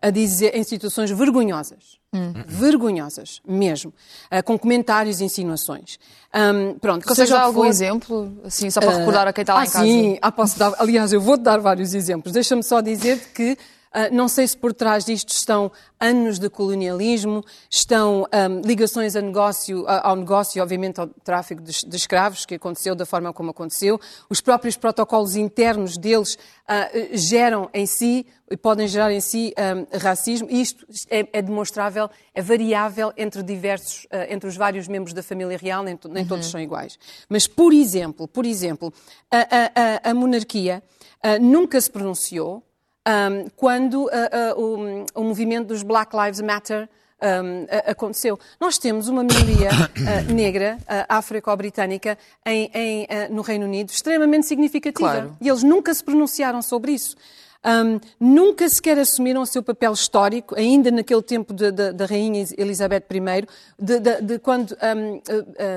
a 0.00 0.08
dizer 0.08 0.56
em 0.56 0.64
situações 0.64 1.10
vergonhosas. 1.10 1.97
Hum. 2.12 2.32
Vergonhosas, 2.46 3.42
mesmo. 3.46 3.92
Uh, 4.32 4.42
com 4.42 4.58
comentários 4.58 5.20
e 5.20 5.24
insinuações. 5.24 5.98
Um, 6.34 6.78
pronto, 6.78 7.06
Consegues 7.06 7.30
dar 7.30 7.42
algum 7.42 7.62
for... 7.62 7.66
exemplo? 7.66 8.32
Assim, 8.44 8.70
só 8.70 8.80
para 8.80 8.94
uh, 8.94 8.98
recordar 8.98 9.28
a 9.28 9.32
quem 9.32 9.42
está 9.42 9.52
lá 9.52 9.60
ah, 9.60 9.64
em 9.64 9.70
casa? 9.70 9.84
Sim, 9.84 10.18
ah, 10.22 10.32
posso 10.32 10.58
dar. 10.58 10.72
Aliás, 10.78 11.12
eu 11.12 11.20
vou-te 11.20 11.42
dar 11.42 11.58
vários 11.58 11.92
exemplos. 11.92 12.32
Deixa-me 12.32 12.62
só 12.62 12.80
dizer 12.80 13.18
que 13.34 13.58
não 14.12 14.28
sei 14.28 14.46
se 14.46 14.56
por 14.56 14.72
trás 14.72 15.04
disto 15.04 15.30
estão 15.30 15.70
anos 16.00 16.38
de 16.38 16.48
colonialismo, 16.48 17.44
estão 17.70 18.24
um, 18.32 18.60
ligações 18.60 19.14
negócio, 19.14 19.84
ao 19.88 20.16
negócio, 20.16 20.62
obviamente 20.62 21.00
ao 21.00 21.08
tráfico 21.08 21.62
de, 21.62 21.72
de, 21.86 21.96
escravos, 21.96 22.46
que 22.46 22.54
aconteceu 22.54 22.94
da 22.94 23.04
forma 23.04 23.32
como 23.32 23.50
aconteceu. 23.50 24.00
Os 24.30 24.40
próprios 24.40 24.76
protocolos 24.76 25.36
internos 25.36 25.96
deles 25.96 26.34
uh, 26.34 27.16
geram 27.16 27.68
em 27.74 27.86
si, 27.86 28.26
e 28.50 28.56
podem 28.56 28.86
gerar 28.86 29.12
em 29.12 29.20
si 29.20 29.52
um, 29.58 29.98
racismo, 29.98 30.48
e 30.50 30.60
isto 30.60 30.86
é, 31.10 31.28
é, 31.32 31.42
demonstrável, 31.42 32.08
é 32.34 32.40
variável 32.40 33.12
entre 33.16 33.42
diversos, 33.42 34.04
uh, 34.04 34.30
entre 34.30 34.48
os 34.48 34.56
vários 34.56 34.86
membros 34.86 35.12
da 35.12 35.22
família 35.22 35.58
real, 35.58 35.82
nem, 35.82 35.98
nem 36.08 36.22
uhum. 36.22 36.28
todos 36.28 36.46
são 36.46 36.60
iguais. 36.60 36.98
Mas, 37.28 37.46
por 37.46 37.72
exemplo, 37.72 38.28
por 38.28 38.46
exemplo, 38.46 38.92
a, 39.30 40.06
a, 40.06 40.10
a 40.10 40.14
monarquia 40.14 40.82
nunca 41.40 41.80
se 41.80 41.90
pronunciou 41.90 42.62
um, 43.08 43.48
quando 43.56 44.04
uh, 44.04 44.06
uh, 44.06 45.04
o, 45.14 45.20
o, 45.20 45.24
movimento 45.24 45.68
dos 45.68 45.82
Black 45.82 46.14
Lives 46.14 46.40
Matter 46.40 46.88
um, 47.22 47.66
aconteceu. 47.90 48.38
Nós 48.60 48.78
temos 48.78 49.08
uma 49.08 49.24
minoria 49.24 49.70
uh, 50.28 50.32
negra, 50.32 50.78
uh, 50.82 51.06
afro-britânica, 51.08 52.18
uh, 52.46 53.34
no 53.34 53.42
Reino 53.42 53.64
Unido, 53.64 53.90
extremamente 53.90 54.46
significativa. 54.46 55.10
Claro. 55.10 55.36
E 55.40 55.48
eles 55.48 55.62
nunca 55.62 55.92
se 55.94 56.04
pronunciaram 56.04 56.62
sobre 56.62 56.92
isso. 56.92 57.16
Um, 57.64 57.98
nunca 58.20 58.68
sequer 58.68 58.98
assumiram 58.98 59.42
o 59.42 59.46
seu 59.46 59.62
papel 59.64 59.92
histórico, 59.92 60.54
ainda 60.56 60.92
naquele 60.92 61.22
tempo 61.22 61.52
da 61.52 62.06
Rainha 62.06 62.44
Elizabeth 62.56 63.04
I, 63.10 63.46
de, 63.76 63.98
de, 63.98 64.22
de 64.22 64.38
quando 64.38 64.76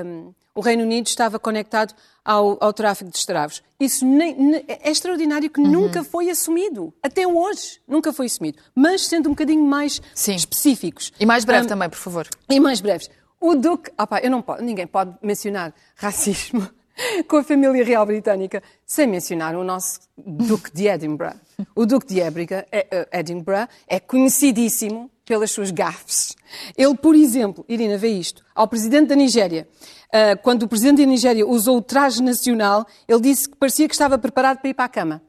um, 0.04 0.32
o 0.54 0.60
Reino 0.60 0.82
Unido 0.82 1.06
estava 1.06 1.38
conectado 1.38 1.94
ao, 2.24 2.58
ao 2.60 2.72
tráfico 2.72 3.10
de 3.10 3.16
escravos. 3.16 3.62
Isso 3.80 4.04
nem, 4.04 4.34
nem, 4.34 4.64
é 4.68 4.90
extraordinário 4.90 5.50
que 5.50 5.60
uhum. 5.60 5.68
nunca 5.68 6.04
foi 6.04 6.30
assumido. 6.30 6.92
Até 7.02 7.26
hoje 7.26 7.80
nunca 7.88 8.12
foi 8.12 8.26
assumido. 8.26 8.58
Mas 8.74 9.06
sendo 9.06 9.26
um 9.28 9.32
bocadinho 9.32 9.64
mais 9.64 10.00
Sim. 10.14 10.34
específicos. 10.34 11.12
E 11.18 11.26
mais 11.26 11.44
breve 11.44 11.66
um, 11.66 11.68
também, 11.68 11.88
por 11.88 11.98
favor. 11.98 12.28
E 12.48 12.60
mais 12.60 12.80
breves. 12.80 13.10
O 13.40 13.54
Duque. 13.54 13.90
Opa, 13.98 14.20
eu 14.20 14.30
não 14.30 14.40
posso, 14.40 14.62
ninguém 14.62 14.86
pode 14.86 15.14
mencionar 15.22 15.74
racismo 15.96 16.68
com 17.26 17.38
a 17.38 17.42
família 17.42 17.84
real 17.84 18.06
britânica 18.06 18.62
sem 18.86 19.06
mencionar 19.06 19.56
o 19.56 19.64
nosso 19.64 20.00
Duque 20.16 20.70
de 20.72 20.86
Edinburgh. 20.86 21.36
O 21.74 21.86
Duque 21.86 22.06
de 22.06 22.20
Edinburgh 22.20 22.52
é, 22.70 22.86
uh, 23.12 23.18
Edinburgh 23.18 23.68
é 23.88 23.98
conhecidíssimo 23.98 25.10
pelas 25.32 25.50
suas 25.50 25.70
gafes. 25.70 26.36
Ele, 26.76 26.94
por 26.94 27.14
exemplo, 27.14 27.64
Irina, 27.66 27.96
vê 27.96 28.08
isto, 28.08 28.44
ao 28.54 28.68
presidente 28.68 29.08
da 29.08 29.14
Nigéria, 29.14 29.66
uh, 30.08 30.38
quando 30.42 30.64
o 30.64 30.68
presidente 30.68 30.98
da 30.98 31.06
Nigéria 31.06 31.46
usou 31.46 31.78
o 31.78 31.80
traje 31.80 32.22
nacional, 32.22 32.86
ele 33.08 33.22
disse 33.22 33.48
que 33.48 33.56
parecia 33.56 33.88
que 33.88 33.94
estava 33.94 34.18
preparado 34.18 34.58
para 34.58 34.68
ir 34.68 34.74
para 34.74 34.84
a 34.84 34.88
cama. 34.90 35.22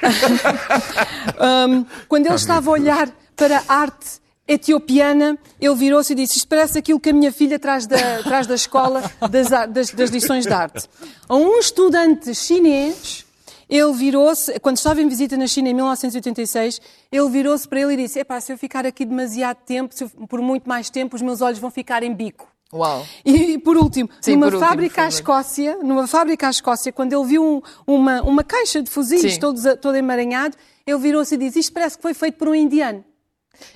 quando 2.08 2.24
ele 2.24 2.34
estava 2.34 2.70
a 2.70 2.72
olhar 2.72 3.14
para 3.36 3.62
a 3.68 3.74
arte 3.74 4.18
etiopiana, 4.48 5.36
ele 5.60 5.74
virou-se 5.74 6.14
e 6.14 6.16
disse: 6.16 6.38
Isto 6.38 6.48
parece 6.48 6.78
aquilo 6.78 6.98
que 6.98 7.10
a 7.10 7.12
minha 7.12 7.30
filha 7.30 7.58
traz 7.58 7.86
da, 7.86 8.22
traz 8.22 8.46
da 8.46 8.54
escola 8.54 9.02
das, 9.30 9.50
das, 9.68 9.90
das 9.90 10.08
lições 10.08 10.46
de 10.46 10.54
arte. 10.54 10.88
A 11.28 11.36
um 11.36 11.58
estudante 11.58 12.34
chinês, 12.34 13.26
ele 13.68 13.92
virou-se, 13.92 14.58
quando 14.60 14.76
estava 14.76 15.00
em 15.00 15.08
visita 15.08 15.36
na 15.36 15.46
China 15.46 15.68
em 15.68 15.74
1986, 15.74 16.80
ele 17.10 17.28
virou-se 17.30 17.66
para 17.68 17.80
ele 17.80 17.94
e 17.94 17.96
disse: 17.96 18.18
Epá, 18.20 18.40
se 18.40 18.52
eu 18.52 18.58
ficar 18.58 18.86
aqui 18.86 19.04
demasiado 19.04 19.58
tempo, 19.64 19.94
eu, 20.00 20.08
por 20.26 20.40
muito 20.40 20.68
mais 20.68 20.90
tempo, 20.90 21.16
os 21.16 21.22
meus 21.22 21.40
olhos 21.40 21.58
vão 21.58 21.70
ficar 21.70 22.02
em 22.02 22.14
bico. 22.14 22.48
Uau. 22.72 23.06
E, 23.24 23.58
por 23.58 23.76
último, 23.76 24.08
Sim, 24.20 24.32
numa 24.34 24.50
por 24.50 24.58
fábrica 24.58 25.02
último, 25.02 25.04
à 25.04 25.08
Escócia, 25.08 25.78
numa 25.82 26.06
fábrica 26.06 26.48
à 26.48 26.50
Escócia, 26.50 26.92
quando 26.92 27.12
ele 27.12 27.24
viu 27.24 27.44
um, 27.44 27.62
uma, 27.86 28.20
uma 28.22 28.42
caixa 28.42 28.82
de 28.82 28.90
fuzis 28.90 29.38
todo, 29.38 29.76
todo 29.76 29.94
emaranhado, 29.94 30.56
ele 30.86 30.98
virou-se 30.98 31.34
e 31.34 31.38
disse: 31.38 31.60
Isto 31.60 31.72
parece 31.72 31.96
que 31.96 32.02
foi 32.02 32.14
feito 32.14 32.36
por 32.36 32.48
um 32.48 32.54
indiano. 32.54 33.04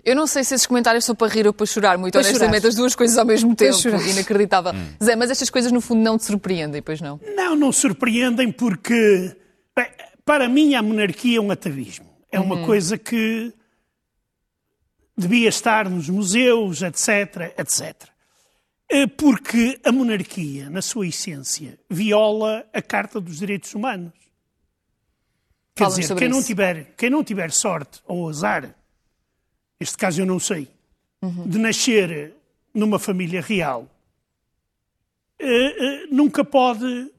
Eu 0.05 0.16
não 0.16 0.27
sei 0.27 0.44
se 0.44 0.55
esses 0.55 0.66
comentários 0.66 1.05
são 1.05 1.14
para 1.14 1.29
rir 1.33 1.46
ou 1.46 1.53
para 1.53 1.66
chorar, 1.66 1.98
muito 1.98 2.12
para 2.12 2.20
honestamente, 2.20 2.62
chorar. 2.62 2.68
as 2.68 2.74
duas 2.74 2.94
coisas 2.96 3.16
ao 3.16 3.24
mesmo 3.24 3.55
tempo. 3.55 3.79
Inacreditável. 4.11 4.72
Hum. 4.72 4.87
Zé, 5.03 5.16
mas 5.16 5.31
estas 5.31 5.51
coisas 5.51 5.70
no 5.70 5.81
fundo 5.81 6.03
não 6.03 6.18
te 6.18 6.24
surpreendem, 6.24 6.83
pois 6.83 7.01
não? 7.01 7.20
Não, 7.37 7.55
não 7.55 7.72
surpreendem 7.72 8.51
porque, 8.51 9.37
bem, 9.78 9.86
para 10.24 10.48
mim, 10.48 10.74
a 10.74 10.82
monarquia 10.82 11.38
é 11.38 11.40
um 11.40 11.50
atavismo. 11.50 12.06
É 12.30 12.40
uma 12.40 12.56
uhum. 12.56 12.66
coisa 12.66 12.98
que 12.98 13.52
devia 15.16 15.48
estar 15.48 15.88
nos 15.88 16.08
museus, 16.08 16.82
etc, 16.82 17.54
etc. 17.58 18.08
É 18.88 19.06
porque 19.06 19.78
a 19.84 19.92
monarquia, 19.92 20.68
na 20.68 20.82
sua 20.82 21.07
essência, 21.07 21.78
viola 21.88 22.66
a 22.72 22.82
Carta 22.82 23.20
dos 23.20 23.38
Direitos 23.38 23.74
Humanos. 23.74 24.12
Quer 25.74 25.86
dizer, 25.88 26.14
quem 26.16 26.28
não, 26.28 26.42
tiver, 26.42 26.94
quem 26.96 27.09
não 27.09 27.22
tiver 27.22 27.53
sorte 27.53 28.00
ou 28.05 28.28
azar, 28.28 28.74
este 29.78 29.96
caso 29.96 30.20
eu 30.20 30.26
não 30.26 30.40
sei, 30.40 30.68
uhum. 31.22 31.48
de 31.48 31.59
nascer 31.59 32.34
numa 32.74 32.98
família 32.98 33.40
real, 33.40 33.88
uh, 35.40 35.44
uh, 35.44 36.14
nunca 36.14 36.44
pode 36.44 37.12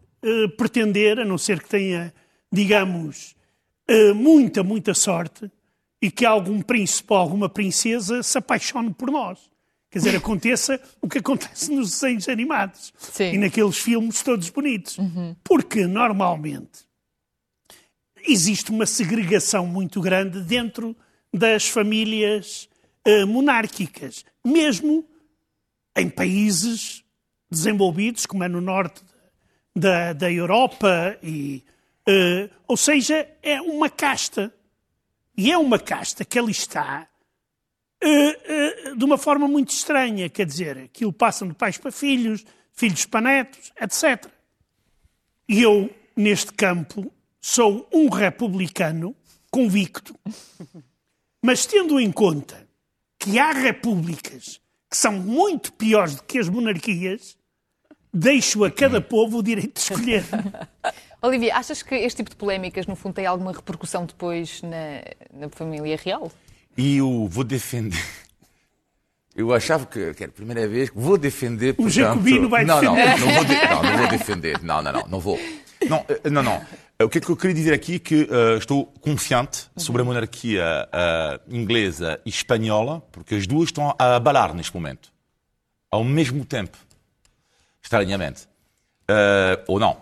pretender, 0.58 1.20
a 1.20 1.24
não 1.24 1.38
ser 1.38 1.62
que 1.62 1.70
tenha, 1.70 2.14
digamos, 2.52 3.36
muita, 4.16 4.64
muita 4.64 4.94
sorte 4.94 5.52
e 6.02 6.10
que 6.10 6.26
algum 6.26 6.62
príncipe 6.62 7.12
ou 7.12 7.18
alguma 7.18 7.50
princesa 7.50 8.24
se 8.24 8.38
apaixone 8.38 8.94
por 8.94 9.12
nós. 9.12 9.50
Quer 9.90 10.00
dizer, 10.00 10.16
aconteça 10.18 10.80
o 11.02 11.08
que 11.08 11.18
acontece 11.18 11.72
nos 11.72 11.92
desenhos 11.92 12.30
animados 12.30 12.94
Sim. 12.98 13.34
e 13.34 13.38
naqueles 13.38 13.78
filmes 13.78 14.22
todos 14.22 14.50
bonitos. 14.50 14.98
Uhum. 14.98 15.36
Porque, 15.44 15.86
normalmente, 15.86 16.88
existe 18.28 18.72
uma 18.72 18.86
segregação 18.86 19.66
muito 19.66 20.00
grande 20.02 20.42
dentro 20.42 20.96
das 21.34 21.68
famílias 21.68 22.70
uh, 23.08 23.28
monárquicas, 23.28 24.26
mesmo 24.46 25.06
em 25.96 26.10
países 26.10 27.04
desenvolvidos, 27.52 28.26
como 28.26 28.44
é 28.44 28.48
no 28.48 28.62
norte 28.62 29.02
da, 29.76 30.14
da 30.14 30.32
Europa, 30.32 31.18
e, 31.22 31.64
uh, 32.10 32.50
ou 32.68 32.76
seja, 32.76 33.30
é 33.42 33.62
uma 33.62 33.90
casta. 33.90 34.54
E 35.38 35.52
é 35.52 35.58
uma 35.58 35.80
casta 35.80 36.26
que 36.26 36.38
ali 36.38 36.52
está 36.52 37.08
uh, 38.04 38.96
de 38.96 39.06
uma 39.06 39.18
forma 39.18 39.48
muito 39.48 39.70
estranha, 39.70 40.30
quer 40.30 40.46
dizer, 40.46 40.78
aquilo 40.78 41.14
passa 41.14 41.46
de 41.46 41.54
pais 41.54 41.78
para 41.78 41.92
filhos, 41.92 42.44
filhos 42.74 43.06
para 43.06 43.22
netos, 43.22 43.72
etc. 43.80 44.26
E 45.48 45.62
eu, 45.62 45.90
neste 46.16 46.52
campo, 46.54 47.12
sou 47.40 47.88
um 47.94 48.10
republicano 48.10 49.16
convicto, 49.50 50.14
mas 51.42 51.66
tendo 51.66 52.00
em 52.00 52.12
conta 52.12 52.68
que 53.18 53.40
há 53.40 53.52
repúblicas 53.52 54.62
que 54.90 54.98
são 54.98 55.14
muito 55.14 55.72
piores 55.74 56.16
do 56.16 56.24
que 56.24 56.40
as 56.40 56.50
monarquias, 56.50 57.38
deixo 58.14 58.64
a 58.64 58.72
cada 58.72 59.00
povo 59.00 59.40
o 59.40 59.44
direito 59.44 59.76
de 59.76 59.80
escolher. 59.80 60.24
Olivia, 61.22 61.56
achas 61.56 61.84
que 61.84 61.96
este 61.96 62.18
tipo 62.18 62.30
de 62.30 62.36
polémicas, 62.36 62.88
no 62.88 62.96
fundo, 62.96 63.16
tem 63.16 63.26
alguma 63.26 63.52
repercussão 63.52 64.06
depois 64.06 64.62
na, 64.62 65.04
na 65.34 65.50
família 65.50 66.00
real? 66.02 66.32
E 66.78 66.98
eu 66.98 67.28
vou 67.30 67.44
defender. 67.44 68.02
Eu 69.36 69.54
achava 69.54 69.86
que, 69.86 70.14
que 70.14 70.24
era 70.24 70.32
a 70.32 70.36
primeira 70.36 70.68
vez 70.68 70.90
que 70.90 70.98
vou 70.98 71.18
defender. 71.18 71.74
Portanto... 71.74 71.88
O 71.88 71.94
Jacobino 71.94 72.50
vai 72.50 72.66
não, 72.66 72.80
defender. 72.80 73.06
Não, 73.06 73.18
não, 73.18 73.34
vou 73.34 73.46
de... 73.46 73.54
não, 73.54 73.84
não 73.84 73.98
vou 73.98 74.08
defender. 74.18 74.64
Não, 74.64 74.82
não, 74.82 74.92
não, 74.92 75.08
não 75.08 75.20
vou. 75.20 75.40
Não, 75.88 76.06
eh, 76.10 76.30
não, 76.30 76.44
não. 76.44 76.62
O 77.02 77.08
que 77.08 77.20
é 77.20 77.22
que 77.22 77.30
eu 77.30 77.38
queria 77.38 77.56
dizer 77.56 77.74
aqui 77.74 77.96
é 77.96 78.00
que 78.00 78.24
uh, 78.24 78.58
estou 78.58 78.86
confiante 79.00 79.68
sobre 79.78 80.02
a 80.02 80.06
monarquia 80.06 80.90
uh, 80.90 81.56
inglesa 81.56 82.20
e 82.26 82.30
espanhola, 82.30 83.02
porque 83.12 83.36
as 83.36 83.48
duas 83.48 83.70
estão 83.70 83.96
a 83.98 84.16
abalar 84.16 84.54
neste 84.54 84.76
momento. 84.76 85.10
Ao 85.90 86.04
mesmo 86.04 86.44
tempo. 86.44 86.78
Estranhamente. 87.82 88.48
Uh, 89.10 89.64
ou 89.68 89.80
não. 89.80 90.02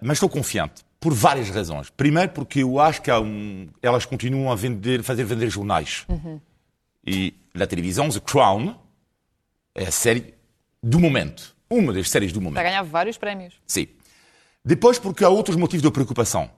mas 0.00 0.16
estou 0.16 0.28
confiante. 0.28 0.84
Por 0.98 1.12
várias 1.12 1.50
razões. 1.50 1.90
Primeiro, 1.90 2.30
porque 2.30 2.62
eu 2.62 2.78
acho 2.78 3.02
que 3.02 3.10
um... 3.12 3.68
elas 3.82 4.04
continuam 4.06 4.52
a 4.52 4.54
vender, 4.54 5.02
fazer 5.02 5.24
vender 5.24 5.50
jornais. 5.50 6.04
Uhum. 6.08 6.40
E 7.04 7.34
na 7.52 7.66
televisão, 7.66 8.08
The 8.08 8.20
Crown 8.20 8.76
é 9.74 9.86
a 9.86 9.90
série 9.90 10.34
do 10.82 11.00
momento. 11.00 11.56
Uma 11.68 11.92
das 11.92 12.08
séries 12.10 12.32
do 12.32 12.40
momento. 12.40 12.58
Está 12.58 12.68
a 12.68 12.70
ganhar 12.70 12.82
vários 12.82 13.18
prémios. 13.18 13.54
Sim. 13.66 13.88
Depois, 14.64 14.98
porque 14.98 15.24
há 15.24 15.28
outros 15.28 15.56
motivos 15.56 15.82
de 15.82 15.90
preocupação 15.90 16.50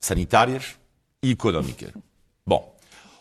sanitárias 0.00 0.78
e 1.22 1.30
económicas. 1.30 1.92
Bom, 2.46 2.76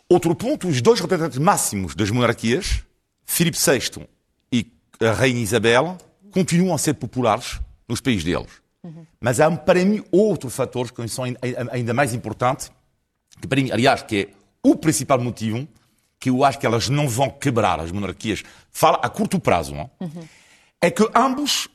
outro 0.07 0.33
ponto: 0.35 0.67
os 0.67 0.81
dois 0.81 0.99
representantes 0.99 1.37
máximos 1.37 1.93
das 1.93 2.09
monarquias, 2.09 2.83
Filipe 3.25 3.57
VI 3.57 4.07
a 4.99 5.11
Rainha 5.11 5.41
Isabel, 5.41 5.97
continuam 6.31 6.75
a 6.75 6.77
ser 6.77 6.93
populares 6.95 7.59
nos 7.87 8.01
países 8.01 8.23
deles. 8.23 8.51
Uhum. 8.83 9.05
Mas 9.19 9.39
há, 9.39 9.49
para 9.51 9.83
mim, 9.83 10.03
outros 10.11 10.55
fatores 10.55 10.91
que 10.91 11.07
são 11.07 11.25
ainda 11.71 11.93
mais 11.93 12.13
importantes, 12.13 12.71
que 13.41 13.47
para 13.47 13.61
mim, 13.61 13.71
aliás, 13.71 14.01
que 14.03 14.21
é 14.21 14.27
o 14.63 14.75
principal 14.75 15.19
motivo 15.19 15.67
que 16.19 16.29
eu 16.29 16.43
acho 16.43 16.59
que 16.59 16.65
elas 16.65 16.89
não 16.89 17.07
vão 17.07 17.29
quebrar 17.29 17.79
as 17.79 17.91
monarquias, 17.91 18.43
fala 18.71 18.99
a 19.01 19.09
curto 19.09 19.39
prazo, 19.39 19.73
não? 19.73 19.89
Uhum. 20.01 20.27
é 20.81 20.91
que 20.91 21.09
ambos 21.15 21.69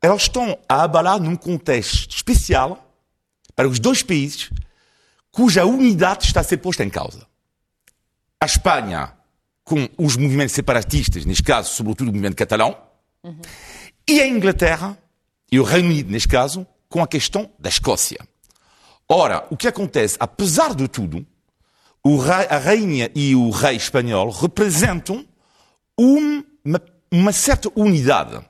elas 0.00 0.22
estão 0.22 0.58
a 0.68 0.84
abalar 0.84 1.20
num 1.20 1.36
contexto 1.36 2.14
especial 2.14 2.90
para 3.54 3.68
os 3.68 3.78
dois 3.78 4.02
países 4.02 4.50
cuja 5.30 5.64
unidade 5.64 6.24
está 6.24 6.40
a 6.40 6.44
ser 6.44 6.58
posta 6.58 6.84
em 6.84 6.90
causa. 6.90 7.26
A 8.40 8.46
Espanha, 8.46 9.12
com 9.68 9.88
os 9.98 10.16
movimentos 10.16 10.54
separatistas, 10.54 11.26
neste 11.26 11.42
caso, 11.42 11.72
sobretudo 11.74 12.08
o 12.08 12.10
movimento 12.12 12.34
catalão, 12.34 12.76
uhum. 13.22 13.40
e 14.08 14.20
a 14.20 14.26
Inglaterra, 14.26 14.98
e 15.52 15.60
o 15.60 15.62
Reino 15.62 15.90
Unido, 15.90 16.10
neste 16.10 16.28
caso, 16.28 16.66
com 16.88 17.02
a 17.02 17.06
questão 17.06 17.50
da 17.58 17.68
Escócia. 17.68 18.18
Ora, 19.06 19.46
o 19.50 19.56
que 19.56 19.68
acontece, 19.68 20.16
apesar 20.18 20.74
de 20.74 20.88
tudo, 20.88 21.26
rei, 22.04 22.46
a 22.48 22.58
rainha 22.58 23.10
e 23.14 23.34
o 23.34 23.50
rei 23.50 23.76
espanhol 23.76 24.30
representam 24.30 25.26
uma, 25.96 26.80
uma 27.10 27.32
certa 27.32 27.70
unidade 27.76 28.40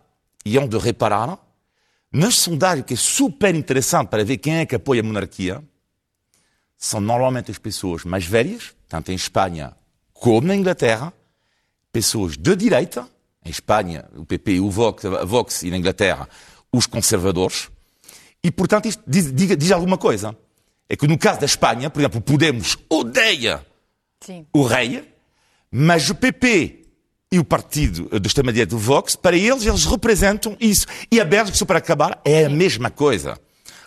e 0.45 0.57
onde 0.59 0.79
reparar, 0.79 1.39
nas 2.12 2.37
sondagens, 2.37 2.87
que 2.87 2.95
é 2.95 2.97
super 2.97 3.55
interessante 3.55 4.09
para 4.09 4.25
ver 4.25 4.39
quem 4.39 4.59
é 4.59 4.66
que 4.66 4.77
apoia 4.77 5.01
a 5.01 5.05
monarquia, 5.05 5.62
são 6.77 7.01
normalmente 7.01 7.51
as 7.51 7.59
pessoas 7.59 8.05
mais 8.05 8.25
velhas, 8.25 8.75
tanto 8.89 9.11
em 9.11 9.14
Espanha 9.14 9.77
como 10.21 10.47
na 10.47 10.55
Inglaterra, 10.55 11.12
pessoas 11.93 12.37
de 12.37 12.57
direita, 12.57 13.09
em 13.45 13.51
Espanha 13.51 14.05
o 14.16 14.25
PP 14.25 14.53
e 14.53 14.61
o 14.61 14.71
Vox, 14.71 15.05
Vox 15.25 15.62
e 15.62 15.71
na 15.71 15.79
Inglaterra 15.79 16.29
os 16.73 16.87
conservadores, 16.87 17.71
e 18.43 18.51
portanto 18.51 18.87
isto 18.87 19.03
diz, 19.07 19.33
diz, 19.33 19.57
diz 19.57 19.73
alguma 19.73 19.97
coisa. 19.97 20.37
É 20.89 20.97
que 20.97 21.07
no 21.07 21.19
caso 21.19 21.41
da 21.41 21.47
Espanha, 21.47 21.91
por 21.91 22.01
exemplo, 22.01 22.21
Podemos 22.21 22.79
odeia 22.89 23.64
Sim. 24.21 24.47
o 24.53 24.62
rei, 24.62 25.07
mas 25.71 26.09
o 26.09 26.14
PP 26.14 26.87
e 27.31 27.39
o 27.39 27.45
partido 27.45 28.09
de 28.19 28.27
extrema-direita 28.27 28.71
do 28.71 28.79
Vox, 28.79 29.14
para 29.14 29.37
eles, 29.37 29.66
eles 29.66 29.85
representam 29.85 30.57
isso. 30.59 30.87
E 31.12 31.21
a 31.21 31.25
Bélgica, 31.25 31.59
só 31.59 31.66
para 31.66 31.79
acabar, 31.79 32.21
é 32.25 32.47
a 32.47 32.49
mesma 32.49 32.91
coisa. 32.91 33.39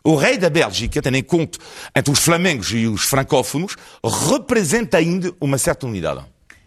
O 0.03 0.15
rei 0.15 0.37
da 0.37 0.49
Bélgica, 0.49 0.99
tendo 1.01 1.17
em 1.17 1.23
conta 1.23 1.59
entre 1.95 2.11
os 2.11 2.19
flamengos 2.19 2.71
e 2.71 2.87
os 2.87 3.03
francófonos, 3.03 3.75
representa 4.03 4.97
ainda 4.97 5.31
uma 5.39 5.59
certa 5.59 5.85
unidade. 5.85 6.25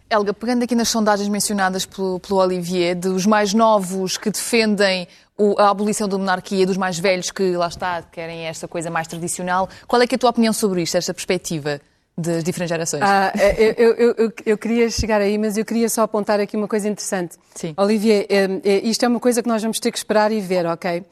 Helga, 0.09 0.33
pegando 0.33 0.63
aqui 0.63 0.73
nas 0.73 0.87
sondagens 0.87 1.27
mencionadas 1.27 1.85
pelo, 1.85 2.19
pelo 2.19 2.39
Olivier, 2.39 2.95
dos 2.95 3.25
mais 3.25 3.53
novos 3.53 4.17
que 4.17 4.29
defendem 4.29 5.07
o, 5.37 5.59
a 5.59 5.69
abolição 5.69 6.07
da 6.07 6.17
monarquia, 6.17 6.65
dos 6.65 6.77
mais 6.77 6.97
velhos 6.97 7.29
que, 7.29 7.57
lá 7.57 7.67
está, 7.67 8.03
querem 8.03 8.45
esta 8.45 8.67
coisa 8.67 8.89
mais 8.89 9.07
tradicional, 9.07 9.67
qual 9.85 10.01
é, 10.01 10.05
é 10.09 10.15
a 10.15 10.17
tua 10.17 10.29
opinião 10.29 10.53
sobre 10.53 10.81
isto, 10.81 10.95
esta 10.95 11.13
perspectiva? 11.13 11.81
das 12.17 12.45
diferentes 12.45 12.69
gerações. 12.69 13.03
Ah, 13.03 13.33
eu, 13.57 13.73
eu, 13.73 14.13
eu, 14.17 14.33
eu, 14.45 14.57
queria 14.57 14.89
chegar 14.89 15.19
aí, 15.19 15.37
mas 15.37 15.57
eu 15.57 15.65
queria 15.65 15.89
só 15.89 16.03
apontar 16.03 16.39
aqui 16.39 16.55
uma 16.55 16.65
coisa 16.65 16.87
interessante. 16.87 17.35
Sim. 17.53 17.73
Olivier, 17.75 18.25
eh, 18.29 18.61
eh, 18.63 18.81
isto 18.85 19.03
é 19.03 19.07
uma 19.09 19.19
coisa 19.19 19.43
que 19.43 19.49
nós 19.49 19.61
vamos 19.61 19.81
ter 19.81 19.91
que 19.91 19.97
esperar 19.97 20.31
e 20.31 20.39
ver, 20.39 20.65
ok? 20.65 21.03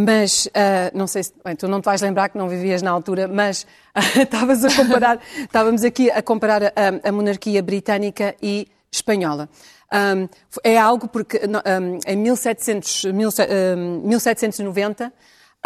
Mas, 0.00 0.46
uh, 0.46 0.96
não 0.96 1.08
sei 1.08 1.24
se, 1.24 1.32
bem, 1.44 1.56
tu 1.56 1.66
não 1.66 1.80
te 1.80 1.86
vais 1.86 2.00
lembrar 2.00 2.28
que 2.28 2.38
não 2.38 2.48
vivias 2.48 2.82
na 2.82 2.90
altura, 2.92 3.26
mas 3.26 3.66
estavas 4.16 4.64
a 4.64 4.72
comparar, 4.72 5.18
estávamos 5.36 5.82
aqui 5.82 6.08
a 6.08 6.22
comparar 6.22 6.66
a, 6.66 7.08
a 7.08 7.10
monarquia 7.10 7.60
britânica 7.60 8.36
e 8.40 8.68
espanhola. 8.92 9.48
Um, 9.92 10.28
é 10.62 10.78
algo 10.78 11.08
porque 11.08 11.38
um, 11.38 11.98
em 12.06 12.16
1700, 12.16 13.06
1790 13.06 15.12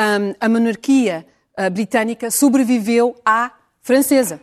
um, 0.00 0.34
a 0.40 0.48
monarquia 0.48 1.26
britânica 1.70 2.30
sobreviveu 2.30 3.14
à 3.26 3.50
francesa. 3.82 4.40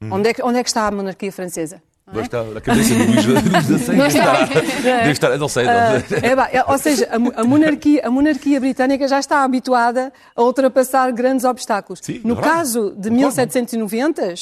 Hum. 0.00 0.10
Onde, 0.12 0.28
é 0.28 0.34
que, 0.34 0.42
onde 0.44 0.60
é 0.60 0.62
que 0.62 0.68
está 0.68 0.86
a 0.86 0.90
monarquia 0.92 1.32
francesa? 1.32 1.82
Deve 2.06 2.26
estar 2.26 2.44
na 2.44 2.60
cabeça 2.60 2.94
do 2.94 3.04
Luís 3.04 3.22
XVI. 3.22 3.96
Não 3.96 4.06
está. 4.06 4.44
Deve 4.44 5.10
estar, 5.12 5.38
não 5.38 5.48
sei. 5.48 5.64
Uh, 5.64 5.68
é, 5.68 6.56
é, 6.56 6.64
ou 6.66 6.76
seja, 6.76 7.08
a, 7.10 7.40
a, 7.40 7.44
monarquia, 7.44 8.02
a 8.04 8.10
monarquia 8.10 8.58
britânica 8.58 9.06
já 9.06 9.20
está 9.20 9.44
habituada 9.44 10.12
a 10.34 10.42
ultrapassar 10.42 11.10
grandes 11.12 11.44
obstáculos. 11.44 12.00
Sim, 12.02 12.20
no 12.24 12.34
verdade. 12.34 12.56
caso 12.56 12.94
de 12.98 13.08
1790, 13.08 14.34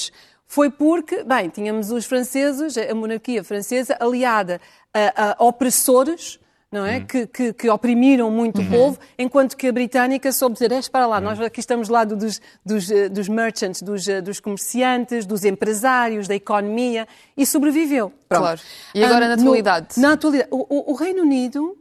foi 0.46 0.70
porque, 0.70 1.22
bem, 1.22 1.48
tínhamos 1.48 1.92
os 1.92 2.06
franceses, 2.06 2.76
a 2.76 2.94
monarquia 2.94 3.44
francesa, 3.44 3.96
aliada 4.00 4.60
a, 4.92 5.34
a 5.38 5.44
opressores 5.44 6.40
não 6.70 6.86
é? 6.86 6.98
Uhum. 6.98 7.06
Que, 7.06 7.26
que, 7.26 7.52
que, 7.52 7.68
oprimiram 7.68 8.30
muito 8.30 8.60
uhum. 8.60 8.66
o 8.66 8.70
povo, 8.70 8.98
enquanto 9.18 9.56
que 9.56 9.66
a 9.66 9.72
britânica 9.72 10.30
soube 10.30 10.54
dizer, 10.54 10.70
é, 10.70 10.80
para 10.82 11.06
lá, 11.06 11.16
uhum. 11.16 11.24
nós 11.24 11.40
aqui 11.40 11.58
estamos 11.58 11.88
do 11.88 11.94
lado 11.94 12.16
dos, 12.16 12.40
dos, 12.64 12.90
eh, 12.90 13.08
dos 13.08 13.28
merchants, 13.28 13.82
dos, 13.82 14.06
eh, 14.06 14.20
dos, 14.20 14.38
comerciantes, 14.38 15.26
dos 15.26 15.44
empresários, 15.44 16.28
da 16.28 16.34
economia, 16.34 17.08
e 17.36 17.44
sobreviveu. 17.44 18.12
Pronto. 18.28 18.42
Claro. 18.42 18.60
E 18.94 19.04
agora, 19.04 19.24
um, 19.24 19.28
na 19.28 19.34
atualidade? 19.34 19.88
No, 19.96 20.02
na 20.02 20.12
atualidade, 20.12 20.48
o, 20.52 20.66
o, 20.68 20.92
o 20.92 20.94
Reino 20.94 21.22
Unido, 21.22 21.76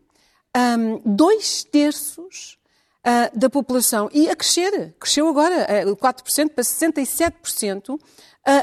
um, 0.58 1.02
dois 1.06 1.64
terços 1.64 2.58
uh, 3.06 3.38
da 3.38 3.50
população, 3.50 4.10
e 4.12 4.28
a 4.28 4.36
crescer, 4.36 4.96
cresceu 5.00 5.28
agora, 5.28 5.68
uh, 5.88 5.96
4% 5.96 6.50
para 6.50 6.64
67%, 6.64 7.94
uh, 7.94 8.00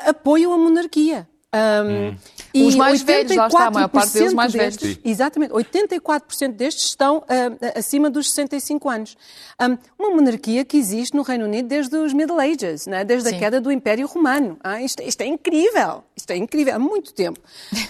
apoiam 0.09 0.53
a 0.53 0.59
monarquia. 0.59 1.29
Um, 1.55 2.09
hum. 2.09 2.17
Os 2.65 2.75
mais 2.75 3.03
velhos, 3.03 3.35
lá 3.35 3.47
está, 3.47 3.67
a 3.67 3.71
maior 3.71 3.89
parte 3.89 4.13
deles 4.13 4.33
mais 4.33 4.53
destes, 4.53 4.83
velhos. 4.83 5.01
Exatamente, 5.05 5.53
84% 5.53 6.53
destes 6.53 6.85
estão 6.85 7.19
uh, 7.19 7.79
acima 7.79 8.09
dos 8.09 8.31
65 8.31 8.89
anos. 8.89 9.17
Um, 9.61 9.77
uma 9.99 10.17
monarquia 10.17 10.65
que 10.65 10.77
existe 10.77 11.15
no 11.17 11.23
Reino 11.23 11.45
Unido 11.45 11.69
desde 11.69 11.97
os 11.97 12.13
Middle 12.13 12.39
Ages, 12.39 12.87
né? 12.87 13.05
desde 13.05 13.29
Sim. 13.29 13.37
a 13.37 13.39
queda 13.39 13.61
do 13.61 13.73
Império 13.73 14.07
Romano. 14.07 14.57
Ah, 14.63 14.81
isto, 14.81 15.03
isto, 15.03 15.21
é 15.21 15.27
incrível, 15.27 16.05
isto 16.17 16.31
é 16.31 16.37
incrível, 16.37 16.75
há 16.75 16.79
muito 16.79 17.13
tempo. 17.13 17.41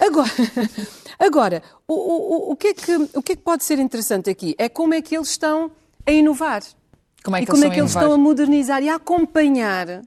Agora, 0.01 0.31
agora 1.19 1.63
o, 1.87 1.95
o, 1.95 2.53
o, 2.53 2.57
que 2.57 2.69
é 2.69 2.75
que, 2.75 2.97
o 3.15 3.23
que 3.23 3.33
é 3.33 3.37
que 3.37 3.43
pode 3.43 3.65
ser 3.65 3.79
interessante 3.79 4.31
aqui? 4.31 4.55
É 4.59 4.69
como 4.69 4.95
é 4.95 5.03
que 5.03 5.17
eles 5.17 5.29
estão 5.29 5.71
a 6.07 6.13
inovar. 6.13 6.63
Como 7.23 7.37
é 7.37 7.41
que 7.41 7.45
e 7.45 7.47
como 7.47 7.65
é 7.65 7.71
que 7.71 7.81
eles 7.81 7.91
estão 7.91 8.13
a 8.13 8.19
modernizar 8.19 8.83
e 8.83 8.89
a 8.89 8.95
acompanhar 8.95 10.03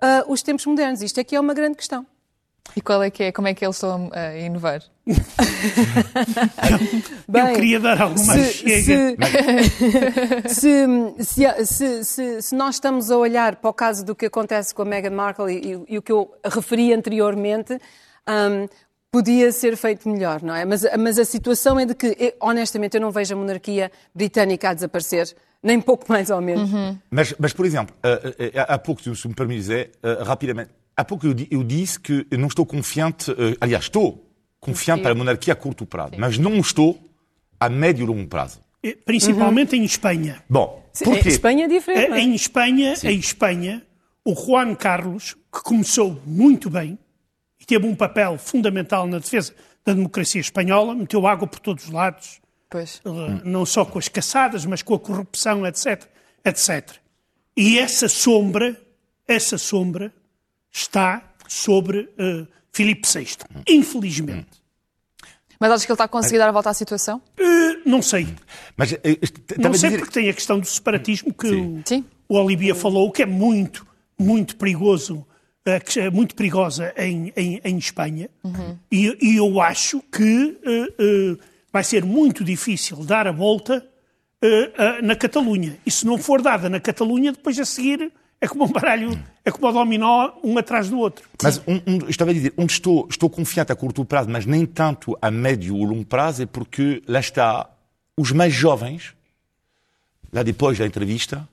ah, 0.00 0.24
os 0.28 0.42
tempos 0.42 0.66
modernos. 0.66 1.02
Isto 1.02 1.20
aqui 1.20 1.36
é 1.36 1.40
uma 1.40 1.54
grande 1.54 1.76
questão. 1.76 2.06
E 2.74 2.80
qual 2.80 3.02
é 3.02 3.10
que 3.10 3.24
é? 3.24 3.32
Como 3.32 3.48
é 3.48 3.54
que 3.54 3.64
eles 3.64 3.76
estão 3.76 4.10
a 4.12 4.36
inovar? 4.36 4.82
Eu 7.32 7.54
queria 7.54 7.80
dar 7.80 8.00
alguma 8.00 8.34
se, 8.34 8.52
chega. 8.52 9.16
se, 10.48 10.86
se, 11.24 11.64
se, 11.66 12.04
se- 12.04 12.42
se 12.42 12.54
nós 12.54 12.76
estamos 12.76 13.10
a 13.10 13.16
olhar 13.16 13.56
para 13.56 13.70
o 13.70 13.72
caso 13.72 14.04
do 14.04 14.14
que 14.14 14.26
acontece 14.26 14.74
com 14.74 14.82
a 14.82 14.84
Meghan 14.84 15.10
Markle 15.10 15.52
e, 15.52 15.74
e- 15.74 15.84
e 15.94 15.98
o 15.98 16.02
que 16.02 16.12
eu 16.12 16.30
referi 16.44 16.92
anteriormente, 16.92 17.74
hum, 18.28 18.68
podia 19.10 19.50
ser 19.52 19.76
feito 19.76 20.08
melhor, 20.08 20.42
não 20.42 20.54
é? 20.54 20.64
Mas, 20.64 20.84
mas 20.98 21.18
a 21.18 21.24
situação 21.24 21.78
é 21.80 21.86
de 21.86 21.94
que, 21.94 22.34
honestamente, 22.40 22.94
eu 22.96 23.00
não 23.00 23.10
vejo 23.10 23.34
a 23.34 23.36
monarquia 23.36 23.90
britânica 24.14 24.70
a 24.70 24.74
desaparecer, 24.74 25.34
nem 25.62 25.80
pouco 25.80 26.04
mais 26.08 26.28
ou 26.30 26.40
menos. 26.40 26.70
Mas, 27.10 27.34
mas, 27.38 27.52
por 27.52 27.64
exemplo, 27.64 27.94
eh, 28.02 28.50
eh, 28.54 28.64
há 28.68 28.78
pouco, 28.78 29.02
se 29.14 29.28
me 29.28 29.34
permites, 29.34 29.70
eh, 29.70 29.88
rapidamente, 30.22 30.70
há 30.96 31.04
pouco 31.04 31.26
eu, 31.26 31.34
eu 31.50 31.62
disse 31.64 31.98
que 32.00 32.26
eu 32.30 32.38
não 32.38 32.48
estou 32.48 32.64
confiante, 32.66 33.30
eh, 33.32 33.56
aliás, 33.60 33.84
estou 33.84 34.24
confiante 34.60 35.02
para 35.02 35.12
a 35.12 35.14
monarquia 35.14 35.52
a 35.52 35.56
curto 35.56 35.84
prazo, 35.86 36.14
mas 36.18 36.38
não 36.38 36.56
estou 36.56 36.98
a 37.60 37.68
médio 37.68 38.04
e 38.04 38.06
longo 38.06 38.26
prazo. 38.28 38.60
Eh, 38.82 38.96
Principalmente 39.04 39.76
em 39.76 39.84
Espanha. 39.84 40.42
Bom, 40.48 40.84
Sim, 40.92 41.04
porquê? 41.04 41.28
Em 41.28 41.32
Espanha 41.32 41.64
é 41.64 41.68
diferente. 41.68 42.08
não 42.08 42.16
Eh, 42.16 42.20
é? 42.20 42.22
Em 42.22 42.34
Espanha, 42.34 42.94
em 43.04 43.18
Espanha, 43.18 43.86
o 44.24 44.34
Juan 44.34 44.74
Carlos, 44.74 45.34
que 45.52 45.62
começou 45.62 46.20
muito 46.26 46.68
bem 46.70 46.98
e 47.60 47.64
teve 47.64 47.86
um 47.86 47.94
papel 47.94 48.38
fundamental 48.38 49.06
na 49.06 49.18
defesa 49.18 49.54
da 49.84 49.92
democracia 49.92 50.40
espanhola, 50.40 50.94
meteu 50.94 51.26
água 51.26 51.46
por 51.46 51.60
todos 51.60 51.84
os 51.84 51.90
lados, 51.90 52.40
Pois. 52.68 53.00
eh, 53.04 53.40
não 53.44 53.64
só 53.64 53.84
com 53.84 53.98
as 53.98 54.08
caçadas, 54.08 54.64
mas 54.66 54.82
com 54.82 54.94
a 54.94 54.98
corrupção, 54.98 55.64
etc, 55.66 56.04
etc. 56.44 56.90
E 57.56 57.78
essa 57.78 58.08
sombra, 58.08 58.76
essa 59.28 59.56
sombra 59.56 60.12
está 60.76 61.22
sobre 61.48 62.08
eh, 62.18 62.46
Filipe 62.72 63.08
VI, 63.12 63.26
infelizmente. 63.68 64.48
Mas 65.58 65.70
achas 65.70 65.86
que 65.86 65.90
ele 65.90 65.94
está 65.94 66.04
a 66.04 66.08
conseguir 66.08 66.38
dar 66.38 66.48
a 66.48 66.52
volta 66.52 66.68
à 66.70 66.74
situação? 66.74 67.22
Eh, 67.38 67.78
não 67.86 68.02
sei, 68.02 68.28
Mas, 68.76 68.92
est- 68.92 69.56
não 69.58 69.72
sei 69.72 69.90
dizer- 69.90 69.98
porque 70.00 70.12
tem 70.20 70.28
a 70.28 70.34
questão 70.34 70.58
do 70.60 70.66
separatismo 70.66 71.32
que 71.32 71.46
o, 71.48 71.82
Sim. 71.86 72.04
o 72.28 72.36
Olivia 72.38 72.74
falou, 72.74 73.10
que 73.10 73.22
é 73.22 73.26
muito, 73.26 73.86
muito 74.18 74.56
perigoso, 74.56 75.26
que 75.86 75.98
é 75.98 76.10
muito 76.10 76.34
perigosa 76.36 76.92
em, 76.96 77.32
em, 77.36 77.60
em 77.64 77.78
Espanha. 77.78 78.28
E, 78.92 79.16
e 79.20 79.36
eu 79.36 79.60
acho 79.60 80.00
que 80.12 80.56
vai 81.72 81.82
ser 81.82 82.04
muito 82.04 82.44
difícil 82.44 82.98
dar 83.04 83.26
a 83.26 83.32
volta 83.32 83.84
na 85.02 85.16
Catalunha. 85.16 85.76
E 85.84 85.90
se 85.90 86.06
não 86.06 86.18
for 86.18 86.40
dada 86.42 86.68
na 86.68 86.78
Catalunha, 86.78 87.32
depois 87.32 87.58
a 87.58 87.64
seguir 87.64 88.12
é 88.46 88.48
como 88.48 88.64
um 88.64 88.68
baralho, 88.68 89.10
é 89.44 89.50
como 89.50 89.66
o 89.66 89.72
dominó, 89.72 90.30
um 90.42 90.56
atrás 90.56 90.88
do 90.88 90.98
outro. 90.98 91.28
Mas 91.42 91.58
um, 91.66 91.74
um, 91.86 91.98
eu 92.02 92.10
estava 92.10 92.30
a 92.30 92.34
dizer, 92.34 92.54
onde 92.56 92.72
estou, 92.72 93.06
estou 93.10 93.28
confiante 93.28 93.72
a 93.72 93.76
curto 93.76 94.04
prazo, 94.04 94.30
mas 94.30 94.46
nem 94.46 94.64
tanto 94.64 95.18
a 95.20 95.30
médio 95.30 95.76
ou 95.76 95.84
longo 95.84 96.04
prazo, 96.04 96.44
é 96.44 96.46
porque 96.46 97.02
lá 97.08 97.18
está, 97.18 97.68
os 98.16 98.30
mais 98.30 98.54
jovens, 98.54 99.14
lá 100.32 100.44
depois 100.44 100.78
da 100.78 100.86
entrevista, 100.86 101.46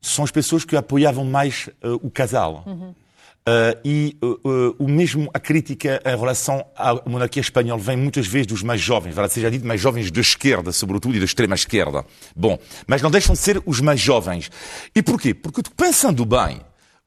são 0.00 0.24
as 0.24 0.30
pessoas 0.30 0.64
que 0.64 0.74
apoiavam 0.74 1.24
mais 1.24 1.68
eh, 1.82 1.88
o 2.02 2.10
casal. 2.10 2.64
Eh, 3.46 3.78
e 3.84 4.16
eh, 4.22 4.74
o 4.78 4.86
mesmo 4.88 5.30
a 5.32 5.40
crítica 5.40 6.02
em 6.04 6.16
relação 6.18 6.64
à 6.76 6.94
monarquia 7.08 7.40
espanhola 7.40 7.80
vem 7.80 7.96
muitas 7.96 8.26
vezes 8.26 8.46
dos 8.46 8.62
mais 8.62 8.80
jovens, 8.80 9.14
verdade 9.14 9.32
seja 9.32 9.50
dito, 9.50 9.66
mais 9.66 9.80
jovens 9.80 10.10
da 10.10 10.20
esquerda, 10.20 10.70
sobretudo, 10.70 11.16
e 11.16 11.18
da 11.18 11.24
extrema 11.24 11.54
esquerda. 11.54 12.04
Bom, 12.36 12.58
mas 12.86 13.00
não 13.00 13.10
deixam 13.10 13.32
de 13.34 13.38
ser 13.40 13.62
os 13.64 13.80
mais 13.80 14.00
jovens. 14.00 14.50
E 14.94 15.02
porquê? 15.02 15.32
Porque 15.32 15.62
pensando 15.74 16.26
bem, 16.26 16.60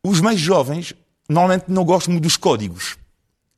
os 0.03 0.19
mais 0.19 0.39
jovens 0.39 0.93
normalmente 1.29 1.65
não 1.67 1.83
gostam 1.85 2.11
muito 2.11 2.23
dos 2.23 2.37
códigos 2.37 2.97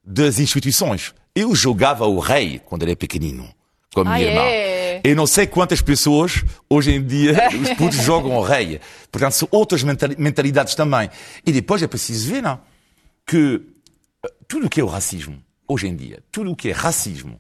das 0.04 0.38
instituições. 0.40 1.14
Eu 1.34 1.56
jogava 1.56 2.06
o 2.06 2.20
rei 2.20 2.60
quando 2.66 2.84
era 2.84 2.96
pequenino, 2.98 3.48
com 3.94 4.02
a 4.02 4.04
minha 4.04 4.16
Ah, 4.16 4.22
irmã. 4.22 4.42
é? 4.42 4.83
Eu 5.04 5.16
não 5.16 5.28
sei 5.28 5.46
quantas 5.46 5.82
pessoas 5.82 6.44
hoje 6.70 6.92
em 6.92 7.06
dia 7.06 7.50
os 7.62 7.70
putos 7.74 7.98
jogam 8.04 8.38
o 8.38 8.42
rei. 8.42 8.80
Portanto, 9.12 9.34
são 9.34 9.48
outras 9.52 9.84
mentali- 9.84 10.16
mentalidades 10.18 10.76
também. 10.76 11.10
E 11.46 11.52
depois 11.52 11.84
é 11.84 11.88
preciso 11.88 12.32
ver 12.32 12.42
não, 12.42 12.60
que 13.28 13.62
eh, 14.26 14.32
tudo 14.48 14.68
o 14.68 14.70
que 14.70 14.80
é 14.80 14.84
o 14.84 14.88
racismo, 14.88 15.44
hoje 15.68 15.88
em 15.88 15.96
dia, 15.96 16.24
tudo 16.32 16.52
o 16.52 16.56
que 16.56 16.70
é 16.70 16.72
racismo, 16.72 17.40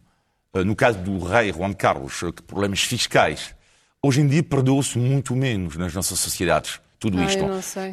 eh, 0.53 0.64
no 0.64 0.76
caso 0.76 0.99
do 0.99 1.18
rei 1.20 1.53
Juan 1.53 1.72
Carlos, 1.72 2.22
eh, 2.22 2.32
problemas 2.45 2.82
fiscais, 2.84 3.55
hoje 4.03 4.20
em 4.20 4.28
dia 4.28 4.43
perdoou-se 4.43 4.97
muito 4.97 5.34
menos 5.34 5.78
nas 5.78 5.93
nossas 5.93 6.20
sociedades. 6.20 6.82
Tudo 7.03 7.19
Ah, 7.19 7.25
isto. 7.25 7.43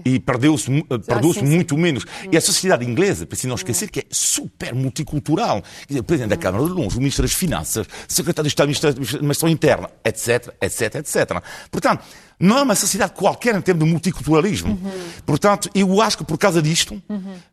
E 0.05 0.21
perdeu-se 0.21 0.67
sim. 1.41 1.45
muito 1.47 1.77
menos. 1.77 2.07
E 2.31 2.37
a 2.37 2.41
sociedade 2.41 2.87
inglesa, 2.87 3.27
preciso 3.27 3.49
não 3.49 3.57
esquecer 3.57 3.91
que 3.91 3.99
é 4.01 4.05
super 4.09 4.73
multicultural. 4.73 5.63
Dizer, 5.89 5.99
o 5.99 6.05
Presidente 6.05 6.31
da 6.31 6.37
Câmara 6.37 6.63
de 6.65 6.71
Longe, 6.71 6.95
o 6.97 7.01
Ministro 7.01 7.23
das 7.25 7.33
Finanças, 7.33 7.87
o 7.89 8.13
Secretário 8.13 8.49
de 8.49 8.53
Estado 8.53 8.69
da 8.73 8.89
Administração 8.91 9.49
Interna, 9.49 9.91
etc, 10.05 10.55
etc, 10.61 10.95
etc. 10.95 11.43
Portanto, 11.73 12.05
não 12.39 12.57
é 12.59 12.63
uma 12.63 12.77
sociedade 12.77 13.13
qualquer 13.15 13.57
em 13.57 13.61
termos 13.61 13.85
de 13.85 13.91
multiculturalismo. 13.91 14.79
Portanto, 15.27 15.69
eu 15.75 16.01
acho 16.01 16.19
que 16.19 16.25
por 16.25 16.39
causa 16.39 16.63
disto, 16.63 17.03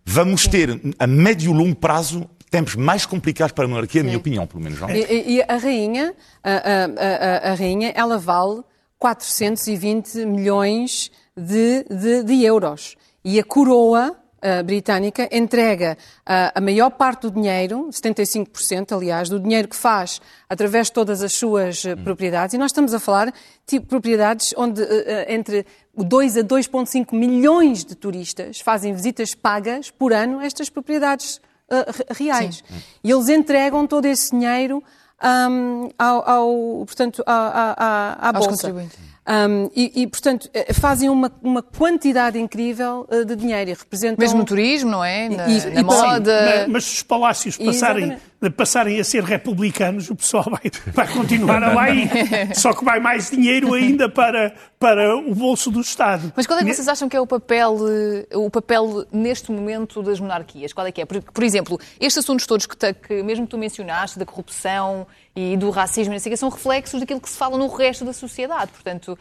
vamos 0.06 0.46
ter, 0.46 0.80
a 1.00 1.08
médio 1.08 1.52
e 1.52 1.58
longo 1.58 1.76
prazo, 1.76 2.30
tempos 2.52 2.76
mais 2.76 3.04
complicados 3.04 3.52
para 3.52 3.66
a 3.66 3.68
monarquia, 3.68 4.02
na 4.04 4.08
minha 4.08 4.18
opinião, 4.20 4.46
pelo 4.46 4.64
menos. 4.64 4.80
E, 4.90 4.94
e- 5.14 5.36
e 5.38 5.42
a 5.42 5.58
rainha, 5.58 6.14
a, 6.44 6.52
a- 6.52 6.60
a- 7.48 7.52
a 7.52 7.54
rainha, 7.56 7.92
ela 7.96 8.18
vale 8.20 8.62
420 9.00 10.26
milhões 10.26 11.12
de, 11.36 11.84
de- 11.90 12.24
de 12.24 12.44
euros. 12.44 12.96
E 13.24 13.40
a 13.40 13.44
coroa 13.44 14.16
ah, 14.42 14.64
britânica 14.64 15.28
entrega 15.32 15.98
ah, 16.26 16.52
a 16.56 16.62
maior 16.62 16.90
parte 16.92 17.22
do 17.24 17.32
dinheiro, 17.32 17.90
75%, 17.92 18.96
aliás, 18.96 19.30
do 19.30 19.40
dinheiro 19.40 19.68
que 19.68 19.76
faz 19.76 20.22
através 20.50 20.88
de 20.88 20.94
todas 20.94 21.22
as 21.24 21.34
suas 21.34 21.86
ah, 21.86 21.96
propriedades. 21.98 22.54
E 22.54 22.58
nós 22.58 22.72
estamos 22.72 22.94
a 22.94 23.00
falar 23.00 23.34
de 23.68 23.80
propriedades 23.80 24.54
onde 24.58 24.82
entre 25.28 25.66
2 25.96 26.38
a 26.38 26.42
2,5 26.44 27.14
milhões 27.16 27.84
de 27.84 27.96
turistas 27.96 28.60
fazem 28.62 28.94
visitas 28.94 29.34
pagas 29.36 29.90
por 29.92 30.14
ano 30.14 30.40
a 30.40 30.46
estas 30.46 30.70
propriedades 30.70 31.42
re- 31.70 32.06
reais. 32.12 32.64
E 33.04 33.12
eles 33.12 33.28
entregam 33.30 33.86
todo 33.86 34.06
esse 34.06 34.32
dinheiro 34.32 34.82
ahm, 35.22 35.90
ao, 35.98 36.30
ao- 36.30 36.86
portanto, 36.86 37.24
à, 37.26 37.74
à, 37.78 38.30
à- 38.30 38.34
Bolsa. 38.34 38.74
Ahm, 39.30 39.68
e, 39.76 40.04
e, 40.04 40.08
portanto, 40.08 40.50
eh, 40.54 40.72
fazem 40.74 41.10
uma, 41.10 41.30
uma 41.44 41.62
quantidade 41.62 42.40
incrível 42.40 43.06
eh, 43.12 43.26
de 43.26 43.36
dinheiro 43.36 43.72
e 43.72 43.74
representam... 43.74 44.16
Mesmo 44.18 44.40
no 44.40 44.46
turismo, 44.46 44.90
não 44.90 45.04
é? 45.04 45.28
Na, 45.28 45.50
E- 45.50 45.70
na 45.74 45.82
e- 45.82 45.84
moda. 45.84 46.42
Mas, 46.46 46.68
mas 46.70 46.84
se 46.86 46.94
os 46.96 47.04
palácios 47.04 47.58
passarem, 47.58 48.18
passarem 48.56 49.00
a 49.00 49.04
ser 49.04 49.24
republicanos, 49.24 50.10
o 50.10 50.16
pessoal 50.16 50.44
vai, 50.44 50.72
vai 50.94 51.08
continuar 51.08 51.64
a 51.64 51.74
lá 51.74 51.90
ir. 51.90 52.10
Só 52.56 52.74
que 52.74 52.86
vai 52.86 53.00
mais 53.00 53.32
dinheiro 53.32 53.74
ainda 53.74 54.08
para, 54.08 54.54
para 54.80 55.16
o 55.18 55.34
bolso 55.34 55.72
do 55.72 55.82
Estado. 55.82 56.32
Mas 56.36 56.46
qual 56.46 56.60
é 56.60 56.64
que 56.64 56.74
vocês 56.74 56.88
acham 56.88 57.10
que 57.10 57.18
é 57.18 57.20
o 57.22 57.26
papel, 57.26 57.78
eh, 57.90 58.38
o 58.38 58.50
papel 58.50 59.06
neste 59.12 59.52
momento 59.52 60.04
das 60.04 60.20
monarquias? 60.20 60.72
Qual 60.72 60.86
é 60.86 60.92
que 60.92 61.02
é? 61.02 61.06
Por, 61.06 61.22
por 61.22 61.44
exemplo, 61.44 61.80
estes 62.00 62.24
assuntos 62.24 62.46
todos 62.46 62.66
que, 62.68 62.94
que 62.94 63.24
mesmo 63.24 63.48
tu 63.48 63.58
mencionaste, 63.58 64.20
da 64.20 64.26
corrupção 64.26 65.08
e 65.36 65.58
do 65.58 65.70
racismo, 65.70 66.14
não 66.14 66.20
sei 66.20 66.36
são 66.38 66.50
reflexos 66.50 67.00
daquilo 67.00 67.20
que 67.20 67.30
se 67.30 67.38
fala 67.38 67.58
no 67.58 67.68
resto 67.68 68.06
da 68.06 68.14
sociedade. 68.14 68.72
Portanto, 68.72 69.18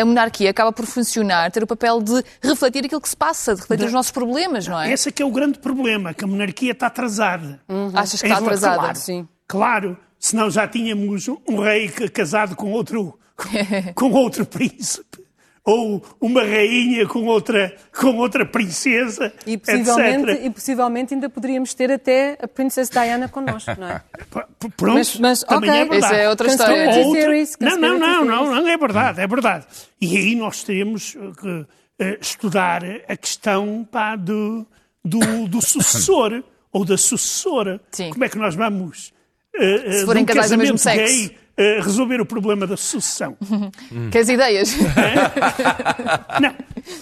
a, 0.00 0.04
monarquia 0.04 0.50
acaba 0.50 0.72
por 0.72 0.86
funcionar, 0.86 1.50
ter 1.50 1.62
o 1.62 1.66
papel 1.66 2.00
de 2.02 2.22
refletir 2.42 2.84
aquilo 2.84 3.00
que 3.00 3.08
se 3.08 3.16
passa, 3.16 3.54
de 3.54 3.60
refletir 3.60 3.86
os 3.86 3.92
nossos 3.92 4.10
problemas, 4.12 4.66
não 4.66 4.80
é? 4.80 4.92
Esse 4.92 5.08
é 5.08 5.12
que 5.12 5.22
é 5.22 5.26
o 5.26 5.30
grande 5.30 5.58
problema, 5.58 6.14
que 6.14 6.24
a 6.24 6.26
monarquia 6.26 6.72
está 6.72 6.86
atrasada. 6.86 7.60
Achas 7.94 8.20
que 8.20 8.26
Em 8.28 8.32
está 8.32 8.42
atrasada? 8.44 8.76
Claro, 8.78 8.98
Sim. 8.98 9.28
Claro, 9.46 9.96
senão 10.18 10.50
já 10.50 10.66
tínhamos 10.66 11.28
um 11.28 11.60
rei 11.60 11.88
ca- 11.88 12.08
casado 12.08 12.56
com 12.56 12.72
outro, 12.72 13.18
com 13.94 14.10
outro 14.12 14.46
príncipe. 14.46 15.25
Ou 15.68 16.00
uma 16.20 16.42
rainha 16.42 17.06
com 17.08 17.24
outra, 17.26 17.74
com 17.92 18.16
outra 18.18 18.46
princesa, 18.46 19.32
E 19.44 19.58
possivelmente, 19.58 20.30
etc. 20.30 20.44
e 20.46 20.50
possivelmente 20.50 21.14
ainda 21.14 21.28
poderíamos 21.28 21.74
ter 21.74 21.90
até 21.90 22.38
a 22.40 22.46
Princess 22.46 22.88
Diana 22.88 23.28
connosco, 23.28 23.72
não 23.76 23.88
é? 23.88 24.00
P- 24.30 24.68
Pronto, 24.76 24.94
Mas- 24.94 25.18
mas, 25.18 25.40
também 25.42 25.68
ok. 25.70 25.80
é 25.82 25.84
verdade. 25.84 26.04
Isso 26.14 26.14
é 26.22 26.28
outra 26.30 26.46
história. 26.48 26.86
Outra- 27.04 27.20
theories, 27.20 27.56
Não, 27.60 27.76
não, 27.76 27.98
não, 27.98 28.24
não, 28.24 28.46
não, 28.62 28.68
é 28.68 28.76
verdade, 28.76 29.20
é 29.20 29.26
verdade. 29.26 29.66
E 30.00 30.16
aí 30.16 30.36
nós 30.36 30.62
teremos 30.62 31.16
uh, 31.16 31.32
que 31.34 31.66
eh, 31.98 32.18
estudar 32.20 32.82
a 33.08 33.16
questão 33.16 33.86
pá, 33.90 34.14
do, 34.14 34.64
do, 35.04 35.48
do 35.48 35.60
sucessor 35.60 36.44
ou 36.72 36.84
da 36.84 36.96
sucessora. 36.96 37.80
Sim. 37.90 38.10
Como 38.10 38.22
é 38.24 38.28
que 38.28 38.38
nós 38.38 38.54
vamos, 38.54 39.12
eh, 39.54 39.92
Se 40.00 40.04
forem 40.06 40.22
um 40.22 40.26
casais 40.26 40.50
do 40.52 40.58
mesmo 40.58 40.78
casamento 40.78 41.08
sexo. 41.08 41.28
gay, 41.30 41.38
eh, 41.56 41.80
resolver 41.80 42.20
o 42.20 42.26
problema 42.26 42.66
da 42.66 42.76
sucessão? 42.76 43.36
Queres 44.12 44.28
ideias? 44.28 44.76
Não. 46.40 46.54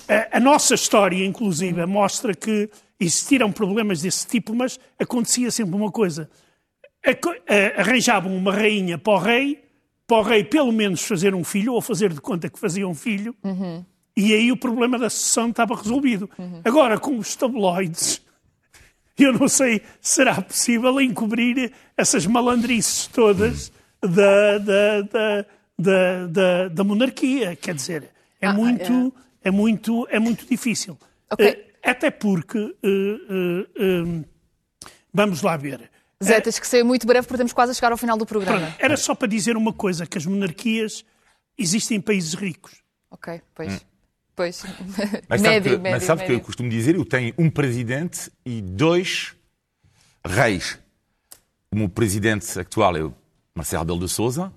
A, 0.09 0.37
a 0.37 0.41
nossa 0.41 0.75
história, 0.75 1.25
inclusive, 1.25 1.85
mostra 1.87 2.35
que 2.35 2.71
existiram 3.01 3.51
problemas 3.51 4.01
desse 4.03 4.27
tipo, 4.27 4.55
mas 4.55 4.79
acontecia 4.99 5.51
sempre 5.51 5.75
uma 5.75 5.91
coisa. 5.91 6.31
Arranjavam 7.77 8.35
uma 8.35 8.53
rainha 8.53 8.97
para 8.97 9.13
o 9.13 9.19
rei, 9.19 9.65
para 10.07 10.19
o 10.19 10.23
rei 10.23 10.45
pelo 10.45 10.73
menos 10.73 11.03
fazer 11.03 11.35
um 11.35 11.45
filho, 11.45 11.75
ou 11.75 11.83
fazer 11.83 12.13
de 12.13 12.21
conta 12.21 12.49
que 12.49 12.59
fazia 12.59 12.87
um 12.89 12.95
filho, 12.95 13.35
E 14.17 14.33
aí 14.33 14.53
o 14.53 14.57
problema 14.57 14.97
da 14.99 15.11
sucessão 15.11 15.51
estava 15.51 15.75
resolvido. 15.75 16.31
Agora, 16.65 16.99
com 16.99 17.19
os 17.19 17.35
tabloides, 17.35 18.23
eu 19.19 19.33
não 19.33 19.49
sei 19.49 19.83
se 20.01 20.15
será 20.15 20.41
possível 20.41 21.01
encobrir 21.01 21.73
essas 21.97 22.25
malandrices 22.25 23.09
todas 23.09 23.73
da, 24.09 24.59
da, 24.59 25.03
da, 25.03 25.47
da, 25.79 26.27
da, 26.27 26.69
da 26.69 26.85
monarquia. 26.85 27.57
Quer 27.57 27.75
dizer, 27.75 28.11
é, 28.41 28.47
Ah, 28.47 28.53
muito, 28.53 29.13
é. 29.43 29.51
muito, 29.51 30.07
é 30.11 30.19
muito 30.19 30.47
difícil. 30.47 30.99
Ok. 31.31 31.47
Eh, 31.47 31.67
Até 31.83 32.11
porque, 32.11 32.59
eh, 32.83 33.67
eh, 33.79 34.25
vamos 35.13 35.43
lá 35.43 35.57
ver, 35.57 35.91
Zé, 36.23 36.41
tens 36.41 36.59
que 36.59 36.67
ser 36.67 36.83
muito 36.85 37.07
breve 37.07 37.27
porque 37.27 37.35
estamos 37.37 37.53
quase 37.53 37.73
a 37.73 37.75
chegar 37.75 37.93
ao 37.93 37.99
final 37.99 38.17
do 38.17 38.25
programa. 38.25 38.61
Pronto, 38.61 38.77
era 38.79 38.97
só 38.97 39.15
para 39.15 39.29
dizer 39.29 39.57
uma 39.57 39.73
coisa, 39.73 40.07
que 40.07 40.17
as 40.17 40.25
monarquias 40.25 41.05
existem 41.59 41.99
em 41.99 42.01
países 42.01 42.33
ricos. 42.35 42.83
Ok, 43.11 43.41
pois. 43.55 43.85
Pois. 44.37 44.65
Mas 45.29 45.41
sabe, 45.43 45.55
médio, 45.55 45.73
que, 45.73 45.79
médio, 45.79 45.91
mas 45.93 46.03
sabe 46.03 46.23
que 46.23 46.29
médio. 46.29 46.41
eu 46.41 46.45
costumo 46.45 46.69
dizer? 46.69 46.97
Eu 46.97 47.05
tenho 47.05 47.33
um 47.39 47.49
presidente 47.49 48.33
e 48.45 48.61
dois 48.61 49.35
reis. 50.27 50.79
O 51.71 51.77
meu 51.77 51.89
presidente 51.89 52.59
atual 52.59 52.97
é 52.97 53.03
o 53.05 53.15
Marcelo 53.55 53.83
Rebelo 53.83 54.01
de 54.01 54.09
Sousa 54.09 54.53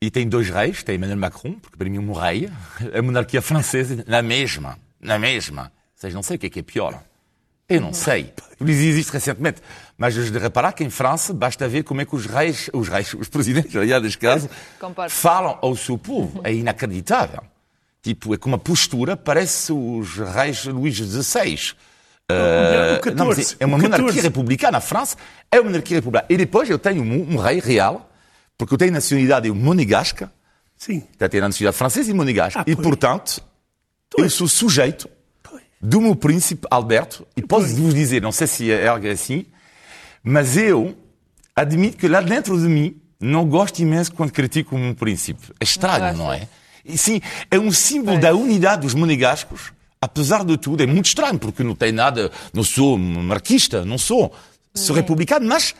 e 0.00 0.10
tem 0.10 0.28
dois 0.28 0.50
reis, 0.50 0.82
tem 0.82 0.96
Emmanuel 0.96 1.18
Macron, 1.18 1.54
porque 1.54 1.76
para 1.76 1.88
mim 1.88 1.96
é 1.96 2.00
um 2.00 2.12
rei, 2.12 2.50
a 2.94 3.00
monarquia 3.00 3.40
francesa 3.40 4.04
na 4.06 4.20
mesma, 4.20 4.78
na 5.00 5.18
mesma. 5.18 5.72
Vocês 5.94 6.12
não 6.12 6.22
sei 6.22 6.36
o 6.36 6.38
que 6.38 6.46
é 6.46 6.50
que 6.50 6.58
é 6.60 6.62
pior. 6.62 7.02
Eu 7.66 7.80
não 7.80 7.94
sei. 7.94 8.32
Isso 8.60 8.70
existe 8.70 9.10
recentemente. 9.10 9.62
Mas 9.96 10.14
de 10.14 10.38
reparar 10.38 10.72
que 10.72 10.84
em 10.84 10.90
França 10.90 11.32
basta 11.32 11.66
ver 11.66 11.82
como 11.82 12.02
é 12.02 12.04
que 12.04 12.14
os 12.14 12.26
reis, 12.26 12.68
os 12.72 12.88
reis, 12.88 13.14
os 13.14 13.28
presidentes, 13.28 13.74
aliás, 13.76 14.02
neste 14.02 14.18
caso, 14.18 14.50
falam 15.08 15.58
ao 15.62 15.74
seu 15.74 15.96
povo. 15.96 16.42
É 16.44 16.52
inacreditável. 16.52 17.42
Tipo, 18.02 18.34
é 18.34 18.36
com 18.36 18.50
uma 18.50 18.58
postura, 18.58 19.16
parece 19.16 19.72
os 19.72 20.16
reis 20.16 20.64
Luís 20.66 20.94
XVI. 20.94 21.72
o 22.30 23.00
14, 23.00 23.16
não, 23.16 23.26
mas 23.26 23.56
é 23.58 23.66
uma 23.66 23.78
monarquia 23.78 24.06
14. 24.06 24.20
republicana. 24.20 24.78
A 24.78 24.80
França 24.82 25.16
é 25.50 25.58
uma 25.58 25.70
monarquia 25.70 25.96
republicana. 25.96 26.26
E 26.28 26.36
depois 26.36 26.68
eu 26.68 26.78
tenho 26.78 27.02
um, 27.02 27.34
um 27.34 27.36
rei 27.36 27.58
real, 27.58 28.08
porque 28.58 28.74
eu 28.74 28.78
tenho 28.78 28.92
nacionalidade 28.92 29.50
monegasca, 29.50 30.32
Sim. 30.76 31.02
já 31.18 31.28
tenho 31.28 31.44
a 31.44 31.48
nacionalidade 31.48 31.76
francesa 31.78 32.10
e 32.10 32.14
monegasca. 32.14 32.60
Ah, 32.60 32.64
e, 32.66 32.74
pois. 32.74 32.86
portanto, 32.86 33.42
eu 34.18 34.30
sou 34.30 34.48
sujeito 34.48 35.08
Pois. 35.42 35.62
do 35.80 36.00
meu 36.00 36.16
príncipe 36.16 36.66
Alberto, 36.70 37.26
e 37.36 37.42
posso 37.42 37.74
vos 37.76 37.94
dizer, 37.94 38.22
não 38.22 38.32
sei 38.32 38.46
se 38.46 38.70
é 38.70 38.88
algo 38.88 39.06
assim, 39.08 39.46
mas 40.22 40.56
eu 40.56 40.96
admito 41.54 41.96
que 41.96 42.08
lá 42.08 42.20
dentro 42.20 42.58
de 42.60 42.66
mim 42.66 43.00
não 43.20 43.46
gosto 43.46 43.78
imenso 43.80 44.12
quando 44.12 44.30
critico 44.32 44.76
o 44.76 44.78
meu 44.78 44.94
príncipe. 44.94 45.52
É 45.60 45.64
estranho, 45.64 46.16
não 46.16 46.32
é? 46.32 46.48
E 46.84 46.96
sim, 46.96 47.20
é 47.50 47.58
um 47.58 47.72
símbolo 47.72 48.18
da 48.20 48.34
unidade 48.34 48.82
dos 48.82 48.94
monegascos, 48.94 49.72
apesar 50.00 50.44
de 50.44 50.56
tudo, 50.56 50.82
é 50.82 50.86
muito 50.86 51.06
estranho, 51.06 51.38
porque 51.38 51.62
não 51.62 51.74
tem 51.74 51.90
nada, 51.92 52.30
não 52.52 52.62
sou 52.62 52.96
marquista, 52.96 53.84
não 53.84 53.98
sou, 53.98 54.32
sou 54.74 54.94
republicano, 54.94 55.46
mas 55.46 55.74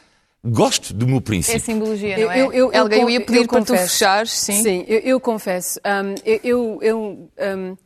gosto 0.47 0.95
do 0.95 1.07
meu 1.07 1.19
É 1.19 1.21
príncipe. 1.21 1.61
simbologia, 1.61 2.17
não 2.19 2.31
é? 2.31 2.41
Eu, 2.41 2.53
eu, 2.53 2.53
eu, 2.53 2.73
Helga, 2.73 2.97
eu 2.97 3.03
con- 3.03 3.11
ia 3.11 3.21
pedir 3.21 3.39
eu 3.39 3.47
para 3.49 3.61
tu 3.61 3.67
confesso. 3.69 3.93
fechares, 3.93 4.31
sim. 4.33 4.63
Sim, 4.63 4.85
eu, 4.87 4.99
eu 5.01 5.21
confesso. 5.21 5.79
Hum, 5.85 6.15
eu, 6.25 6.41
eu, 6.43 6.79
eu, 6.83 6.99
hum, 7.59 7.77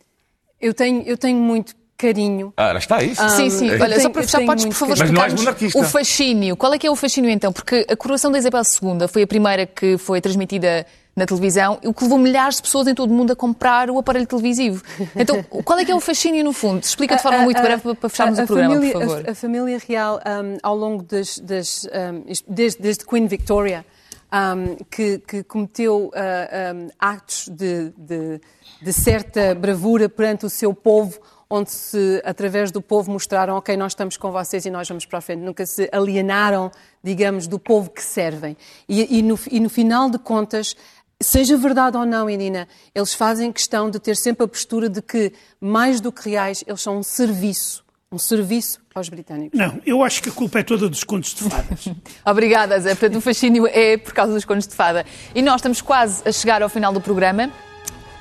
eu 0.61 0.75
tenho, 0.75 1.03
eu 1.07 1.17
tenho 1.17 1.39
muito 1.39 1.75
carinho. 1.97 2.53
Ah, 2.57 2.73
lá 2.73 2.79
está 2.79 3.03
isso. 3.03 3.21
Sim, 3.31 3.51
sim. 3.51 3.69
eu 3.69 3.81
Olha, 3.83 4.01
só 4.01 4.09
para 4.09 4.23
fechar, 4.23 4.45
podes, 4.47 4.65
por 4.67 4.75
favor, 4.75 4.95
explicar-nos 4.97 5.41
monarquista. 5.41 5.79
o 5.79 5.85
fascínio. 5.85 6.57
Qual 6.57 6.73
é 6.73 6.79
que 6.79 6.87
é 6.87 6.91
o 6.91 6.97
fascínio, 6.97 7.31
então? 7.31 7.53
Porque 7.53 7.87
a 7.89 7.97
coroação 7.97 8.31
da 8.33 8.39
Isabel 8.39 8.63
II 8.63 9.07
foi 9.09 9.23
a 9.23 9.27
primeira 9.27 9.67
que 9.67 9.99
foi 9.99 10.21
transmitida 10.21 10.87
na 11.21 11.27
televisão, 11.27 11.79
o 11.85 11.93
que 11.95 12.03
levou 12.03 12.19
milhares 12.19 12.57
de 12.57 12.63
pessoas 12.63 12.89
em 12.89 12.95
todo 12.95 13.11
o 13.11 13.15
mundo 13.15 13.33
a 13.33 13.37
comprar 13.37 13.89
o 13.91 13.99
aparelho 13.99 14.27
televisivo. 14.27 14.83
Então, 15.15 15.43
qual 15.65 15.79
é 15.79 15.85
que 15.85 15.93
é 15.93 15.95
o 15.95 16.01
fascínio, 16.01 16.43
no 16.43 16.53
fundo? 16.53 16.83
Explica 16.83 17.15
de 17.17 17.23
forma 17.23 17.39
A- 17.39 17.43
muito 17.43 17.59
a- 17.59 17.63
breve 17.63 17.83
para- 17.83 17.95
para 17.95 18.09
fecharmos 18.09 18.39
a- 18.39 18.43
o 18.43 18.45
a 18.45 18.47
programa, 18.47 18.75
família- 18.75 18.93
por 18.93 19.01
favor. 19.03 19.31
A, 19.31 19.35
família 19.35 19.81
real, 19.87 20.19
um, 20.19 20.57
ao 20.63 20.77
longo 20.77 21.03
das, 21.03 21.39
das, 21.39 21.85
um, 21.87 22.25
desde, 22.49 22.81
desde 22.83 23.05
Queen 23.07 23.27
Victoria, 23.27 23.85
um, 24.33 24.77
que, 24.91 25.19
que 25.19 25.43
cometeu 25.45 26.07
uh, 26.15 26.93
atos 26.99 27.49
de, 27.49 27.91
de- 27.99 28.41
de 28.81 28.93
certa 28.93 29.55
bravura 29.55 30.09
perante 30.09 30.47
o 30.47 30.51
seu 30.51 30.73
povo, 30.73 31.19
onde 31.53 31.71
se, 31.73 32.23
através 32.25 32.71
do 32.71 32.81
povo, 32.81 33.11
mostraram, 33.11 33.57
ok, 33.57 33.77
nós 33.77 33.91
estamos 33.91 34.17
com 34.17 34.31
vocês 34.31 34.65
e 34.65 34.71
nós 34.71 34.87
vamos 34.89 35.05
para 35.05 35.19
a 35.19 35.21
frente. 35.21 35.41
Nunca 35.41 35.67
se 35.67 35.89
alienaram, 35.91 36.71
digamos, 37.03 37.49
do 37.49 37.59
povo 37.59 37.91
que 37.91 38.03
servem. 38.05 38.57
E, 38.89 39.19
e 39.19 39.21
no, 39.21 39.37
e 39.51 39.59
no 39.59 39.69
final 39.69 40.09
de 40.09 40.17
contas, 40.17 40.77
Seja 41.23 41.57
verdade 41.57 41.99
ou 41.99 42.07
não, 42.07 42.31
Irina, 42.31 42.67
eles 42.95 43.13
fazem 43.13 43.53
questão 43.53 43.91
de 43.91 44.01
ter 44.01 44.17
sempre 44.17 44.45
a 44.45 44.49
postura 44.49 44.89
de 44.89 45.03
que, 45.03 45.33
mais 45.61 46.01
do 46.01 46.11
que 46.11 46.31
reais, 46.31 46.65
eles 46.67 46.81
são 46.81 46.99
um 46.99 47.03
serviço. 47.03 47.85
Um 48.11 48.19
serviço 48.19 48.81
aos 48.95 49.09
britânicos. 49.09 49.57
Não, 49.59 49.81
eu 49.87 50.03
acho 50.03 50.23
que 50.23 50.31
a 50.31 50.33
culpa 50.33 50.59
é 50.61 50.63
toda 50.63 50.89
dos 50.89 51.05
contos 51.05 51.35
de 51.35 51.45
fadas. 51.45 51.89
Obrigada, 52.25 52.81
Zé. 52.81 52.95
Portanto, 52.95 53.19
o 53.19 53.21
fascínio 53.21 53.67
é 53.67 53.99
por 53.99 54.13
causa 54.13 54.33
dos 54.33 54.45
contos 54.45 54.67
de 54.67 54.75
fada. 54.75 55.05
E 55.35 55.43
nós 55.43 55.57
estamos 55.57 55.81
quase 55.81 56.27
a 56.27 56.33
chegar 56.33 56.63
ao 56.63 56.69
final 56.69 56.93
do 56.93 57.01
programa. 57.01 57.53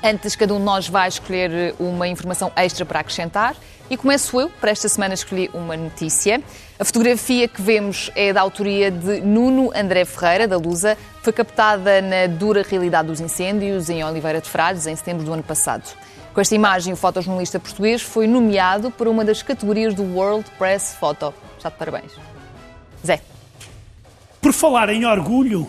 Antes, 0.02 0.34
cada 0.34 0.54
um 0.54 0.58
de 0.58 0.64
nós 0.64 0.88
vai 0.88 1.08
escolher 1.08 1.74
uma 1.78 2.08
informação 2.08 2.50
extra 2.56 2.86
para 2.86 3.00
acrescentar. 3.00 3.54
E 3.90 3.96
começo 3.98 4.40
eu, 4.40 4.48
para 4.48 4.70
esta 4.70 4.88
semana 4.88 5.12
escolhi 5.12 5.50
uma 5.52 5.76
notícia. 5.76 6.42
A 6.78 6.84
fotografia 6.84 7.46
que 7.46 7.60
vemos 7.60 8.10
é 8.14 8.32
da 8.32 8.40
autoria 8.40 8.90
de 8.90 9.20
Nuno 9.20 9.70
André 9.74 10.06
Ferreira, 10.06 10.48
da 10.48 10.56
Lusa. 10.56 10.96
Foi 11.22 11.32
captada 11.32 12.00
na 12.00 12.26
dura 12.26 12.62
realidade 12.62 13.08
dos 13.08 13.20
incêndios 13.20 13.90
em 13.90 14.02
Oliveira 14.02 14.40
de 14.40 14.48
Frades, 14.48 14.86
em 14.86 14.96
setembro 14.96 15.24
do 15.24 15.32
ano 15.34 15.42
passado. 15.42 15.84
Com 16.32 16.40
esta 16.40 16.54
imagem, 16.54 16.94
o 16.94 16.96
fotojornalista 16.96 17.60
português 17.60 18.00
foi 18.00 18.26
nomeado 18.26 18.90
para 18.90 19.10
uma 19.10 19.24
das 19.24 19.42
categorias 19.42 19.92
do 19.92 20.04
World 20.04 20.48
Press 20.56 20.96
Photo. 20.98 21.34
Está 21.58 21.68
de 21.68 21.76
parabéns. 21.76 22.12
Zé. 23.04 23.20
Por 24.40 24.54
falar 24.54 24.88
em 24.88 25.04
orgulho, 25.04 25.68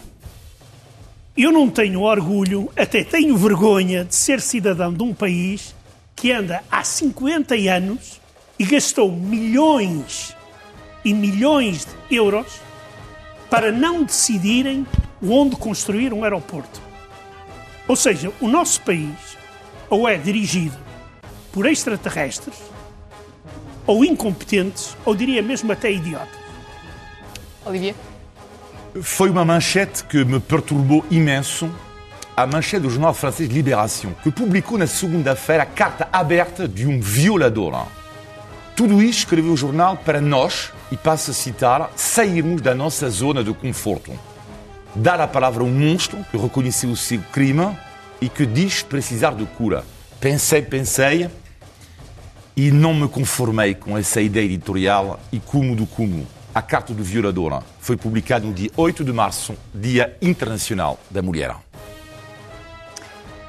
eu 1.38 1.52
não 1.52 1.70
tenho 1.70 2.02
orgulho, 2.02 2.70
até 2.76 3.04
tenho 3.04 3.38
vergonha 3.38 4.04
de 4.04 4.16
ser 4.16 4.42
cidadão 4.42 4.94
de 4.94 5.02
um 5.02 5.14
país 5.14 5.74
que 6.16 6.32
anda 6.32 6.64
há 6.70 6.84
50 6.84 7.56
anos 7.56 8.20
e 8.60 8.66
gastou 8.66 9.12
milhões 9.12 10.36
e 11.04 11.14
milhões 11.14 11.86
de 11.86 12.16
euros 12.16 12.60
para 13.50 13.72
não 13.72 14.04
decidirem 14.04 14.86
onde 15.24 15.56
construir 15.56 16.14
um 16.14 16.24
aeroporto. 16.24 16.82
Ou 17.88 17.96
seja, 17.96 18.32
o 18.40 18.48
nosso 18.48 18.82
país 18.82 19.38
ou 19.90 20.08
é 20.08 20.18
dirigido 20.18 20.78
por 21.52 21.66
extraterrestres, 21.66 22.56
ou 23.86 24.06
incompetentes, 24.06 24.96
ou 25.04 25.14
diria 25.14 25.42
mesmo 25.42 25.72
até 25.72 25.92
idiotas. 25.92 26.40
Olivia? 27.66 27.94
Foi 29.00 29.30
uma 29.30 29.46
manchete 29.46 30.04
que 30.04 30.26
me 30.26 30.40
perturbou 30.40 31.06
imenso. 31.10 31.72
A 32.36 32.46
manchete 32.46 32.84
do 32.84 32.90
jornal 32.90 33.14
francês 33.14 33.50
Libération, 33.50 34.14
que 34.22 34.32
publicou 34.32 34.78
na 34.78 34.88
segunda-feira 34.88 35.64
a 35.64 35.66
carta 35.66 36.10
aberta 36.12 36.68
de 36.68 36.86
um 36.86 37.00
violador. 37.00 37.86
Tudo 38.76 39.02
isto 39.02 39.20
escreveu 39.20 39.54
o 39.54 39.58
jornal 39.58 39.96
para 39.98 40.20
nós, 40.20 40.72
e 40.92 40.98
passo 40.98 41.32
a 41.32 41.34
citar, 41.34 41.92
sairmos 41.96 42.62
da 42.62 42.76
nossa 42.76 43.10
zona 43.10 43.44
de 43.44 43.54
conforto. 43.54 44.12
Dar 44.94 45.22
a 45.22 45.28
palavra 45.28 45.64
a 45.64 45.66
um 45.66 45.72
monstro 45.72 46.26
que 46.30 46.38
reconheceu 46.38 46.90
o 46.90 46.98
seu 46.98 47.22
crime 47.32 47.78
e 48.20 48.28
que 48.28 48.46
diz 48.46 48.82
precisar 48.84 49.36
de 49.36 49.46
cura. 49.46 49.86
Pensei, 50.20 50.62
pensei 50.62 51.30
e 52.58 52.72
não 52.72 52.94
me 52.94 53.08
conformei 53.08 53.74
com 53.74 53.98
essa 53.98 54.20
ideia 54.22 54.46
editorial 54.46 55.20
e 55.32 55.40
como 55.40 55.76
do 55.76 55.86
como. 55.86 56.28
A 56.54 56.62
Carta 56.62 56.94
do 56.94 57.02
Violador 57.02 57.64
foi 57.80 57.96
publicada 57.96 58.46
no 58.46 58.54
dia 58.54 58.70
8 58.76 59.06
de 59.06 59.14
março, 59.14 59.56
Dia 59.74 60.18
Internacional 60.22 61.00
da 61.10 61.22
Mulher. 61.22 61.56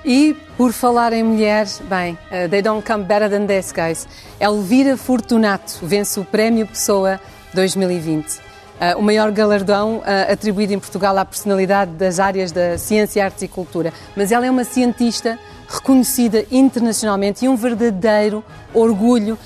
E, 0.04 0.36
por 0.56 0.72
falar 0.72 1.12
em 1.12 1.24
mulheres, 1.24 1.82
bem, 1.88 2.12
uh, 2.12 2.48
they 2.48 2.62
don't 2.62 2.86
come 2.86 3.02
better 3.02 3.28
than 3.28 3.44
this, 3.46 3.72
guys. 3.72 4.06
Elvira 4.38 4.96
Fortunato 4.96 5.80
vence 5.82 6.20
o 6.20 6.24
Prémio 6.24 6.64
Pessoa 6.64 7.20
2020. 7.52 8.36
Uh, 8.36 8.98
o 8.98 9.02
maior 9.02 9.32
galardão 9.32 9.96
uh, 9.96 10.32
atribuído 10.32 10.72
em 10.72 10.78
Portugal 10.78 11.18
à 11.18 11.24
personalidade 11.24 11.90
das 11.92 12.20
áreas 12.20 12.52
da 12.52 12.78
ciência, 12.78 13.24
artes 13.24 13.42
e 13.42 13.48
cultura. 13.48 13.92
Mas 14.16 14.30
ela 14.30 14.46
é 14.46 14.50
uma 14.50 14.64
cientista 14.64 15.40
reconhecida 15.68 16.46
internacionalmente 16.52 17.44
e 17.44 17.48
um 17.48 17.56
verdadeiro 17.56 18.44
orgulho 18.72 19.36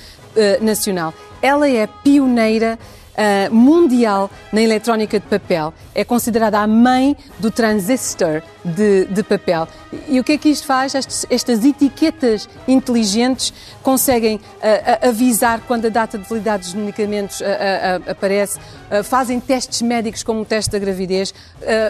nacional. 0.61 1.15
Ela 1.41 1.67
é 1.67 1.87
pioneira 1.87 2.77
uh, 3.17 3.53
mundial 3.53 4.29
na 4.51 4.61
eletrónica 4.61 5.19
de 5.19 5.25
papel. 5.25 5.73
É 5.95 6.03
considerada 6.03 6.59
a 6.59 6.67
mãe 6.67 7.17
do 7.39 7.49
transistor 7.49 8.41
de, 8.63 9.05
de 9.05 9.23
papel. 9.23 9.67
E 10.07 10.19
o 10.19 10.23
que 10.23 10.33
é 10.33 10.37
que 10.37 10.49
isto 10.49 10.65
faz? 10.65 10.93
Estas, 10.93 11.25
estas 11.29 11.65
etiquetas 11.65 12.47
inteligentes 12.67 13.53
conseguem 13.81 14.35
uh, 14.35 15.07
avisar 15.07 15.61
quando 15.61 15.87
a 15.87 15.89
data 15.89 16.17
de 16.17 16.27
validade 16.27 16.63
dos 16.63 16.73
medicamentos 16.73 17.41
uh, 17.41 17.43
aparece, 18.09 18.59
fazem 19.03 19.39
testes 19.39 19.81
médicos 19.81 20.23
como 20.23 20.41
o 20.41 20.45
teste 20.45 20.71
da 20.71 20.79
gravidez, 20.79 21.33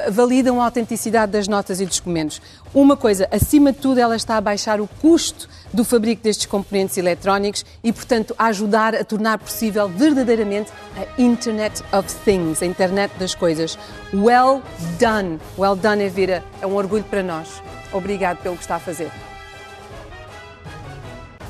validam 0.10 0.60
a 0.62 0.66
autenticidade 0.66 1.32
das 1.32 1.48
notas 1.48 1.80
e 1.80 1.86
dos 1.86 1.98
documentos. 1.98 2.42
Uma 2.82 2.96
coisa, 2.96 3.28
acima 3.32 3.72
de 3.72 3.80
tudo, 3.80 4.00
ela 4.00 4.16
está 4.16 4.38
a 4.38 4.42
baixar 4.42 4.80
o 4.80 4.88
custo 5.02 5.50
do 5.74 5.84
fabrico 5.84 6.22
destes 6.22 6.46
componentes 6.46 6.96
eletrónicos 6.96 7.66
e, 7.84 7.92
portanto, 7.92 8.36
a 8.38 8.46
ajudar 8.46 8.94
a 8.94 9.04
tornar 9.04 9.40
possível 9.40 9.90
verdadeiramente 9.90 10.72
a 10.96 11.20
Internet 11.20 11.84
of 11.92 12.14
Things, 12.24 12.62
a 12.62 12.68
internet 12.68 13.12
das 13.18 13.34
coisas. 13.34 13.80
Well 14.14 14.62
done! 15.00 15.40
Well 15.58 15.76
done, 15.76 16.04
Evira. 16.04 16.44
É 16.62 16.68
um 16.68 16.76
orgulho 16.76 17.04
para 17.04 17.24
nós. 17.24 17.64
Obrigado 17.92 18.44
pelo 18.44 18.56
que 18.56 18.62
está 18.62 18.76
a 18.76 18.80
fazer. 18.80 19.12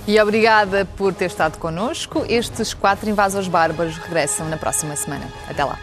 E 0.08 0.18
obrigada 0.22 0.86
por 0.96 1.14
ter 1.14 1.26
estado 1.26 1.58
connosco. 1.58 2.26
Estes 2.30 2.74
quatro 2.74 3.10
invasores 3.10 3.50
bárbaros 3.50 3.98
regressam 3.98 4.48
na 4.48 4.56
próxima 4.56 4.96
semana. 4.96 5.28
Até 5.50 5.66
lá. 5.66 5.78